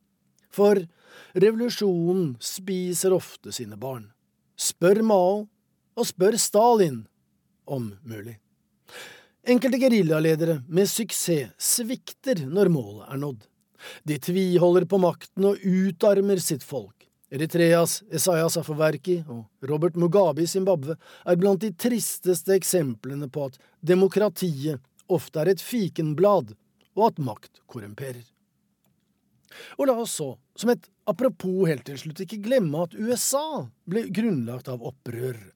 For 0.52 0.84
revolusjonen 1.32 2.34
spiser 2.44 3.16
ofte 3.16 3.56
sine 3.56 3.80
barn. 3.80 4.10
Spør 4.60 5.06
Mao, 5.06 5.46
og 5.98 6.06
spør 6.06 6.36
Stalin 6.36 7.06
om 7.68 7.92
mulig. 8.04 8.38
Enkelte 9.48 9.80
geriljaledere 9.80 10.62
med 10.68 10.90
suksess 10.92 11.54
svikter 11.64 12.42
når 12.48 12.72
målet 12.74 13.14
er 13.14 13.22
nådd. 13.22 13.46
De 14.04 14.18
tviholder 14.20 14.88
på 14.90 15.00
makten 15.00 15.52
og 15.52 15.64
utarmer 15.64 16.42
sitt 16.44 16.66
folk. 16.68 16.96
Eritreas 17.32 18.02
Esayas 18.12 18.56
Afaverki 18.60 19.18
og 19.28 19.68
Robert 19.68 19.98
Mugabe 20.00 20.44
i 20.44 20.48
Zimbabwe 20.48 20.96
er 21.28 21.40
blant 21.40 21.64
de 21.64 21.74
tristeste 21.76 22.56
eksemplene 22.56 23.28
på 23.32 23.50
at 23.50 23.60
demokratiet 23.84 24.80
ofte 25.12 25.42
er 25.42 25.52
et 25.52 25.64
fikenblad, 25.64 26.54
og 26.98 27.04
at 27.12 27.20
makt 27.22 27.62
korrumperer. 27.70 28.24
Og 29.78 29.88
la 29.88 29.96
oss 30.00 30.18
så, 30.20 30.34
som 30.56 30.72
et 30.74 30.88
apropos 31.08 31.68
helt 31.70 31.86
til 31.88 32.00
slutt, 32.00 32.24
ikke 32.24 32.42
glemme 32.44 32.84
at 32.84 32.96
USA 32.96 33.68
ble 33.88 34.08
grunnlagt 34.14 34.72
av 34.72 34.84
opprørere. 34.84 35.54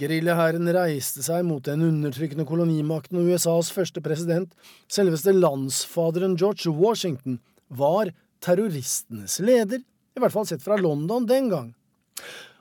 Geriljahæren 0.00 0.70
reiste 0.74 1.24
seg 1.24 1.44
mot 1.48 1.64
den 1.66 1.84
undertrykkende 1.86 2.46
kolonimakten, 2.48 3.20
og 3.20 3.30
USAs 3.30 3.72
første 3.74 4.02
president, 4.04 4.52
selveste 4.90 5.34
landsfaderen 5.36 6.36
George 6.40 6.72
Washington, 6.74 7.38
var 7.68 8.12
terroristenes 8.42 9.38
leder, 9.44 9.80
i 9.80 10.22
hvert 10.22 10.34
fall 10.34 10.48
sett 10.48 10.64
fra 10.64 10.78
London 10.80 11.28
den 11.28 11.50
gang. 11.52 11.72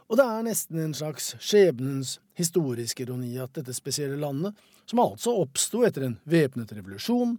Og 0.10 0.18
det 0.18 0.26
er 0.26 0.46
nesten 0.46 0.80
en 0.82 0.96
slags 0.98 1.36
skjebnens 1.38 2.18
historiske 2.40 3.06
ironi 3.06 3.36
at 3.42 3.54
dette 3.58 3.76
spesielle 3.78 4.18
landet, 4.18 4.56
som 4.90 5.04
altså 5.04 5.36
oppsto 5.38 5.84
etter 5.86 6.08
en 6.08 6.18
væpnet 6.30 6.72
revolusjon, 6.74 7.38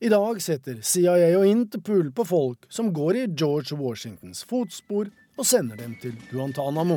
i 0.00 0.08
dag 0.08 0.38
setter 0.40 0.78
CIA 0.80 1.34
og 1.36 1.44
Interpol 1.44 2.06
på 2.16 2.24
folk 2.24 2.64
som 2.72 2.88
går 2.96 3.18
i 3.20 3.24
George 3.36 3.76
Washingtons 3.76 4.46
fotspor, 4.48 5.10
og 5.36 5.48
sender 5.48 5.76
dem 5.76 5.92
til 6.00 6.14
Guantánamo. 6.30 6.96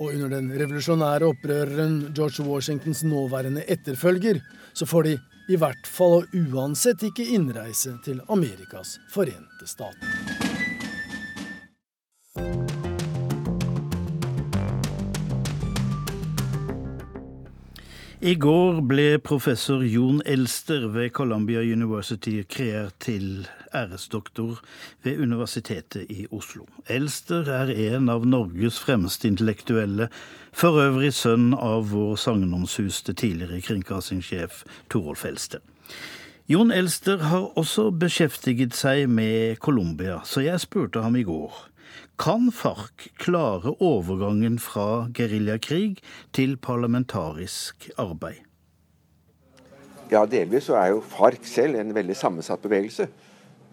Og 0.00 0.12
under 0.12 0.32
den 0.36 0.50
revolusjonære 0.52 1.30
opprøreren 1.30 1.98
George 2.16 2.44
Washingtons 2.46 3.04
nåværende 3.04 3.64
etterfølger, 3.68 4.40
så 4.74 4.86
får 4.86 5.02
de 5.08 5.16
i 5.48 5.56
hvert 5.56 5.86
fall 5.86 6.20
og 6.20 6.38
uansett 6.52 7.06
ikke 7.06 7.26
innreise 7.36 7.94
til 8.04 8.20
Amerikas 8.28 8.98
forente 9.14 9.70
stater. 9.70 10.46
I 18.26 18.32
går 18.34 18.80
ble 18.90 19.20
professor 19.22 19.84
Jon 19.86 20.16
Elster 20.26 20.88
ved 20.90 21.12
Columbia 21.14 21.60
University 21.62 22.40
kreert 22.50 22.96
til 22.98 23.46
æresdoktor 23.70 24.56
ved 25.06 25.20
Universitetet 25.22 26.10
i 26.10 26.26
Oslo. 26.34 26.64
Elster 26.90 27.46
er 27.46 27.70
en 27.70 28.10
av 28.10 28.26
Norges 28.26 28.80
fremste 28.82 29.30
intellektuelle, 29.30 30.08
for 30.50 30.80
øvrig 30.88 31.12
sønn 31.14 31.52
av 31.54 31.92
vår 31.92 32.18
sagnomsuste 32.18 33.14
tidligere 33.14 33.62
kringkastingssjef 33.62 34.64
Torolf 34.90 35.22
Elster. 35.30 35.62
Jon 36.50 36.74
Elster 36.74 37.22
har 37.30 37.52
også 37.54 37.92
beskjeftiget 37.94 38.74
seg 38.74 39.06
med 39.06 39.62
Colombia, 39.62 40.18
så 40.26 40.42
jeg 40.42 40.66
spurte 40.66 41.06
ham 41.06 41.14
i 41.14 41.22
går. 41.22 41.62
Kan 42.16 42.48
FARC 42.48 43.10
klare 43.20 43.74
overgangen 43.84 44.54
fra 44.56 45.04
geriljakrig 45.12 45.98
til 46.32 46.54
parlamentarisk 46.56 47.90
arbeid? 48.00 48.40
Ja, 50.08 50.22
delvis 50.24 50.70
så 50.70 50.78
er 50.80 50.94
jo 50.94 51.02
FARC 51.04 51.44
selv 51.50 51.76
en 51.76 51.92
veldig 51.92 52.16
sammensatt 52.16 52.64
bevegelse. 52.64 53.10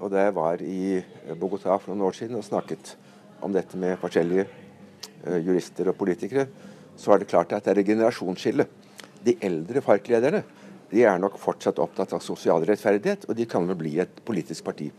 Og 0.04 0.12
da 0.12 0.26
jeg 0.26 0.36
var 0.36 0.60
i 0.60 1.00
Bogotá 1.40 1.78
for 1.78 1.94
noen 1.94 2.04
år 2.10 2.20
siden 2.20 2.36
og 2.36 2.44
snakket 2.44 2.98
om 3.40 3.56
dette 3.56 3.80
med 3.80 3.96
forskjellige 4.02 4.50
uh, 4.50 5.40
jurister 5.40 5.94
og 5.94 6.00
politikere, 6.02 6.50
så 7.00 7.16
er 7.16 7.24
det 7.24 7.32
klart 7.32 7.56
at 7.56 7.64
det 7.64 7.78
er 7.78 7.80
et 7.80 7.92
generasjonsskille. 7.94 8.68
De 9.24 9.38
eldre 9.40 9.86
FARC-lederne 9.88 10.44
de 10.92 11.08
er 11.08 11.16
nok 11.22 11.40
fortsatt 11.40 11.80
opptatt 11.80 12.12
av 12.14 12.22
sosial 12.22 12.68
rettferdighet, 12.68 13.24
og 13.30 13.40
de 13.40 13.48
kan 13.50 13.64
vel 13.72 13.80
bli 13.80 13.96
et 14.04 14.20
politisk 14.28 14.68
parti. 14.68 14.92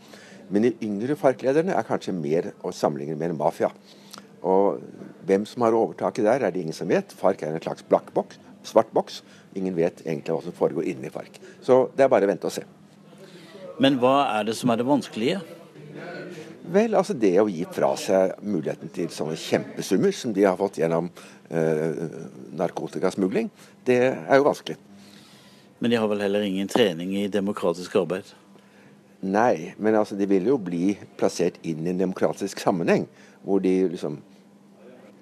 Men 0.49 0.67
de 0.67 0.73
yngre 0.85 1.17
FARC-lederne 1.17 1.73
er 1.73 1.87
kanskje 1.87 2.13
mer 2.15 2.51
å 2.61 2.73
sammenligne 2.75 3.17
med 3.17 3.33
en 3.33 3.39
mafia. 3.39 3.71
Og 4.45 4.83
hvem 5.25 5.45
som 5.49 5.65
har 5.65 5.77
overtaket 5.77 6.27
der, 6.27 6.45
er 6.45 6.53
det 6.53 6.61
ingen 6.61 6.77
som 6.77 6.89
vet. 6.91 7.13
FARC 7.17 7.41
er 7.43 7.55
en 7.55 7.63
slags 7.63 7.85
black 7.89 8.11
box, 8.13 8.37
svart 8.65 8.91
boks. 8.93 9.23
Ingen 9.57 9.75
vet 9.77 10.03
egentlig 10.05 10.35
hva 10.35 10.43
som 10.45 10.55
foregår 10.55 10.85
inni 10.91 11.09
FARC. 11.13 11.39
Så 11.65 11.85
det 11.97 12.05
er 12.05 12.11
bare 12.13 12.27
å 12.27 12.33
vente 12.33 12.49
og 12.49 12.53
se. 12.53 12.65
Men 13.81 13.97
hva 13.99 14.17
er 14.37 14.47
det 14.47 14.55
som 14.55 14.71
er 14.71 14.79
det 14.79 14.87
vanskelige? 14.87 15.41
Vel, 16.65 16.95
altså 16.97 17.13
det 17.17 17.35
å 17.41 17.49
gi 17.49 17.65
fra 17.69 17.91
seg 17.99 18.39
muligheten 18.41 18.89
til 18.93 19.09
sånne 19.13 19.35
kjempesummer 19.37 20.13
som 20.15 20.33
de 20.33 20.45
har 20.47 20.57
fått 20.57 20.79
gjennom 20.81 21.11
eh, 21.49 21.99
narkotikasmugling, 22.57 23.51
det 23.85 23.99
er 24.07 24.39
jo 24.39 24.47
vanskelig. 24.47 24.77
Men 25.77 25.91
de 25.91 25.99
har 26.01 26.09
vel 26.09 26.23
heller 26.25 26.45
ingen 26.47 26.71
trening 26.71 27.13
i 27.19 27.27
demokratisk 27.29 27.99
arbeid? 28.01 28.31
Nei, 29.21 29.73
men 29.77 29.95
altså 29.95 30.17
de 30.19 30.27
vil 30.29 30.47
jo 30.49 30.57
bli 30.61 30.95
plassert 31.17 31.57
inn 31.63 31.85
i 31.85 31.93
en 31.93 32.01
demokratisk 32.01 32.59
sammenheng, 32.61 33.07
hvor 33.45 33.61
de 33.63 33.87
liksom 33.93 34.19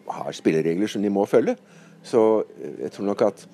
har 0.09 0.33
spilleregler 0.35 0.89
som 0.91 1.03
de 1.03 1.11
må 1.13 1.25
følge. 1.29 1.55
Så 2.03 2.43
eh, 2.59 2.81
jeg 2.85 2.95
tror 2.95 3.11
nok 3.11 3.21
at 3.29 3.45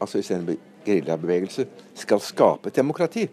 altså 0.00 0.18
hvis 0.18 0.32
en 0.34 0.48
geriljabevegelse 0.84 1.66
skal 1.94 2.20
skape 2.20 2.68
et 2.68 2.76
demokrati, 2.76 3.28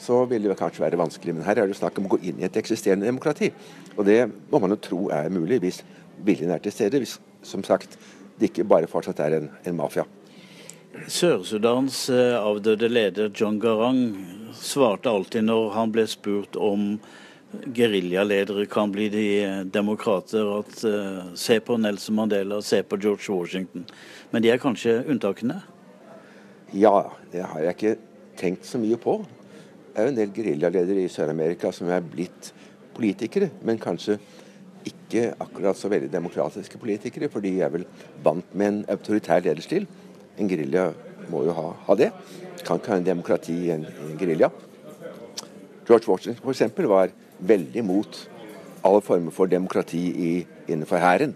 så 0.00 0.24
vil 0.24 0.48
det 0.48 0.56
kanskje 0.58 0.82
være 0.82 0.98
vanskelig. 0.98 1.34
Men 1.36 1.44
her 1.44 1.60
er 1.60 1.68
det 1.68 1.76
snakk 1.78 1.98
om 2.00 2.08
å 2.08 2.14
gå 2.14 2.22
inn 2.30 2.40
i 2.40 2.46
et 2.48 2.56
eksisterende 2.56 3.08
demokrati. 3.08 3.50
Og 3.96 4.06
det 4.08 4.22
må 4.50 4.60
man 4.62 4.72
jo 4.74 4.80
tro 4.80 5.02
er 5.12 5.28
mulig 5.32 5.60
hvis 5.64 5.82
viljen 6.24 6.52
er 6.54 6.62
til 6.64 6.72
stede. 6.72 7.02
Hvis 7.02 7.18
som 7.42 7.64
sagt 7.64 7.98
det 8.40 8.50
ikke 8.50 8.68
bare 8.68 8.88
fortsatt 8.88 9.20
er 9.20 9.36
en, 9.36 9.50
en 9.68 9.76
mafia. 9.76 10.06
Sør-Sudans 11.06 12.08
eh, 12.10 12.34
avdøde 12.34 12.88
leder 12.90 13.30
John 13.36 13.60
Garang 13.62 14.00
svarte 14.60 15.10
alltid 15.10 15.46
når 15.48 15.72
han 15.74 15.92
ble 15.94 16.06
spurt 16.10 16.56
om 16.60 16.94
geriljaledere 17.74 18.66
kan 18.70 18.92
bli 18.92 19.08
de 19.10 19.24
eh, 19.42 19.60
demokrater, 19.66 20.46
at 20.60 20.84
uh, 20.86 21.32
se 21.34 21.58
på 21.60 21.76
Nelson 21.80 22.14
Mandela, 22.14 22.60
se 22.62 22.82
på 22.86 22.98
George 23.00 23.32
Washington. 23.32 23.86
Men 24.30 24.44
de 24.44 24.52
er 24.52 24.62
kanskje 24.62 25.00
unntakene? 25.10 25.58
Ja, 26.70 27.10
det 27.32 27.42
har 27.42 27.64
jeg 27.64 27.74
ikke 27.74 27.96
tenkt 28.38 28.68
så 28.68 28.78
mye 28.78 28.98
på. 29.00 29.18
Det 29.90 29.98
er 29.98 30.06
jo 30.06 30.12
en 30.12 30.20
del 30.20 30.34
geriljaledere 30.36 31.02
i 31.02 31.10
Sør-Amerika 31.10 31.72
som 31.74 31.90
er 31.90 32.04
blitt 32.06 32.52
politikere, 32.94 33.50
men 33.66 33.80
kanskje 33.82 34.20
ikke 34.86 35.32
akkurat 35.42 35.76
så 35.76 35.90
veldig 35.90 36.12
demokratiske 36.12 36.78
politikere, 36.80 37.28
for 37.32 37.42
de 37.44 37.56
er 37.60 37.72
vel 37.74 37.88
vant 38.24 38.54
med 38.54 38.70
en 38.70 38.80
autoritær 38.94 39.42
lederstil. 39.44 39.88
En 40.38 40.48
gerilja 40.48 40.92
må 41.30 41.42
jo 41.48 41.56
ha, 41.56 41.66
ha 41.88 41.98
det. 41.98 42.12
Kan 42.64 42.80
ikke 42.80 42.92
ha 42.92 42.98
en 43.00 43.06
demokrati 43.06 43.56
i 43.66 43.70
en, 43.74 43.86
en 43.86 44.18
gerilja. 44.20 44.50
George 45.88 46.06
Washington 46.06 46.44
f.eks. 46.44 46.88
var 46.88 47.10
veldig 47.38 47.84
mot 47.84 48.18
alle 48.86 49.00
former 49.04 49.34
for 49.34 49.50
demokrati 49.50 50.00
i, 50.00 50.30
innenfor 50.68 51.00
hæren. 51.02 51.34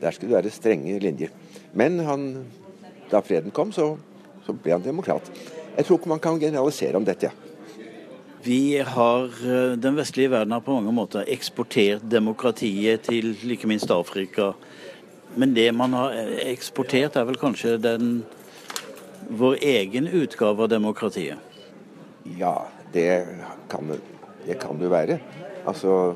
Der 0.00 0.10
skulle 0.10 0.30
det 0.30 0.44
være 0.44 0.50
strenge 0.54 0.98
linjer. 0.98 1.28
Men 1.72 1.98
han, 2.04 2.26
da 3.10 3.20
freden 3.20 3.50
kom, 3.54 3.72
så, 3.72 3.92
så, 4.46 4.54
ble 4.54 4.74
han 4.74 4.84
demokrat. 4.84 5.30
Jeg 5.76 5.86
tror 5.86 6.00
ikke 6.00 6.12
man 6.14 6.22
kan 6.22 6.40
generalisere 6.40 6.98
om 6.98 7.06
dette. 7.06 7.30
Ja. 7.30 7.46
Vi 8.42 8.78
har, 8.78 9.24
eh, 9.44 9.76
Den 9.76 9.96
vestlige 9.96 10.30
verden 10.30 10.52
har 10.52 10.60
på 10.60 10.72
mange 10.72 10.92
måter 10.92 11.24
eksportert 11.28 12.00
demokratiet 12.10 13.02
til 13.02 13.36
ikke 13.50 13.68
minst 13.68 13.90
Afrika. 13.90 14.52
Men 15.36 15.54
det 15.54 15.74
man 15.74 15.92
har 15.92 16.14
eksportert, 16.48 17.16
er 17.16 17.24
vel 17.24 17.36
kanskje 17.36 17.76
den 17.78 18.24
vår 19.28 19.58
egen 19.60 20.08
utgave 20.08 20.62
av 20.62 20.68
demokratiet? 20.68 21.38
Ja, 22.38 22.66
det 22.92 23.26
kan 23.68 23.92
det 24.46 24.56
kan 24.60 24.80
jo 24.80 24.90
være. 24.90 25.18
Altså, 25.68 26.14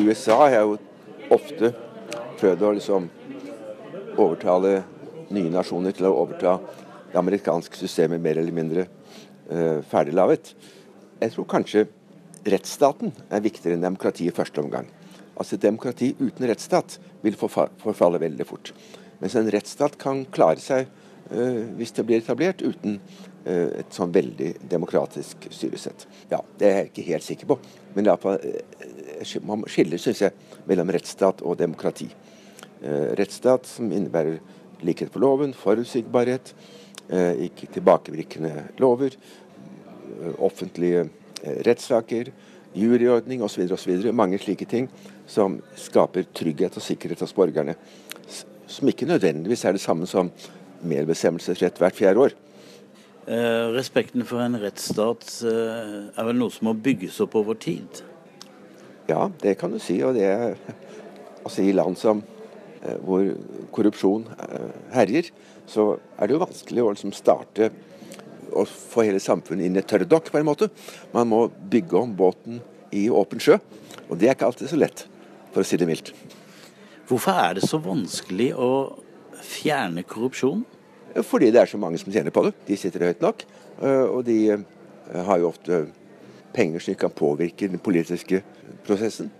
USA 0.00 0.38
har 0.48 0.64
jo 0.64 0.78
ofte 1.30 1.72
prøvd 2.40 2.64
å 2.64 2.74
liksom 2.76 3.08
overtale 4.16 4.80
nye 5.30 5.52
nasjoner 5.52 5.94
til 5.94 6.08
å 6.08 6.14
overta 6.22 6.56
det 7.10 7.18
amerikanske 7.20 7.78
systemet 7.78 8.22
mer 8.22 8.40
eller 8.40 8.54
mindre 8.54 8.86
uh, 8.86 9.80
ferdiglaget. 9.90 10.54
Jeg 11.20 11.34
tror 11.34 11.50
kanskje 11.52 11.86
rettsstaten 12.48 13.12
er 13.28 13.44
viktigere 13.44 13.76
enn 13.76 13.84
demokrati 13.84 14.26
i 14.26 14.34
første 14.34 14.62
omgang. 14.62 14.88
Altså 15.40 15.56
Demokrati 15.60 16.14
uten 16.18 16.48
rettsstat 16.48 16.98
vil 17.24 17.36
forfalle 17.36 18.20
veldig 18.20 18.46
fort. 18.48 18.72
Mens 19.20 19.36
en 19.36 19.48
rettsstat 19.52 19.98
kan 20.00 20.24
klare 20.32 20.60
seg 20.60 20.88
hvis 21.30 21.92
det 21.94 22.04
blir 22.08 22.18
etablert, 22.18 22.62
uten 22.62 22.96
uh, 23.46 23.68
et 23.80 23.94
sånn 23.94 24.12
veldig 24.14 24.54
demokratisk 24.70 25.46
styresett. 25.54 26.06
Ja, 26.32 26.40
Det 26.58 26.66
er 26.66 26.76
jeg 26.78 26.90
ikke 26.90 27.06
helt 27.10 27.26
sikker 27.26 27.52
på. 27.52 27.58
Men 27.94 28.06
det 28.06 28.14
er 28.14 28.22
på, 28.22 28.34
man 29.46 29.64
skiller 29.70 30.00
synes 30.02 30.24
jeg, 30.26 30.34
mellom 30.66 30.90
rettsstat 30.90 31.42
og 31.42 31.58
demokrati. 31.60 32.08
rettsstat 32.80 33.66
som 33.68 33.90
innebærer 33.92 34.38
likhet 34.80 35.10
for 35.12 35.20
loven, 35.20 35.52
forutsigbarhet, 35.52 36.54
ikke 37.44 37.66
tilbakevirkende 37.74 38.52
lover, 38.80 39.16
offentlige 40.38 41.02
rettssaker, 41.66 42.30
juryordning 42.74 43.42
osv. 43.42 43.66
osv. 43.72 44.12
Mange 44.12 44.38
slike 44.38 44.64
ting 44.64 44.88
som 45.28 45.58
skaper 45.78 46.26
trygghet 46.34 46.76
og 46.78 46.84
sikkerhet 46.84 47.20
hos 47.24 47.34
borgerne. 47.34 47.74
Som 48.70 48.88
ikke 48.88 49.08
nødvendigvis 49.08 49.64
er 49.64 49.74
det 49.74 49.82
samme 49.82 50.06
som 50.06 50.30
merbestemmelsesrett 50.86 51.80
hvert 51.80 51.98
fjerde 51.98 52.28
år. 52.28 52.36
Eh, 53.30 53.66
respekten 53.74 54.24
for 54.26 54.42
en 54.42 54.58
rettsstat 54.58 55.26
eh, 55.46 55.96
er 56.08 56.26
vel 56.26 56.38
noe 56.40 56.52
som 56.54 56.70
må 56.70 56.74
bygges 56.74 57.20
opp 57.24 57.36
over 57.38 57.58
tid? 57.60 58.02
Ja, 59.10 59.28
det 59.42 59.58
kan 59.60 59.74
du 59.74 59.78
si. 59.82 60.00
Og 60.06 60.16
det 60.16 60.26
er 60.26 60.56
altså 61.44 61.62
i 61.62 61.74
land 61.76 61.98
som 62.00 62.24
eh, 62.80 62.96
hvor 63.04 63.28
korrupsjon 63.76 64.26
eh, 64.48 64.72
herjer, 64.96 65.30
så 65.70 65.92
er 66.16 66.26
det 66.26 66.36
jo 66.36 66.42
vanskelig 66.42 66.84
å 66.84 66.92
liksom 66.94 67.14
starte 67.14 67.70
å 68.50 68.64
få 68.66 69.04
hele 69.06 69.20
samfunnet 69.22 69.68
inn 69.68 69.78
i 69.78 69.84
tørrdokk, 69.86 70.32
på 70.32 70.40
en 70.40 70.48
måte. 70.48 70.70
Man 71.14 71.30
må 71.30 71.44
bygge 71.70 72.00
om 72.00 72.16
båten 72.18 72.58
i 72.90 73.06
åpen 73.12 73.42
sjø. 73.42 73.60
Og 74.08 74.18
det 74.18 74.26
er 74.26 74.34
ikke 74.34 74.48
alltid 74.50 74.72
så 74.72 74.80
lett, 74.80 75.04
for 75.52 75.62
å 75.62 75.66
si 75.66 75.78
det 75.78 75.86
mildt. 75.86 76.10
Hvorfor 77.06 77.38
er 77.42 77.58
det 77.58 77.66
så 77.66 77.78
vanskelig 77.82 78.52
å 78.58 78.70
fjerne 79.46 80.04
korrupsjon? 80.06 80.64
Fordi 81.26 81.50
det 81.50 81.62
er 81.62 81.70
så 81.70 81.78
mange 81.80 81.98
som 81.98 82.12
tjener 82.12 82.34
på 82.34 82.44
det. 82.46 82.54
De 82.68 82.76
sitter 82.78 83.08
høyt 83.08 83.22
nok. 83.24 83.42
Eh, 83.82 84.06
og 84.06 84.24
de 84.28 84.38
eh, 84.54 84.62
har 85.26 85.40
jo 85.42 85.50
ofte 85.50 85.84
penger 86.54 86.82
som 86.84 86.98
kan 86.98 87.14
påvirke 87.14 87.68
den 87.70 87.82
politiske 87.82 88.42
prosessen. 88.86 89.30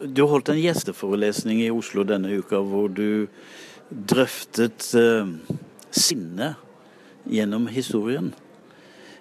Du 0.00 0.24
holdt 0.30 0.48
en 0.48 0.60
gjesteforelesning 0.60 1.60
i 1.60 1.72
Oslo 1.72 2.06
denne 2.08 2.32
uka 2.40 2.62
hvor 2.64 2.88
du 2.88 3.28
drøftet 3.90 4.86
uh, 4.96 5.28
sinne 5.92 6.54
gjennom 7.28 7.66
historien. 7.68 8.30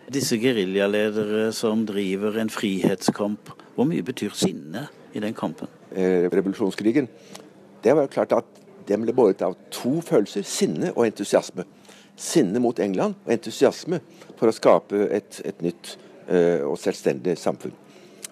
Disse 0.09 0.39
geriljaledere 0.41 1.49
som 1.53 1.83
driver 1.89 2.39
en 2.39 2.49
frihetskamp, 2.53 3.51
hvor 3.75 3.89
mye 3.89 4.05
betyr 4.05 4.33
sinne 4.37 4.87
i 5.13 5.21
den 5.21 5.35
kampen? 5.37 5.67
Eh, 5.91 6.29
revolusjonskrigen 6.31 7.09
det 7.83 7.95
var 7.95 8.07
jo 8.07 8.13
klart 8.13 8.33
at 8.35 8.58
den 8.89 9.05
ble 9.05 9.13
båret 9.15 9.43
av 9.45 9.55
to 9.73 9.99
følelser, 10.05 10.45
sinne 10.47 10.93
og 10.95 11.05
entusiasme. 11.05 11.65
Sinne 12.19 12.59
mot 12.59 12.79
England 12.83 13.15
og 13.23 13.31
entusiasme 13.31 14.01
for 14.39 14.49
å 14.49 14.55
skape 14.55 15.05
et, 15.15 15.39
et 15.45 15.61
nytt 15.63 15.93
uh, 16.27 16.65
og 16.71 16.75
selvstendig 16.81 17.37
samfunn. 17.39 17.75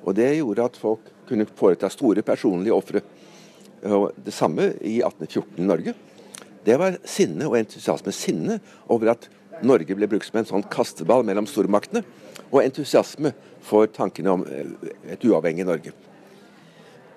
Og 0.04 0.16
Det 0.18 0.28
gjorde 0.38 0.66
at 0.66 0.80
folk 0.80 1.14
kunne 1.28 1.48
foreta 1.56 1.90
store 1.92 2.24
personlige 2.24 2.76
ofre. 2.76 3.02
Det 3.78 4.34
samme 4.34 4.72
i 4.82 4.98
1814 5.04 5.60
i 5.60 5.68
Norge. 5.68 5.94
det 6.66 6.78
var 6.80 6.98
sinne 7.06 7.48
og 7.48 7.58
entusiasme. 7.60 8.12
Sinne 8.12 8.60
over 8.88 9.14
at 9.14 9.28
Norge 9.64 9.96
ble 9.96 10.08
brukt 10.10 10.28
som 10.28 10.40
en 10.40 10.48
sånn 10.48 10.66
kasteball 10.72 11.24
mellom 11.26 11.48
stormaktene, 11.50 12.04
og 12.52 12.64
entusiasme 12.64 13.34
for 13.64 13.90
tankene 13.92 14.34
om 14.34 14.46
eh, 14.48 14.92
et 15.14 15.24
uavhengig 15.28 15.66
Norge. 15.68 15.94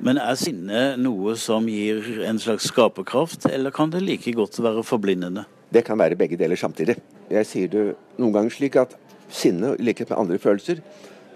Men 0.01 0.17
er 0.17 0.37
sinne 0.41 0.95
noe 0.97 1.35
som 1.37 1.67
gir 1.69 2.23
en 2.25 2.39
slags 2.41 2.71
skaperkraft, 2.71 3.45
eller 3.53 3.73
kan 3.75 3.91
det 3.93 4.01
like 4.01 4.33
godt 4.33 4.57
være 4.65 4.81
forblindende? 4.87 5.43
Det 5.69 5.83
kan 5.85 6.01
være 6.01 6.17
begge 6.17 6.39
deler 6.41 6.57
samtidig. 6.57 6.97
Jeg 7.29 7.49
sier 7.49 7.69
det 7.69 7.83
noen 8.17 8.33
ganger 8.33 8.55
slik 8.55 8.79
at 8.81 8.95
sinne, 9.29 9.75
i 9.77 9.85
likhet 9.85 10.09
med 10.09 10.23
andre 10.23 10.39
følelser, 10.41 10.81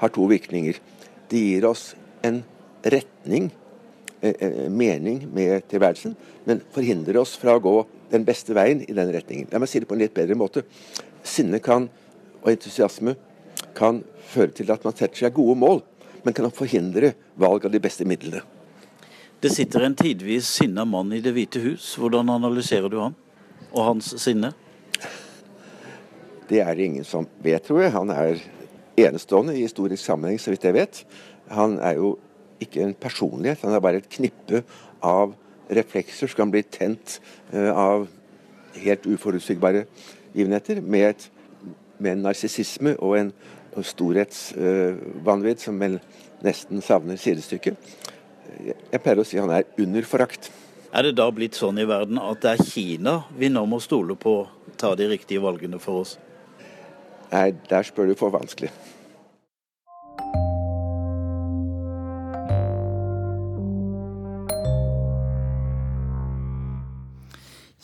har 0.01 0.13
to 0.15 0.25
virkninger. 0.33 0.81
Det 1.29 1.43
gir 1.43 1.67
oss 1.69 1.91
en 2.25 2.41
retning, 2.89 3.51
eh, 4.23 4.33
eh, 4.33 4.57
mening 4.73 5.29
med 5.29 5.69
tilværelsen, 5.69 6.17
men 6.49 6.65
forhindrer 6.73 7.21
oss 7.21 7.37
fra 7.37 7.59
å 7.59 7.61
gå 7.61 7.77
den 8.11 8.25
beste 8.25 8.57
veien 8.57 8.81
i 8.81 8.97
den 8.97 9.13
retningen. 9.13 9.53
La 9.53 9.61
meg 9.61 9.69
si 9.69 9.79
det 9.79 9.89
på 9.89 9.93
en 9.93 10.01
litt 10.01 10.17
bedre 10.17 10.41
måte. 10.41 10.65
Sinne 11.23 11.61
kan, 11.61 11.91
og 12.41 12.49
entusiasme 12.49 13.15
kan 13.77 14.03
føre 14.25 14.57
til 14.57 14.73
at 14.73 14.85
man 14.85 14.97
setter 14.97 15.27
seg 15.27 15.37
gode 15.37 15.61
mål, 15.61 15.83
men 16.25 16.33
kan 16.33 16.51
forhindre 16.51 17.13
valg 17.37 17.67
av 17.67 17.73
de 17.77 17.79
beste 17.79 18.09
midlene. 18.09 18.54
Det 19.45 19.51
sitter 19.53 19.83
en 19.85 19.95
tidvis 19.95 20.47
sinna 20.49 20.87
mann 20.89 21.11
i 21.13 21.19
Det 21.21 21.35
hvite 21.37 21.61
hus. 21.61 21.91
Hvordan 22.01 22.31
analyserer 22.33 22.89
du 22.89 22.95
ham 22.97 23.13
og 23.75 23.83
hans 23.85 24.07
sinne? 24.23 24.55
Det 26.49 26.63
er 26.63 26.71
det 26.73 26.87
ingen 26.87 27.05
som 27.05 27.27
vet, 27.45 27.61
tror 27.67 27.83
jeg. 27.83 27.93
Han 27.93 28.09
er 28.15 28.41
enestående 28.97 29.53
i 29.53 29.67
historisk 29.67 30.01
sammenheng, 30.01 30.41
så 30.41 30.55
vidt 30.55 30.65
jeg 30.65 30.77
vet. 30.79 31.03
Han 31.53 31.77
er 31.77 31.99
jo 31.99 32.15
ikke 32.65 32.87
en 32.87 32.95
personlighet, 32.97 33.61
han 33.61 33.77
er 33.77 33.85
bare 33.85 34.01
et 34.01 34.09
knippe 34.17 34.63
av 35.05 35.37
reflekser 35.69 36.33
som 36.33 36.41
kan 36.41 36.55
bli 36.55 36.65
tent 36.65 37.19
uh, 37.53 37.69
av 37.69 38.07
helt 38.81 39.05
uforutsigbare 39.05 39.85
givenheter, 40.33 40.81
med, 40.81 41.11
et, 41.11 41.29
med 41.99 42.15
en 42.15 42.25
narsissisme 42.31 42.97
og 42.97 43.19
en 43.21 43.35
storhetsvanvidd 43.93 45.61
uh, 45.61 45.65
som 45.69 45.85
vel 45.85 46.01
nesten 46.45 46.81
savner 46.81 47.21
sidestykke. 47.21 47.77
Jeg 48.63 49.01
pleier 49.03 49.21
å 49.21 49.27
si 49.27 49.41
han 49.41 49.53
er 49.53 49.67
under 49.83 50.07
forakt. 50.09 50.51
Er 50.95 51.09
det 51.09 51.17
da 51.19 51.27
blitt 51.35 51.59
sånn 51.59 51.81
i 51.83 51.87
verden 51.91 52.21
at 52.23 52.43
det 52.45 52.53
er 52.55 52.67
Kina 52.69 53.17
vi 53.35 53.51
nå 53.51 53.65
må 53.67 53.81
stole 53.83 54.15
på 54.15 54.37
ta 54.79 54.93
de 54.95 55.09
riktige 55.11 55.43
valgene 55.43 55.81
for 55.83 56.05
oss? 56.05 56.17
Nei, 57.33 57.49
der 57.71 57.87
spør 57.87 58.13
du 58.13 58.15
for 58.19 58.31
vanskelig. 58.31 58.71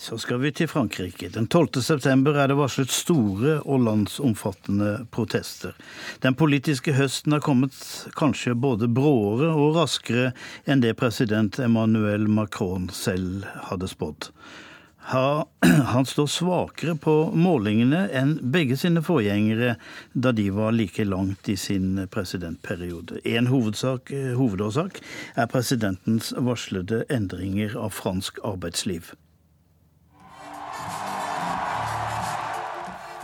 Så 0.01 0.16
skal 0.18 0.38
vi 0.40 0.48
til 0.57 0.68
Frankrike. 0.68 1.28
Den 1.28 1.44
12. 1.46 1.82
september 1.84 2.38
er 2.40 2.48
det 2.48 2.55
varslet 2.57 2.88
store 2.88 3.59
og 3.68 3.82
landsomfattende 3.84 4.94
protester. 5.12 5.74
Den 6.24 6.32
politiske 6.40 6.94
høsten 6.96 7.36
har 7.36 7.42
kommet 7.44 7.76
kanskje 8.16 8.55
både 8.57 8.88
bråere 8.88 9.51
og 9.53 9.76
raskere 9.76 10.30
enn 10.64 10.80
det 10.80 10.94
president 10.96 11.61
Emmanuel 11.61 12.24
Macron 12.32 12.88
selv 12.96 13.44
hadde 13.68 13.92
spådd. 13.92 14.30
Han 15.92 16.09
står 16.09 16.32
svakere 16.32 16.96
på 16.96 17.20
målingene 17.36 18.07
enn 18.09 18.38
begge 18.57 18.80
sine 18.80 19.05
forgjengere 19.05 19.76
da 20.16 20.32
de 20.32 20.48
var 20.48 20.72
like 20.80 21.05
langt 21.05 21.53
i 21.53 21.61
sin 21.61 22.07
presidentperiode. 22.09 23.20
En 23.28 23.53
hovedårsak 23.53 25.03
er 25.36 25.51
presidentens 25.53 26.32
varslede 26.40 27.05
endringer 27.12 27.76
av 27.76 27.92
fransk 28.01 28.40
arbeidsliv. 28.48 29.12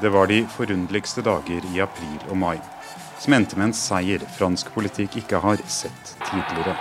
Det 0.01 0.09
var 0.09 0.27
de 0.27 0.43
forunderligste 0.47 1.23
dager 1.25 1.65
i 1.73 1.81
april 1.81 2.19
og 2.29 2.37
mai, 2.37 2.59
som 3.17 3.33
endte 3.33 3.57
med 3.57 3.71
en 3.71 3.77
seier 3.77 4.21
fransk 4.37 4.69
politikk 4.75 5.15
ikke 5.23 5.39
har 5.41 5.63
sett 5.73 6.11
tidligere. 6.21 6.75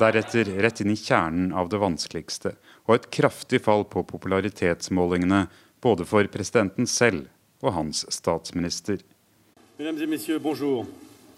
Deretter 0.00 0.50
rett 0.64 0.82
inn 0.82 0.90
i 0.90 0.96
kjernen 0.98 1.52
av 1.54 1.70
det 1.70 1.78
vanskeligste, 1.78 2.56
og 2.88 2.96
et 2.96 3.06
kraftig 3.14 3.60
fall 3.62 3.84
på 3.86 4.02
popularitetsmålingene 4.10 5.44
både 5.84 6.08
for 6.08 6.26
presidenten 6.32 6.90
selv 6.90 7.28
og 7.62 7.76
hans 7.76 8.02
statsminister. 8.10 8.98
Mesdames 9.78 10.02
et 10.02 10.10
messieurs, 10.10 10.42
bonjour. 10.42 10.90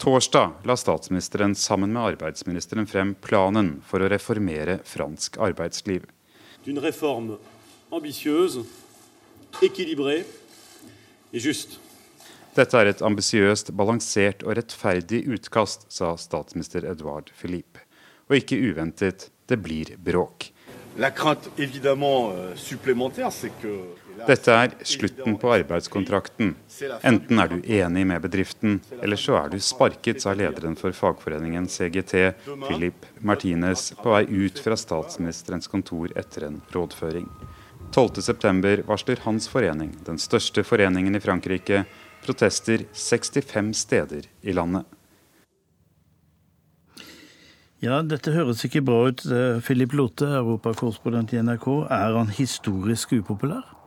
Torsdag 0.03 0.53
la 0.65 0.77
statsministeren 0.77 1.55
sammen 1.55 1.93
med 1.93 2.03
arbeidsministeren 2.03 2.87
frem 2.91 3.13
planen 3.15 3.69
for 3.87 4.03
å 4.03 4.09
reformere 4.11 4.81
fransk 4.83 5.37
arbeidsliv. 5.39 6.09
Dette 12.59 12.81
er 12.81 12.91
et 12.91 13.05
ambisiøst, 13.11 13.71
balansert 13.79 14.43
og 14.43 14.59
rettferdig 14.59 15.23
utkast, 15.37 15.87
sa 15.87 16.17
statsminister 16.19 16.83
Edouard 16.83 17.31
Philippe. 17.39 17.87
Og 18.27 18.41
ikke 18.43 18.59
uventet, 18.59 19.31
det 19.47 19.63
blir 19.63 19.95
bråk. 20.03 20.51
La 20.99 21.13
crainte 21.15 21.49
évidemment 21.57 22.33
euh, 22.35 22.57
supplémentaire, 22.57 23.31
c'est 23.31 23.53
que 23.63 24.02
dette 24.27 24.55
er 24.55 24.75
slutten 24.87 25.37
på 25.41 25.51
arbeidskontrakten. 25.55 26.55
Enten 27.03 27.43
er 27.43 27.51
du 27.51 27.59
enig 27.62 28.05
med 28.09 28.23
bedriften, 28.25 28.79
eller 29.03 29.20
så 29.20 29.37
er 29.41 29.51
du 29.53 29.59
sparket, 29.62 30.23
sa 30.23 30.35
lederen 30.37 30.77
for 30.79 30.95
fagforeningen 30.97 31.68
CGT, 31.68 32.14
Philip 32.66 33.07
Martinez, 33.20 33.91
på 33.99 34.14
vei 34.14 34.25
ut 34.29 34.62
fra 34.62 34.79
statsministerens 34.79 35.70
kontor 35.73 36.14
etter 36.18 36.49
en 36.49 36.62
rådføring. 36.75 37.29
12.9 37.93 38.87
varsler 38.89 39.20
hans 39.27 39.51
forening, 39.53 39.93
den 40.07 40.18
største 40.23 40.64
foreningen 40.64 41.18
i 41.18 41.20
Frankrike, 41.20 41.85
protester 42.25 42.87
65 42.95 43.75
steder 43.77 44.31
i 44.41 44.55
landet. 44.57 44.87
Ja, 47.83 47.99
dette 48.07 48.31
høres 48.31 48.62
ikke 48.62 48.85
bra 48.87 49.09
ut. 49.11 49.25
Philip 49.66 49.95
Lote, 49.99 50.29
europakorrespondent 50.39 51.35
i 51.35 51.41
NRK. 51.43 51.66
Er 51.91 52.14
han 52.14 52.31
historisk 52.31 53.16
upopulær? 53.18 53.82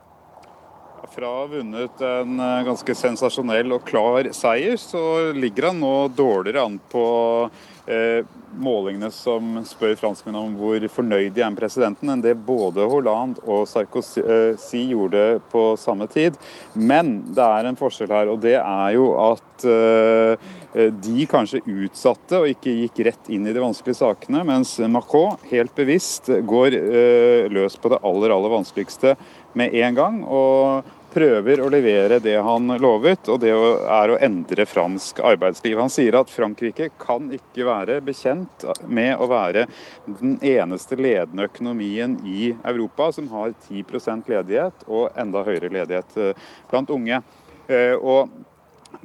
Fra 1.11 1.27
å 1.29 1.41
ha 1.41 1.45
vunnet 1.49 2.01
en 2.01 2.39
eh, 2.39 2.63
ganske 2.65 2.95
sensasjonell 2.97 3.75
og 3.75 3.85
klar 3.87 4.31
seier, 4.33 4.77
så 4.81 5.31
ligger 5.35 5.69
han 5.69 5.81
nå 5.83 5.93
dårligere 6.15 6.65
an 6.65 6.79
på 6.91 7.05
eh, 7.85 8.25
målingene 8.55 9.11
som 9.13 9.59
spør 9.67 9.95
franskmennene 9.99 10.47
om 10.47 10.57
hvor 10.59 10.85
fornøyd 10.95 11.35
de 11.35 11.43
er 11.43 11.51
med 11.51 11.59
presidenten, 11.59 12.11
enn 12.11 12.23
det 12.23 12.35
både 12.47 12.87
Hollande 12.89 13.43
og 13.43 13.67
Sarkozy 13.69 14.23
eh, 14.23 14.75
gjorde 14.85 15.25
på 15.51 15.67
samme 15.79 16.07
tid. 16.11 16.39
Men 16.73 17.17
det 17.35 17.45
er 17.45 17.69
en 17.69 17.79
forskjell 17.79 18.13
her, 18.15 18.31
og 18.31 18.41
det 18.45 18.57
er 18.61 18.95
jo 18.95 19.11
at 19.21 19.67
eh, 19.69 20.51
de 21.05 21.29
kanskje 21.31 21.63
utsatte 21.63 22.41
og 22.41 22.51
ikke 22.51 22.73
gikk 22.81 23.05
rett 23.07 23.31
inn 23.31 23.47
i 23.47 23.55
de 23.55 23.63
vanskelige 23.63 24.01
sakene, 24.01 24.43
mens 24.47 24.75
Macron 24.91 25.39
helt 25.51 25.75
bevisst 25.77 26.31
går 26.47 26.75
eh, 26.75 27.47
løs 27.51 27.77
på 27.79 27.93
det 27.93 28.01
aller, 28.03 28.35
aller 28.35 28.57
vanskeligste 28.57 29.15
med 29.55 29.75
en 29.75 29.95
gang. 29.95 30.21
og 30.27 30.94
prøver 31.15 31.61
å 31.63 31.69
levere 31.71 32.19
det 32.19 32.35
han 32.43 32.67
lovet, 32.81 33.29
og 33.31 33.39
det 33.43 33.53
er 33.53 34.11
å 34.11 34.17
endre 34.23 34.65
fransk 34.67 35.21
arbeidsliv. 35.23 35.77
Han 35.79 35.91
sier 35.93 36.17
at 36.19 36.31
Frankrike 36.31 36.89
kan 36.99 37.29
ikke 37.35 37.67
være 37.67 38.01
bekjent 38.03 38.65
med 38.83 39.15
å 39.21 39.29
være 39.31 39.65
den 40.05 40.35
eneste 40.43 40.99
ledende 40.99 41.47
økonomien 41.47 42.17
i 42.27 42.51
Europa 42.57 43.11
som 43.15 43.29
har 43.31 43.55
10% 43.69 44.27
ledighet 44.31 44.83
og 44.89 45.15
enda 45.15 45.45
høyere 45.47 45.71
ledighet 45.71 46.19
eh, 46.19 46.51
blant 46.71 46.91
unge. 46.91 47.21
Eh, 47.67 47.95
og 47.95 48.29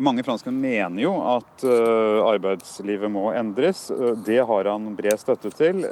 mange 0.01 0.23
franskmenn 0.27 0.61
mener 0.63 1.03
jo 1.03 1.13
at 1.33 1.65
uh, 1.67 2.23
arbeidslivet 2.31 3.11
må 3.11 3.31
endres. 3.35 3.89
Det 4.25 4.39
har 4.47 4.69
han 4.71 4.93
bred 4.97 5.19
støtte 5.19 5.51
til. 5.59 5.83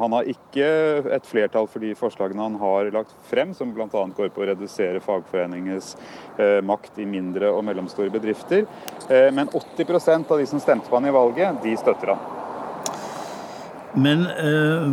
Han 0.00 0.14
har 0.16 0.28
ikke 0.30 0.68
et 1.16 1.28
flertall 1.28 1.68
for 1.70 1.84
de 1.84 1.92
forslagene 1.98 2.42
han 2.42 2.58
har 2.60 2.90
lagt 2.94 3.14
frem, 3.30 3.54
som 3.56 3.72
bl.a. 3.74 3.88
går 3.90 4.32
på 4.34 4.44
å 4.44 4.48
redusere 4.52 5.02
fagforeningens 5.04 5.94
uh, 6.40 6.62
makt 6.64 7.00
i 7.02 7.06
mindre 7.08 7.50
og 7.52 7.64
mellomstore 7.66 8.12
bedrifter. 8.12 8.66
men 9.08 9.48
80% 9.48 10.30
av 10.32 10.38
de 10.38 10.46
som 10.46 10.60
stemte 10.60 10.90
på 10.90 10.96
han 10.96 11.06
i 11.06 11.14
valget, 11.14 11.62
de 11.62 11.76
støtter 11.78 12.12
han. 12.12 12.24
Men 13.96 14.26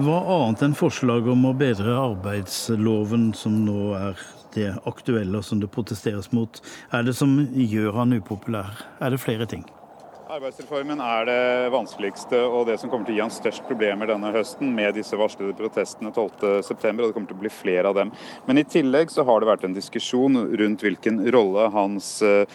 hva 0.06 0.20
annet 0.38 0.62
enn 0.64 0.76
forslaget 0.78 1.34
om 1.34 1.50
å 1.50 1.56
bedre 1.58 1.96
arbeidsloven, 2.00 3.32
som 3.36 3.58
nå 3.66 3.92
er 3.98 4.22
det 4.56 4.72
aktuelle 4.86 5.44
som 5.44 5.60
det 5.60 5.72
protesteres 5.74 6.32
mot, 6.32 6.62
er 6.94 7.04
det 7.04 7.16
som 7.18 7.36
gjør 7.54 8.00
han 8.00 8.20
upopulær? 8.20 8.86
Er 9.02 9.14
det 9.14 9.22
flere 9.24 9.50
ting? 9.50 9.66
Arbeidsreformen 10.34 10.98
er 11.04 11.28
det 11.28 11.42
vanskeligste 11.70 12.40
og 12.48 12.64
det 12.66 12.80
som 12.82 12.90
kommer 12.90 13.06
til 13.06 13.14
å 13.14 13.18
gi 13.20 13.22
han 13.22 13.34
størst 13.34 13.68
problemer 13.68 14.10
denne 14.10 14.32
høsten 14.34 14.72
med 14.74 14.96
disse 14.98 15.18
varslede 15.20 15.54
protestene 15.60 16.10
12.9, 16.10 16.64
og 16.64 17.04
det 17.04 17.10
kommer 17.14 17.30
til 17.30 17.38
å 17.38 17.42
bli 17.44 17.52
flere 17.54 17.92
av 17.92 18.00
dem. 18.00 18.10
Men 18.48 18.58
i 18.58 18.64
tillegg 18.66 19.14
så 19.14 19.26
har 19.28 19.44
det 19.44 19.50
vært 19.52 19.68
en 19.68 19.76
diskusjon 19.76 20.40
rundt 20.58 20.86
hvilken 20.86 21.20
rolle 21.36 21.68
hans 21.76 22.08
eh, 22.26 22.48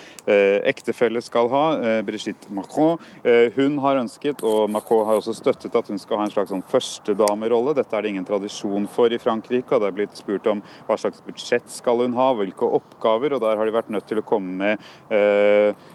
ektefelle 0.66 1.22
skal 1.22 1.50
ha, 1.52 1.62
eh, 1.78 2.00
Brigitte 2.08 2.50
Macron. 2.56 2.98
Eh, 3.22 3.54
hun 3.54 3.78
har 3.84 4.00
ønsket, 4.02 4.42
og 4.42 4.72
Macron 4.74 5.06
har 5.06 5.20
også 5.20 5.36
støttet, 5.38 5.78
at 5.78 5.92
hun 5.92 6.02
skal 6.02 6.18
ha 6.18 6.26
en 6.26 6.34
slags 6.34 6.50
sånn 6.50 6.66
førstedamerolle. 6.72 7.76
Dette 7.78 7.94
er 7.94 8.02
det 8.02 8.14
ingen 8.16 8.26
tradisjon 8.26 8.90
for 8.90 9.14
i 9.14 9.22
Frankrike, 9.22 9.70
og 9.76 9.84
det 9.84 9.92
er 9.92 9.98
blitt 10.00 10.18
spurt 10.18 10.50
om 10.50 10.64
hva 10.88 10.98
slags 10.98 11.22
budsjett 11.28 11.70
skal 11.78 12.02
hun 12.02 12.18
ha, 12.18 12.32
hvilke 12.42 12.72
oppgaver, 12.80 13.38
og 13.38 13.46
der 13.46 13.54
har 13.54 13.70
de 13.70 13.78
vært 13.78 13.94
nødt 13.94 14.10
til 14.10 14.18
å 14.18 14.26
komme 14.26 14.66
med 14.66 15.14
eh, 15.14 15.86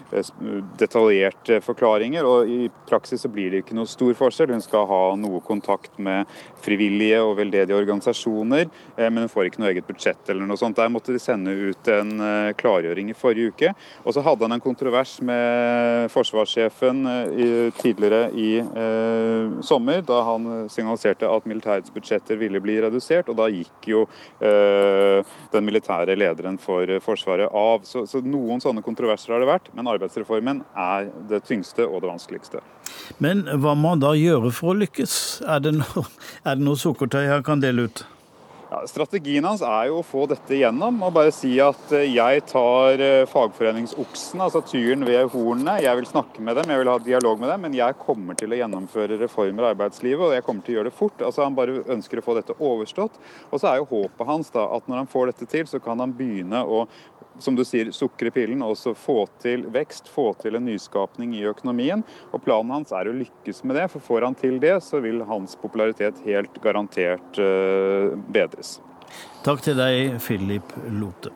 detaljerte 0.80 1.60
forklaringer 1.60 1.73
forklaringer, 1.74 2.24
og 2.24 2.48
i 2.50 2.70
praksis 2.88 3.24
så 3.24 3.30
blir 3.32 3.50
det 3.50 3.64
ikke 3.64 3.76
noe 3.76 3.90
stor 3.90 4.14
forskjell. 4.16 4.54
Hun 4.54 4.64
skal 4.64 4.86
ha 4.88 5.02
noe 5.18 5.42
kontakt 5.44 5.98
med 5.98 6.30
frivillige 6.64 7.20
og 7.24 7.36
veldedige 7.38 7.76
organisasjoner, 7.76 8.68
eh, 8.96 9.10
men 9.10 9.24
hun 9.24 9.32
får 9.32 9.48
ikke 9.48 9.62
noe 9.62 9.72
eget 9.72 9.88
budsjett 9.88 10.30
eller 10.32 10.48
noe 10.48 10.60
sånt. 10.60 10.78
Der 10.78 10.92
måtte 10.92 11.14
de 11.14 11.20
sende 11.22 11.52
ut 11.52 11.90
en 11.92 12.14
eh, 12.20 12.52
klargjøring 12.60 13.10
i 13.10 13.16
forrige 13.18 13.52
uke. 13.52 13.72
Og 14.04 14.16
så 14.16 14.24
hadde 14.24 14.46
han 14.46 14.56
en 14.56 14.64
kontrovers 14.64 15.16
med 15.24 16.10
forsvarssjefen 16.14 17.04
eh, 17.10 17.70
tidligere 17.80 18.28
i 18.34 18.50
sommer, 19.64 20.00
da 20.06 20.20
han 20.26 20.68
signaliserte 20.72 21.28
at 21.28 21.46
militærets 21.48 21.92
budsjetter 21.94 22.38
ville 22.38 22.60
bli 22.62 22.76
redusert, 22.82 23.28
og 23.30 23.36
da 23.38 23.46
gikk 23.50 23.88
jo 23.88 24.02
den 24.40 25.66
militære 25.66 26.16
lederen 26.18 26.56
for 26.60 26.88
Forsvaret 27.04 27.50
av. 27.50 27.84
Så, 27.88 28.04
så 28.10 28.20
noen 28.24 28.62
sånne 28.62 28.84
kontroverser 28.84 29.34
har 29.34 29.42
det 29.42 29.48
vært, 29.48 29.70
men 29.76 29.88
arbeidsreformen 29.90 30.62
er 30.84 31.08
det 31.30 31.42
tyngste 31.48 31.53
tyngste 31.54 31.86
og 31.88 32.02
det 32.02 32.10
vanskeligste. 32.10 32.64
Men 33.22 33.46
hva 33.48 33.74
må 33.74 33.94
man 33.94 34.02
da 34.02 34.14
gjøre 34.18 34.50
for 34.54 34.74
å 34.74 34.80
lykkes? 34.82 35.16
Er 35.46 35.62
det 35.64 35.76
noe, 35.78 36.06
er 36.44 36.58
det 36.58 36.66
noe 36.66 36.80
sukkertøy 36.80 37.24
han 37.30 37.46
kan 37.46 37.62
dele 37.62 37.88
ut? 37.88 38.04
Ja, 38.74 38.80
strategien 38.90 39.44
hans 39.46 39.60
er 39.62 39.86
jo 39.86 40.00
å 40.00 40.06
få 40.06 40.24
dette 40.26 40.56
gjennom 40.58 40.96
og 41.06 41.12
bare 41.14 41.30
si 41.34 41.52
at 41.62 41.92
eh, 41.94 42.08
jeg 42.10 42.40
tar 42.50 42.98
eh, 42.98 43.26
fagforeningsoksen, 43.30 44.40
altså 44.42 44.64
tyren 44.66 45.04
ved 45.06 45.28
hornene. 45.30 45.76
Jeg 45.84 46.00
vil 46.00 46.08
snakke 46.08 46.42
med 46.42 46.58
dem, 46.58 46.72
jeg 46.72 46.80
vil 46.80 46.90
ha 46.90 46.96
dialog 47.04 47.38
med 47.38 47.52
dem, 47.52 47.62
men 47.66 47.76
jeg 47.78 47.98
kommer 48.00 48.34
til 48.40 48.50
å 48.50 48.58
gjennomføre 48.58 49.20
reformer 49.20 49.68
i 49.68 49.70
arbeidslivet, 49.74 50.24
og 50.26 50.34
jeg 50.34 50.46
kommer 50.48 50.66
til 50.66 50.74
å 50.74 50.78
gjøre 50.78 50.90
det 50.90 50.98
fort. 50.98 51.22
Altså 51.22 51.44
Han 51.44 51.58
bare 51.58 51.84
ønsker 51.94 52.18
å 52.18 52.26
få 52.26 52.34
dette 52.40 52.56
overstått. 52.58 53.20
Og 53.52 53.62
så 53.62 53.70
er 53.70 53.78
jo 53.78 53.90
håpet 53.92 54.30
hans 54.32 54.50
da 54.56 54.66
at 54.74 54.90
når 54.90 55.04
han 55.04 55.12
får 55.12 55.30
dette 55.30 55.50
til, 55.54 55.70
så 55.70 55.78
kan 55.84 56.02
han 56.02 56.16
begynne 56.18 56.64
å 56.66 56.86
som 57.38 57.56
du 57.56 57.64
sier, 57.66 57.90
sukre 57.94 58.30
pillen 58.34 58.62
også 58.64 58.94
få 58.98 59.24
til 59.42 59.66
vekst, 59.74 60.08
få 60.12 60.30
til 60.40 60.58
en 60.58 60.66
nyskapning 60.68 61.34
i 61.38 61.44
økonomien. 61.50 62.04
Og 62.32 62.44
Planen 62.44 62.74
hans 62.74 62.94
er 62.94 63.10
å 63.10 63.16
lykkes 63.16 63.64
med 63.64 63.78
det, 63.80 63.88
for 63.92 64.04
får 64.04 64.28
han 64.28 64.38
til 64.38 64.60
det, 64.62 64.76
så 64.84 65.02
vil 65.04 65.24
hans 65.28 65.56
popularitet 65.60 66.20
helt 66.26 66.60
garantert 66.64 67.40
uh, 67.40 68.14
bedres. 68.34 68.78
Takk 69.44 69.64
til 69.64 69.78
deg, 69.78 70.16
Philip 70.24 70.76
Lote. 70.98 71.34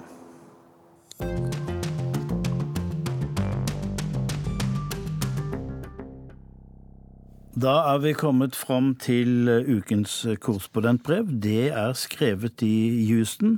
Da 7.59 7.73
er 7.91 7.99
vi 7.99 8.13
kommet 8.15 8.55
fram 8.55 8.93
til 9.03 9.49
eh, 9.51 9.67
ukens 9.67 10.13
korrespondentbrev. 10.45 11.31
Det 11.43 11.73
er 11.75 11.97
skrevet 11.99 12.63
i 12.63 13.07
Houston. 13.09 13.57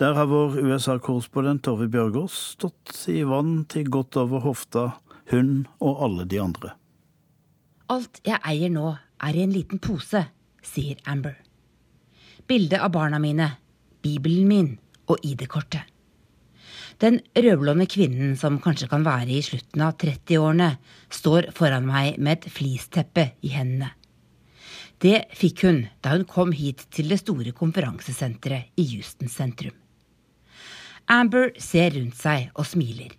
Der 0.00 0.14
har 0.16 0.30
vår 0.30 0.56
USA-korrespondent 0.62 1.64
Tove 1.66 1.90
Bjørgaas 1.92 2.38
stått 2.54 2.94
i 3.12 3.20
vann 3.28 3.66
til 3.68 3.90
godt 3.92 4.16
over 4.16 4.40
hofta, 4.46 4.86
hun 5.34 5.66
og 5.84 6.00
alle 6.06 6.24
de 6.30 6.40
andre. 6.40 6.72
Alt 7.92 8.22
jeg 8.24 8.40
eier 8.40 8.72
nå, 8.72 8.94
er 9.20 9.36
i 9.36 9.44
en 9.44 9.52
liten 9.52 9.82
pose, 9.84 10.24
sier 10.64 11.02
Amber. 11.04 11.36
Bildet 12.48 12.80
av 12.80 12.94
barna 12.96 13.20
mine, 13.20 13.50
bibelen 14.00 14.48
min 14.48 14.76
og 15.12 15.20
ID-kortet. 15.28 15.91
Den 17.00 17.20
rødblonde 17.36 17.86
kvinnen, 17.90 18.36
som 18.36 18.60
kanskje 18.62 18.88
kan 18.90 19.04
være 19.06 19.32
i 19.36 19.42
slutten 19.44 19.82
av 19.84 19.96
30-årene, 20.00 20.76
står 21.12 21.50
foran 21.56 21.86
meg 21.88 22.18
med 22.18 22.40
et 22.42 22.52
flisteppe 22.52 23.30
i 23.42 23.52
hendene. 23.54 23.92
Det 25.02 25.24
fikk 25.34 25.64
hun 25.66 25.80
da 26.04 26.12
hun 26.14 26.26
kom 26.30 26.52
hit 26.54 26.84
til 26.94 27.08
det 27.10 27.18
store 27.24 27.50
konferansesenteret 27.56 28.78
i 28.78 28.84
Houston 28.92 29.30
sentrum. 29.32 29.74
Amber 31.10 31.50
ser 31.58 31.96
rundt 31.96 32.14
seg 32.20 32.52
og 32.54 32.68
smiler. 32.68 33.10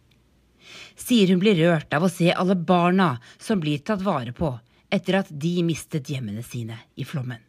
Sier 0.95 1.33
hun 1.33 1.41
blir 1.41 1.59
rørt 1.59 1.91
av 1.93 2.05
å 2.05 2.11
se 2.11 2.29
alle 2.31 2.55
barna 2.55 3.17
som 3.35 3.59
blir 3.59 3.83
tatt 3.83 4.05
vare 4.05 4.31
på 4.37 4.53
etter 4.93 5.17
at 5.19 5.31
de 5.43 5.57
mistet 5.65 6.07
hjemmene 6.13 6.45
sine 6.45 6.77
i 6.95 7.03
flommen. 7.03 7.41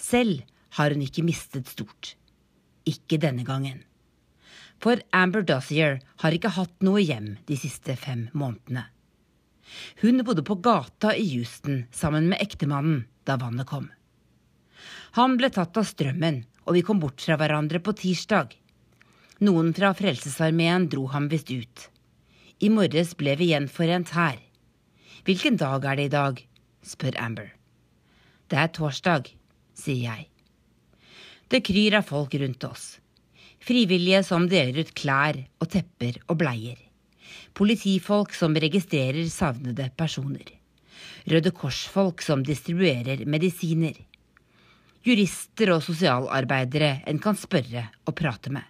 Selv 0.00 0.42
har 0.80 0.94
hun 0.94 1.04
ikke 1.04 1.24
mistet 1.26 1.68
stort. 1.70 2.16
Ikke 2.88 3.20
denne 3.20 3.44
gangen. 3.46 3.84
For 4.80 5.00
Amber 5.12 5.44
Dossier 5.44 5.98
har 6.22 6.32
ikke 6.32 6.54
hatt 6.56 6.72
noe 6.84 7.02
hjem 7.04 7.34
de 7.48 7.56
siste 7.60 7.96
fem 8.00 8.28
månedene. 8.32 8.86
Hun 10.00 10.24
bodde 10.24 10.42
på 10.46 10.56
gata 10.64 11.12
i 11.14 11.26
Houston 11.34 11.84
sammen 11.92 12.30
med 12.30 12.40
ektemannen 12.40 13.04
da 13.28 13.36
vannet 13.40 13.68
kom. 13.68 13.90
Han 15.18 15.36
ble 15.36 15.50
tatt 15.52 15.76
av 15.76 15.84
strømmen, 15.84 16.44
og 16.64 16.76
vi 16.78 16.84
kom 16.86 17.00
bort 17.02 17.20
fra 17.20 17.36
hverandre 17.36 17.82
på 17.84 17.92
tirsdag. 17.98 18.54
Noen 19.44 19.72
fra 19.76 19.92
Frelsesarmeen 19.96 20.88
dro 20.92 21.06
ham 21.12 21.28
visst 21.32 21.52
ut. 21.52 21.86
I 22.60 22.72
morges 22.72 23.12
ble 23.20 23.36
vi 23.40 23.50
gjenforent 23.52 24.14
her. 24.16 24.40
Hvilken 25.28 25.60
dag 25.60 25.84
er 25.84 26.00
det 26.00 26.08
i 26.08 26.14
dag? 26.16 26.40
spør 26.80 27.20
Amber. 27.20 27.52
Det 28.48 28.58
er 28.58 28.72
torsdag, 28.72 29.28
sier 29.76 30.02
jeg. 30.08 30.26
Det 31.52 31.62
kryr 31.66 31.98
av 32.00 32.08
folk 32.08 32.34
rundt 32.40 32.64
oss. 32.64 33.00
Frivillige 33.60 34.22
som 34.24 34.46
deler 34.48 34.80
ut 34.80 34.94
klær 34.96 35.36
og 35.60 35.68
tepper 35.72 36.16
og 36.28 36.38
bleier. 36.40 36.78
Politifolk 37.56 38.32
som 38.36 38.56
registrerer 38.56 39.28
savnede 39.28 39.90
personer. 39.96 40.46
Røde 41.28 41.52
Kors-folk 41.52 42.24
som 42.24 42.44
distribuerer 42.46 43.26
medisiner. 43.28 43.96
Jurister 45.04 45.74
og 45.74 45.84
sosialarbeidere 45.84 47.00
en 47.10 47.20
kan 47.20 47.36
spørre 47.36 47.86
og 48.06 48.16
prate 48.16 48.52
med. 48.52 48.64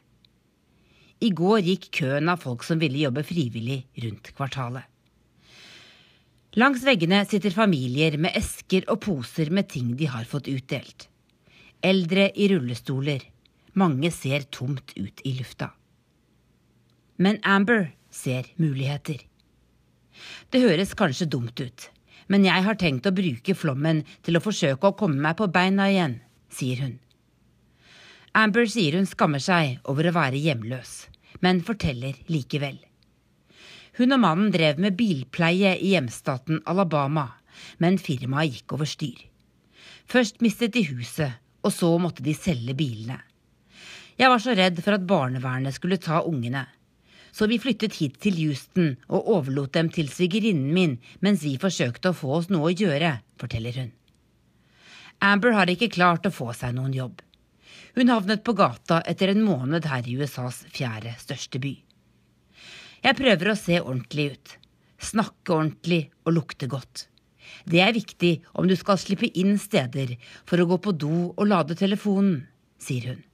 I 1.20 1.30
går 1.36 1.60
gikk 1.66 1.90
køen 2.00 2.30
av 2.32 2.40
folk 2.42 2.64
som 2.64 2.80
ville 2.80 3.02
jobbe 3.02 3.22
frivillig 3.28 3.82
rundt 4.04 4.32
kvartalet. 4.34 4.86
Langs 6.58 6.82
veggene 6.82 7.20
sitter 7.30 7.54
familier 7.54 8.16
med 8.18 8.34
esker 8.34 8.88
og 8.90 9.02
poser 9.04 9.52
med 9.54 9.68
ting 9.70 9.92
de 9.98 10.08
har 10.10 10.24
fått 10.26 10.48
utdelt. 10.50 11.06
Eldre 11.84 12.30
i 12.34 12.48
rullestoler, 12.50 13.20
mange 13.78 14.10
ser 14.14 14.46
tomt 14.50 14.92
ut 14.96 15.22
i 15.24 15.34
lufta. 15.38 15.70
Men 17.20 17.38
Amber 17.44 17.90
ser 18.10 18.48
muligheter. 18.56 19.20
Det 20.50 20.62
høres 20.64 20.96
kanskje 20.98 21.28
dumt 21.30 21.60
ut, 21.60 21.86
men 22.28 22.44
jeg 22.44 22.64
har 22.66 22.78
tenkt 22.80 23.06
å 23.06 23.14
bruke 23.14 23.54
flommen 23.54 24.02
til 24.26 24.36
å 24.36 24.42
forsøke 24.44 24.90
å 24.90 24.96
komme 24.98 25.20
meg 25.22 25.38
på 25.38 25.48
beina 25.52 25.88
igjen, 25.90 26.18
sier 26.50 26.82
hun. 26.84 26.98
Amber 28.36 28.68
sier 28.70 28.94
hun 28.98 29.08
skammer 29.10 29.42
seg 29.42 29.80
over 29.90 30.06
å 30.06 30.14
være 30.14 30.38
hjemløs, 30.38 31.08
men 31.42 31.64
forteller 31.66 32.18
likevel. 32.30 32.78
Hun 33.98 34.14
og 34.14 34.22
mannen 34.22 34.52
drev 34.54 34.78
med 34.80 34.96
bilpleie 34.98 35.74
i 35.76 35.94
hjemstaten 35.94 36.62
Alabama, 36.70 37.26
men 37.82 37.98
firmaet 37.98 38.54
gikk 38.54 38.76
over 38.78 38.88
styr. 38.88 39.26
Først 40.10 40.40
mistet 40.40 40.74
de 40.74 40.84
huset, 40.88 41.36
og 41.60 41.74
så 41.74 41.90
måtte 42.00 42.24
de 42.24 42.34
selge 42.34 42.74
bilene. 42.78 43.18
Jeg 44.20 44.28
var 44.28 44.42
så 44.44 44.52
redd 44.52 44.76
for 44.84 44.98
at 44.98 45.06
barnevernet 45.08 45.72
skulle 45.72 45.96
ta 45.96 46.18
ungene. 46.28 46.66
Så 47.32 47.46
vi 47.48 47.56
flyttet 47.62 47.94
hit 48.02 48.18
til 48.20 48.36
Houston 48.42 48.90
og 49.08 49.30
overlot 49.32 49.72
dem 49.72 49.88
til 49.94 50.10
svigerinnen 50.12 50.74
min 50.76 50.96
mens 51.24 51.40
vi 51.46 51.54
forsøkte 51.62 52.10
å 52.10 52.18
få 52.18 52.34
oss 52.40 52.50
noe 52.52 52.68
å 52.68 52.74
gjøre, 52.74 53.14
forteller 53.40 53.78
hun. 53.80 53.92
Amber 55.24 55.56
har 55.56 55.72
ikke 55.72 55.88
klart 55.94 56.28
å 56.28 56.34
få 56.34 56.50
seg 56.56 56.74
noen 56.76 56.92
jobb. 56.96 57.22
Hun 57.96 58.12
havnet 58.12 58.44
på 58.44 58.52
gata 58.58 59.00
etter 59.08 59.32
en 59.32 59.40
måned 59.46 59.88
her 59.88 60.04
i 60.04 60.18
USAs 60.20 60.66
fjerde 60.74 61.14
største 61.22 61.62
by. 61.62 61.72
Jeg 63.00 63.16
prøver 63.16 63.52
å 63.52 63.56
se 63.56 63.80
ordentlig 63.80 64.34
ut. 64.34 64.54
Snakke 65.00 65.56
ordentlig 65.56 66.02
og 66.26 66.36
lukte 66.36 66.68
godt. 66.68 67.06
Det 67.64 67.80
er 67.80 67.96
viktig 67.96 68.34
om 68.52 68.68
du 68.68 68.76
skal 68.76 69.00
slippe 69.00 69.32
inn 69.32 69.56
steder 69.58 70.12
for 70.44 70.60
å 70.60 70.68
gå 70.74 70.80
på 70.84 70.92
do 70.92 71.14
og 71.30 71.44
lade 71.48 71.78
telefonen, 71.78 72.42
sier 72.76 73.14
hun. 73.14 73.26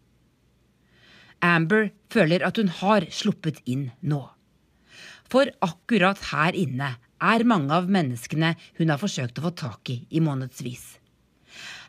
Amber 1.45 1.91
føler 2.13 2.45
at 2.47 2.57
hun 2.61 2.71
har 2.81 3.07
sluppet 3.13 3.61
inn 3.65 3.91
nå. 4.01 4.23
For 5.31 5.51
akkurat 5.65 6.21
her 6.31 6.57
inne 6.57 6.95
er 7.23 7.49
mange 7.49 7.75
av 7.75 7.89
menneskene 7.91 8.55
hun 8.79 8.93
har 8.93 9.01
forsøkt 9.01 9.41
å 9.41 9.49
få 9.49 9.53
tak 9.59 9.91
i 9.93 9.99
i 10.11 10.23
månedsvis. 10.23 10.85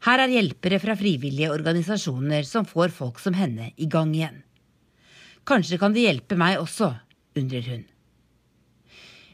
Her 0.08 0.24
er 0.24 0.32
hjelpere 0.32 0.80
fra 0.80 0.96
frivillige 0.98 1.52
organisasjoner 1.52 2.46
som 2.48 2.68
får 2.70 2.94
folk 2.96 3.20
som 3.20 3.36
henne 3.38 3.72
i 3.76 3.90
gang 3.92 4.14
igjen. 4.16 4.42
Kanskje 5.48 5.80
kan 5.82 5.94
de 5.96 6.06
hjelpe 6.06 6.38
meg 6.40 6.60
også, 6.62 6.92
undrer 7.40 7.66
hun. 7.68 7.86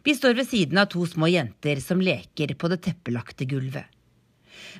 Vi 0.03 0.15
står 0.15 0.35
ved 0.35 0.49
siden 0.49 0.79
av 0.81 0.89
to 0.91 1.05
små 1.07 1.29
jenter 1.31 1.79
som 1.79 2.01
leker 2.03 2.55
på 2.59 2.69
det 2.71 2.81
teppelagte 2.83 3.47
gulvet. 3.47 3.87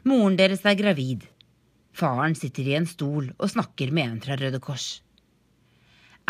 Moren 0.04 0.36
deres 0.40 0.66
er 0.68 0.76
gravid. 0.80 1.24
Faren 1.94 2.36
sitter 2.36 2.68
i 2.68 2.76
en 2.80 2.90
stol 2.90 3.30
og 3.38 3.52
snakker 3.54 3.94
med 3.94 4.10
en 4.10 4.22
fra 4.24 4.38
Røde 4.40 4.60
Kors. 4.64 5.03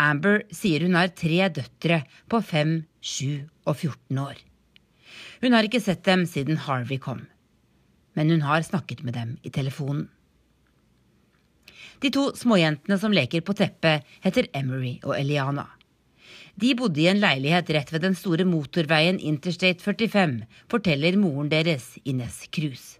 Amber 0.00 0.42
sier 0.54 0.82
hun 0.82 0.96
har 0.98 1.12
tre 1.14 1.46
døtre 1.54 2.02
på 2.30 2.40
5, 2.42 2.74
7 3.00 3.44
og 3.66 3.76
14 3.76 4.18
år. 4.18 4.40
Hun 5.44 5.54
har 5.54 5.66
ikke 5.66 5.82
sett 5.82 6.02
dem 6.06 6.24
siden 6.26 6.58
Harvey 6.66 6.98
kom, 6.98 7.26
men 8.18 8.32
hun 8.32 8.42
har 8.46 8.64
snakket 8.66 9.04
med 9.04 9.14
dem 9.14 9.36
i 9.42 9.52
telefonen. 9.54 10.08
De 12.02 12.10
to 12.12 12.30
småjentene 12.36 12.98
som 13.00 13.14
leker 13.14 13.44
på 13.46 13.54
teppet, 13.56 14.02
heter 14.24 14.50
Emery 14.56 14.98
og 15.04 15.14
Eliana. 15.16 15.68
De 16.60 16.74
bodde 16.78 17.00
i 17.02 17.08
en 17.10 17.22
leilighet 17.22 17.70
rett 17.74 17.90
ved 17.94 18.04
den 18.04 18.16
store 18.18 18.44
motorveien 18.46 19.18
Interstate 19.18 19.82
45, 19.82 20.44
forteller 20.70 21.16
moren 21.18 21.50
deres, 21.50 21.94
Ines 22.04 22.44
Cruz. 22.54 22.98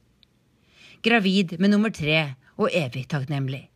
Gravid 1.05 1.59
med 1.61 1.75
nummer 1.75 1.93
tre 1.95 2.35
og 2.57 2.71
evig 2.73 3.05
takknemlig. 3.11 3.67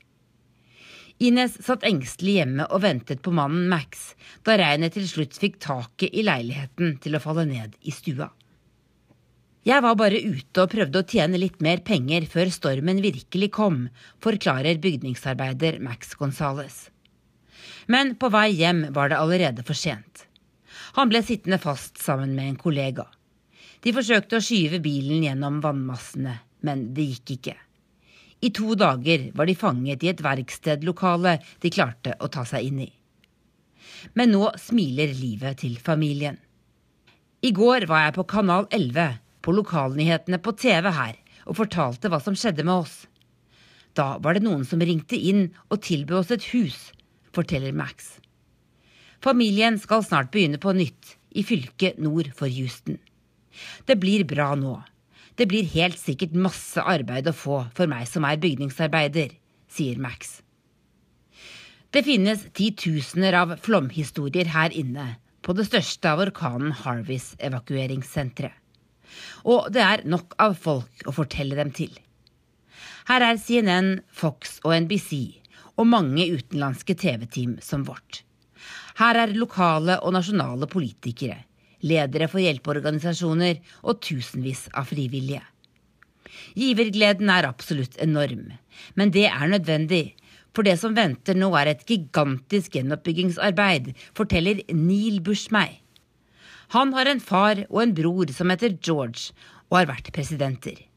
Ines 1.18 1.56
satt 1.66 1.82
engstelig 1.86 2.36
hjemme 2.38 2.66
og 2.70 2.84
ventet 2.84 3.22
på 3.24 3.32
mannen 3.34 3.66
Max 3.70 4.12
da 4.46 4.54
regnet 4.60 4.94
til 4.94 5.06
slutt 5.10 5.38
fikk 5.40 5.58
taket 5.64 6.14
i 6.14 6.22
leiligheten 6.26 6.94
til 7.02 7.18
å 7.18 7.22
falle 7.22 7.46
ned 7.48 7.74
i 7.82 7.94
stua. 7.94 8.28
Jeg 9.66 9.82
var 9.84 9.98
bare 9.98 10.20
ute 10.22 10.62
og 10.62 10.70
prøvde 10.72 11.02
å 11.02 11.08
tjene 11.10 11.40
litt 11.42 11.58
mer 11.64 11.82
penger 11.84 12.24
før 12.30 12.52
stormen 12.54 13.02
virkelig 13.04 13.50
kom, 13.58 13.88
forklarer 14.24 14.78
bygningsarbeider 14.80 15.80
Max 15.84 16.14
Gonzales. 16.16 16.86
Men 17.90 18.14
på 18.20 18.30
vei 18.32 18.52
hjem 18.54 18.86
var 18.94 19.10
det 19.10 19.18
allerede 19.18 19.66
for 19.66 19.76
sent. 19.76 20.24
Han 20.96 21.10
ble 21.10 21.20
sittende 21.26 21.58
fast 21.60 21.98
sammen 22.00 22.36
med 22.38 22.52
en 22.52 22.60
kollega. 22.62 23.08
De 23.82 23.92
forsøkte 23.94 24.38
å 24.38 24.44
skyve 24.44 24.80
bilen 24.84 25.26
gjennom 25.26 25.58
vannmassene, 25.64 26.38
men 26.64 26.92
det 26.94 27.10
gikk 27.10 27.34
ikke. 27.38 27.56
I 28.40 28.50
to 28.54 28.74
dager 28.78 29.30
var 29.34 29.48
de 29.48 29.54
fanget 29.58 30.04
i 30.04 30.10
et 30.12 30.20
verkstedlokale 30.22 31.38
de 31.62 31.70
klarte 31.74 32.14
å 32.22 32.28
ta 32.30 32.44
seg 32.46 32.68
inn 32.68 32.84
i. 32.86 32.90
Men 34.14 34.30
nå 34.34 34.52
smiler 34.60 35.10
livet 35.16 35.58
til 35.64 35.78
familien. 35.82 36.38
I 37.42 37.50
går 37.54 37.86
var 37.90 38.04
jeg 38.04 38.14
på 38.18 38.26
Kanal 38.30 38.68
11, 38.74 39.18
på 39.42 39.54
lokalnyhetene 39.54 40.38
på 40.42 40.54
TV 40.58 40.90
her, 40.94 41.18
og 41.46 41.58
fortalte 41.58 42.10
hva 42.10 42.20
som 42.22 42.36
skjedde 42.38 42.66
med 42.66 42.84
oss. 42.84 42.96
Da 43.98 44.18
var 44.22 44.36
det 44.36 44.44
noen 44.46 44.64
som 44.66 44.82
ringte 44.82 45.18
inn 45.18 45.48
og 45.70 45.82
tilbød 45.86 46.20
oss 46.20 46.34
et 46.34 46.48
hus, 46.52 46.78
forteller 47.34 47.74
Max. 47.74 48.18
Familien 49.22 49.78
skal 49.82 50.04
snart 50.06 50.30
begynne 50.34 50.60
på 50.62 50.74
nytt, 50.76 51.16
i 51.34 51.42
fylket 51.44 51.98
nord 52.00 52.30
for 52.34 52.50
Houston. 52.50 52.96
Det 53.86 53.98
blir 54.00 54.24
bra 54.26 54.54
nå. 54.58 54.78
Det 55.38 55.46
blir 55.46 55.68
helt 55.70 55.98
sikkert 56.00 56.34
masse 56.34 56.82
arbeid 56.82 57.28
å 57.30 57.36
få 57.36 57.60
for 57.76 57.90
meg 57.90 58.08
som 58.10 58.24
er 58.26 58.40
bygningsarbeider, 58.42 59.36
sier 59.70 60.00
Max. 60.02 60.40
Det 61.94 62.02
finnes 62.04 62.42
titusener 62.58 63.36
av 63.38 63.54
flomhistorier 63.62 64.50
her 64.50 64.74
inne, 64.74 65.14
på 65.46 65.54
det 65.56 65.68
største 65.68 66.10
av 66.10 66.24
orkanen 66.26 66.74
Harveys 66.82 67.30
evakueringssentre. 67.38 68.50
Og 69.48 69.70
det 69.72 69.84
er 69.84 70.02
nok 70.10 70.34
av 70.42 70.58
folk 70.58 71.06
å 71.06 71.14
fortelle 71.14 71.56
dem 71.56 71.70
til. 71.72 71.94
Her 73.08 73.24
er 73.24 73.38
CNN, 73.40 74.02
Fox 74.10 74.58
og 74.66 74.74
NBC, 74.84 75.38
og 75.78 75.86
mange 75.88 76.26
utenlandske 76.34 76.98
TV-team 76.98 77.56
som 77.64 77.86
vårt. 77.86 78.24
Her 78.98 79.22
er 79.22 79.38
lokale 79.38 80.00
og 80.02 80.12
nasjonale 80.18 80.66
politikere, 80.68 81.38
ledere 81.84 82.28
for 82.30 82.42
hjelpeorganisasjoner 82.42 83.60
og 83.84 84.00
tusenvis 84.04 84.66
av 84.76 84.88
frivillige. 84.90 85.44
Givergleden 86.58 87.30
er 87.32 87.48
absolutt 87.48 87.98
enorm, 88.02 88.48
men 88.94 89.12
det 89.14 89.26
er 89.30 89.52
nødvendig, 89.52 90.16
for 90.54 90.66
det 90.66 90.78
som 90.80 90.96
venter 90.96 91.36
nå 91.38 91.52
er 91.60 91.70
et 91.70 91.84
gigantisk 91.86 92.74
gjenoppbyggingsarbeid, 92.74 93.92
forteller 94.16 94.64
Neil 94.74 95.20
Bush 95.22 95.52
meg. 95.54 95.78
Han 96.74 96.92
har 96.96 97.08
en 97.08 97.22
far 97.22 97.62
og 97.68 97.80
en 97.84 97.94
bror 97.96 98.32
som 98.34 98.50
heter 98.52 98.76
George, 98.82 99.32
og 99.68 99.82
har 99.82 99.90
vært 99.92 100.12
presidenter. 100.16 100.87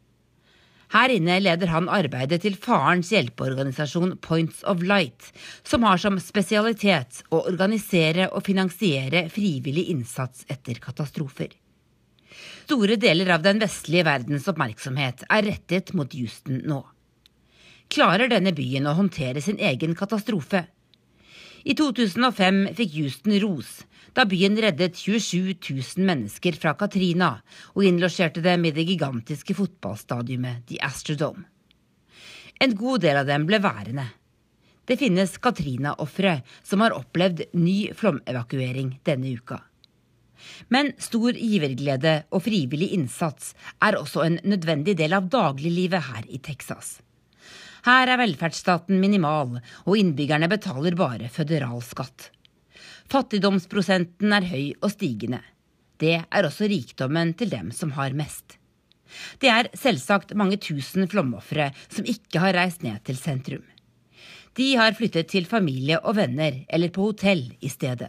Her 0.91 1.11
inne 1.13 1.37
leder 1.39 1.71
han 1.71 1.87
arbeidet 1.87 2.41
til 2.43 2.57
farens 2.59 3.13
hjelpeorganisasjon 3.13 4.17
Points 4.23 4.59
of 4.67 4.81
Light, 4.83 5.29
som 5.63 5.85
har 5.87 6.01
som 6.01 6.17
spesialitet 6.19 7.21
å 7.31 7.45
organisere 7.47 8.27
og 8.27 8.43
finansiere 8.43 9.27
frivillig 9.31 9.87
innsats 9.93 10.43
etter 10.51 10.81
katastrofer. 10.83 11.53
Store 12.65 12.97
deler 12.99 13.31
av 13.35 13.43
den 13.43 13.59
vestlige 13.63 14.05
verdens 14.07 14.49
oppmerksomhet 14.51 15.23
er 15.31 15.47
rettet 15.47 15.93
mot 15.95 16.11
Houston 16.15 16.61
nå. 16.67 16.81
Klarer 17.91 18.31
denne 18.31 18.53
byen 18.55 18.87
å 18.87 18.95
håndtere 18.95 19.43
sin 19.43 19.59
egen 19.59 19.95
katastrofe? 19.99 20.65
I 21.67 21.75
2005 21.77 22.61
fikk 22.77 22.95
Houston 22.97 23.35
ros 23.43 23.81
da 24.13 24.25
byen 24.27 24.57
reddet 24.59 24.97
27 24.99 25.55
000 25.69 26.05
mennesker 26.07 26.57
fra 26.59 26.73
Katrina 26.79 27.31
og 27.73 27.85
innlosjerte 27.87 28.43
dem 28.43 28.65
i 28.67 28.73
det 28.75 28.85
gigantiske 28.89 29.55
fotballstadiumet 29.55 30.65
The 30.67 30.81
Astrodome. 30.83 31.45
En 32.61 32.75
god 32.77 33.01
del 33.05 33.21
av 33.21 33.29
dem 33.29 33.47
ble 33.49 33.57
værende. 33.63 34.05
Det 34.85 34.97
finnes 34.99 35.37
Katrina-ofre 35.41 36.41
som 36.61 36.83
har 36.83 36.93
opplevd 36.97 37.47
ny 37.57 37.93
flomevakuering 37.97 38.97
denne 39.07 39.31
uka. 39.37 39.61
Men 40.73 40.91
stor 41.01 41.37
giverglede 41.37 42.15
og 42.33 42.43
frivillig 42.45 42.91
innsats 42.97 43.53
er 43.81 43.97
også 43.97 44.25
en 44.25 44.39
nødvendig 44.43 44.97
del 44.99 45.13
av 45.17 45.29
dagliglivet 45.31 46.09
her 46.09 46.27
i 46.27 46.41
Texas. 46.41 46.99
Her 47.85 48.11
er 48.13 48.19
velferdsstaten 48.21 48.99
minimal, 49.01 49.57
og 49.89 49.97
innbyggerne 49.97 50.49
betaler 50.51 50.97
bare 50.97 51.31
føderal 51.33 51.81
skatt. 51.85 52.29
Fattigdomsprosenten 53.11 54.31
er 54.31 54.45
høy 54.47 54.67
og 54.79 54.93
stigende. 54.93 55.41
Det 55.99 56.21
er 56.23 56.45
også 56.47 56.69
rikdommen 56.71 57.33
til 57.35 57.49
dem 57.51 57.73
som 57.75 57.91
har 57.97 58.15
mest. 58.15 58.55
Det 59.43 59.49
er 59.51 59.67
selvsagt 59.75 60.31
mange 60.39 60.55
tusen 60.63 61.09
flomofre 61.11 61.73
som 61.91 62.07
ikke 62.07 62.39
har 62.39 62.55
reist 62.55 62.85
ned 62.85 63.01
til 63.03 63.19
sentrum. 63.19 63.65
De 64.55 64.69
har 64.79 64.95
flyttet 64.95 65.27
til 65.31 65.47
familie 65.47 65.97
og 65.99 66.15
venner 66.21 66.61
eller 66.71 66.93
på 66.95 67.09
hotell 67.09 67.49
i 67.59 67.71
stedet. 67.71 68.07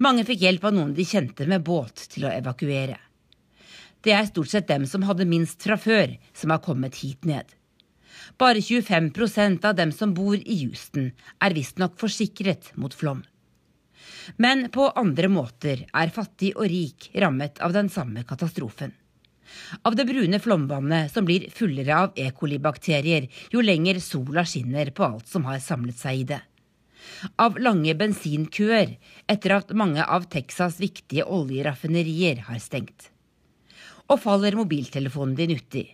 Mange 0.00 0.24
fikk 0.24 0.40
hjelp 0.46 0.64
av 0.70 0.74
noen 0.78 0.96
de 0.96 1.04
kjente 1.04 1.44
med 1.50 1.66
båt 1.66 2.06
til 2.14 2.24
å 2.24 2.32
evakuere. 2.32 2.96
Det 4.00 4.16
er 4.16 4.30
stort 4.30 4.52
sett 4.54 4.70
dem 4.72 4.88
som 4.88 5.04
hadde 5.04 5.28
minst 5.28 5.60
fra 5.64 5.76
før, 5.80 6.16
som 6.32 6.52
har 6.52 6.64
kommet 6.64 6.96
hit 7.02 7.28
ned. 7.28 7.44
Bare 8.40 8.64
25% 8.64 9.68
av 9.68 9.76
dem 9.76 9.92
som 9.92 10.16
bor 10.16 10.36
i 10.36 10.58
Houston, 10.64 11.12
er 11.44 11.56
visstnok 11.56 12.00
forsikret 12.00 12.72
mot 12.80 12.96
flom. 12.96 13.24
Men 14.36 14.68
på 14.74 14.88
andre 14.96 15.30
måter 15.32 15.86
er 15.86 16.12
fattig 16.14 16.54
og 16.56 16.68
rik 16.70 17.10
rammet 17.14 17.60
av 17.64 17.74
den 17.76 17.90
samme 17.92 18.24
katastrofen. 18.28 18.92
Av 19.82 19.94
det 19.96 20.06
brune 20.08 20.40
flomvannet 20.42 21.12
som 21.12 21.26
blir 21.26 21.46
fullere 21.54 21.96
av 22.06 22.18
E. 22.18 22.30
coli-bakterier 22.34 23.28
jo 23.52 23.62
lenger 23.62 24.00
sola 24.02 24.44
skinner 24.48 24.90
på 24.90 25.06
alt 25.06 25.30
som 25.30 25.46
har 25.48 25.62
samlet 25.62 26.00
seg 26.00 26.22
i 26.22 26.28
det. 26.32 26.40
Av 27.40 27.58
lange 27.60 27.94
bensinkøer 27.98 28.96
etter 29.30 29.56
at 29.58 29.74
mange 29.76 30.04
av 30.04 30.26
Texas' 30.32 30.80
viktige 30.80 31.26
oljeraffinerier 31.28 32.46
har 32.48 32.60
stengt. 32.62 33.10
Og 34.08 34.20
faller 34.20 34.56
mobiltelefonen 34.56 35.36
din 35.38 35.54
uti, 35.56 35.84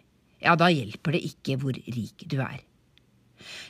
ja, 0.41 0.57
da 0.57 0.71
hjelper 0.73 1.15
det 1.15 1.25
ikke 1.29 1.59
hvor 1.61 1.77
rik 1.77 2.25
du 2.27 2.41
er. 2.41 2.61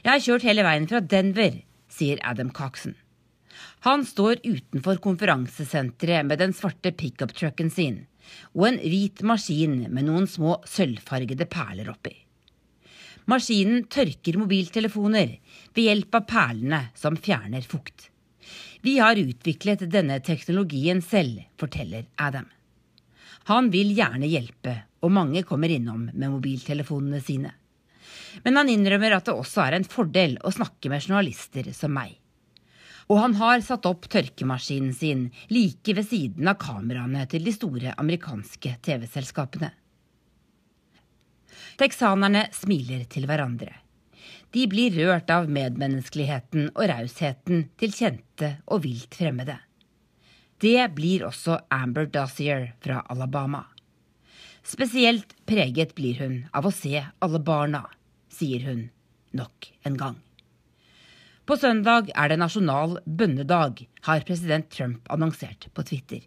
Jeg 0.04 0.10
har 0.10 0.24
kjørt 0.24 0.46
hele 0.46 0.64
veien 0.66 0.88
fra 0.90 1.00
Denver, 1.00 1.60
sier 1.90 2.20
Adam 2.26 2.50
Coxon. 2.54 2.96
Han 3.80 4.04
står 4.04 4.42
utenfor 4.44 4.96
konferansesenteret 5.00 6.26
med 6.26 6.38
den 6.38 6.52
svarte 6.52 6.92
pickup-trucken 6.92 7.70
sin 7.72 8.02
og 8.52 8.66
en 8.68 8.78
hvit 8.82 9.22
maskin 9.26 9.86
med 9.88 10.04
noen 10.04 10.28
små 10.28 10.58
sølvfargede 10.68 11.46
perler 11.50 11.88
oppi. 11.88 12.12
Maskinen 13.30 13.86
tørker 13.88 14.36
mobiltelefoner 14.40 15.32
ved 15.72 15.82
hjelp 15.86 16.20
av 16.20 16.28
perlene 16.28 16.82
som 16.98 17.16
fjerner 17.16 17.64
fukt. 17.64 18.10
Vi 18.84 18.98
har 19.00 19.16
utviklet 19.20 19.86
denne 19.92 20.20
teknologien 20.24 21.00
selv, 21.04 21.40
forteller 21.60 22.04
Adam. 22.20 22.46
Han 23.48 23.72
vil 23.72 23.94
gjerne 23.96 24.28
hjelpe, 24.28 24.76
og 25.00 25.12
mange 25.16 25.42
kommer 25.48 25.72
innom 25.72 26.08
med 26.12 26.32
mobiltelefonene 26.36 27.20
sine. 27.24 27.56
Men 28.44 28.60
han 28.60 28.68
innrømmer 28.72 29.16
at 29.16 29.28
det 29.28 29.36
også 29.36 29.64
er 29.64 29.78
en 29.78 29.88
fordel 29.88 30.36
å 30.44 30.52
snakke 30.52 30.92
med 30.92 31.04
journalister 31.04 31.72
som 31.76 31.96
meg 31.96 32.19
og 33.10 33.18
han 33.18 33.34
har 33.40 33.62
satt 33.66 33.88
opp 33.90 34.06
tørkemaskinen 34.12 34.94
sin 34.94 35.26
like 35.50 35.94
ved 35.96 36.06
siden 36.06 36.48
av 36.50 36.60
kameraene 36.62 37.24
til 37.30 37.42
de 37.46 37.54
store 37.54 37.94
amerikanske 37.98 38.76
TV-selskapene. 38.86 39.72
Texanerne 41.80 42.46
smiler 42.54 43.02
til 43.10 43.26
hverandre. 43.26 43.72
De 44.54 44.66
blir 44.70 44.94
rørt 44.94 45.30
av 45.30 45.50
medmenneskeligheten 45.50 46.70
og 46.70 46.86
rausheten 46.90 47.66
til 47.80 47.94
kjente 47.94 48.54
og 48.70 48.84
vilt 48.86 49.18
fremmede. 49.18 49.58
Det 50.60 50.90
blir 50.94 51.24
også 51.26 51.56
Amber 51.72 52.06
Dossier 52.12 52.74
fra 52.84 53.00
Alabama. 53.10 53.64
Spesielt 54.62 55.34
preget 55.48 55.96
blir 55.96 56.20
hun 56.20 56.40
av 56.52 56.68
å 56.68 56.74
se 56.74 57.00
alle 57.00 57.40
barna, 57.42 57.86
sier 58.30 58.66
hun 58.68 58.90
nok 59.34 59.72
en 59.88 59.96
gang. 59.98 60.18
På 61.50 61.56
søndag 61.58 62.12
er 62.14 62.30
det 62.30 62.36
nasjonal 62.38 62.92
bønnedag, 63.02 63.80
har 64.06 64.20
president 64.22 64.68
Trump 64.70 65.08
annonsert 65.10 65.64
på 65.74 65.82
Twitter. 65.82 66.20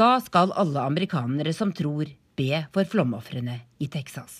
Da 0.00 0.14
skal 0.24 0.54
alle 0.56 0.80
amerikanere 0.80 1.52
som 1.52 1.68
tror, 1.76 2.08
be 2.32 2.62
for 2.72 2.88
flomofrene 2.88 3.58
i 3.76 3.90
Texas. 3.92 4.38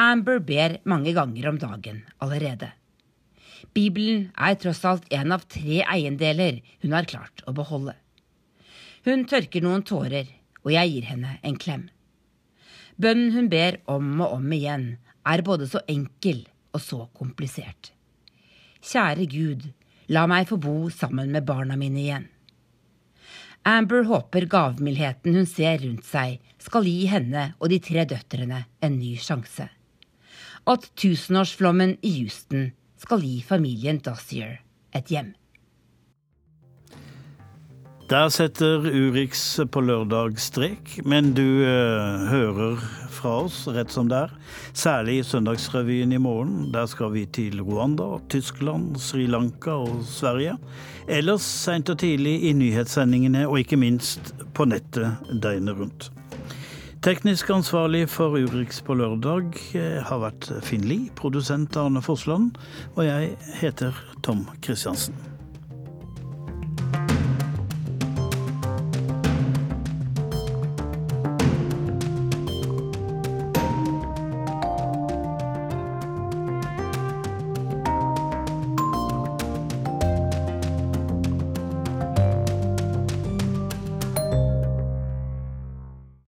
Amber 0.00 0.40
ber 0.40 0.78
mange 0.88 1.12
ganger 1.12 1.50
om 1.50 1.58
dagen 1.60 1.98
allerede. 2.24 2.70
Bibelen 3.76 4.30
er 4.32 4.56
tross 4.62 4.80
alt 4.88 5.12
en 5.12 5.36
av 5.36 5.44
tre 5.44 5.82
eiendeler 5.84 6.62
hun 6.80 6.96
har 6.96 7.10
klart 7.10 7.44
å 7.44 7.52
beholde. 7.52 7.92
Hun 9.04 9.26
tørker 9.28 9.60
noen 9.60 9.84
tårer, 9.84 10.30
og 10.64 10.72
jeg 10.72 10.94
gir 10.94 11.10
henne 11.10 11.34
en 11.44 11.58
klem. 11.60 11.90
Bønnen 12.96 13.36
hun 13.36 13.52
ber 13.52 13.76
om 13.84 14.08
og 14.24 14.38
om 14.38 14.56
igjen, 14.56 14.94
er 15.20 15.44
både 15.44 15.68
så 15.68 15.84
enkel 15.84 16.46
og 16.72 16.80
så 16.80 17.02
komplisert. 17.12 17.93
Kjære 18.84 19.24
Gud, 19.32 19.62
la 20.12 20.26
meg 20.28 20.48
få 20.50 20.58
bo 20.60 20.90
sammen 20.92 21.30
med 21.32 21.46
barna 21.48 21.76
mine 21.80 22.00
igjen. 22.02 22.26
Amber 23.64 24.04
håper 24.04 24.44
gavmildheten 24.52 25.38
hun 25.38 25.46
ser 25.48 25.78
rundt 25.80 26.04
seg, 26.04 26.36
skal 26.60 26.84
gi 26.84 27.06
henne 27.08 27.46
og 27.56 27.70
de 27.72 27.78
tre 27.80 28.04
døtrene 28.04 28.60
en 28.84 28.98
ny 28.98 29.14
sjanse. 29.16 29.70
At 30.68 30.90
tusenårsflommen 31.00 31.96
i 32.04 32.12
Houston 32.18 32.68
skal 33.00 33.24
gi 33.24 33.38
familien 33.44 34.02
Dossier 34.04 34.58
et 34.92 35.08
hjem. 35.08 35.32
Der 38.04 38.28
setter 38.28 38.84
Urix 38.84 39.40
på 39.72 39.80
lørdag 39.80 40.36
strek, 40.36 40.98
men 41.08 41.30
du 41.32 41.64
eh, 41.64 42.26
hører 42.28 42.82
fra 43.08 43.32
oss 43.46 43.62
rett 43.72 43.94
som 43.94 44.10
det 44.10 44.18
er. 44.26 44.34
Særlig 44.76 45.14
i 45.22 45.24
Søndagsrevyen 45.24 46.12
i 46.12 46.20
morgen. 46.20 46.68
Der 46.74 46.84
skal 46.84 47.14
vi 47.14 47.24
til 47.24 47.62
Rwanda, 47.64 48.18
Tyskland, 48.28 49.00
Sri 49.00 49.24
Lanka 49.24 49.78
og 49.86 50.04
Sverige. 50.04 50.58
Ellers 51.08 51.48
seint 51.48 51.88
og 51.88 52.02
tidlig 52.04 52.42
i 52.44 52.52
nyhetssendingene, 52.52 53.48
og 53.48 53.62
ikke 53.64 53.80
minst 53.80 54.34
på 54.52 54.68
nettet 54.68 55.32
døgnet 55.32 55.80
rundt. 55.80 56.12
Teknisk 57.04 57.56
ansvarlig 57.56 58.04
for 58.12 58.36
Urix 58.36 58.84
på 58.84 59.00
lørdag 59.00 59.56
eh, 59.80 60.02
har 60.04 60.26
vært 60.28 60.52
Finn 60.60 60.84
Lie, 60.84 61.08
produsent 61.16 61.80
Arne 61.80 62.04
Fossland, 62.04 62.52
og 62.98 63.06
jeg 63.08 63.38
heter 63.64 63.96
Tom 64.20 64.44
Christiansen. 64.60 65.33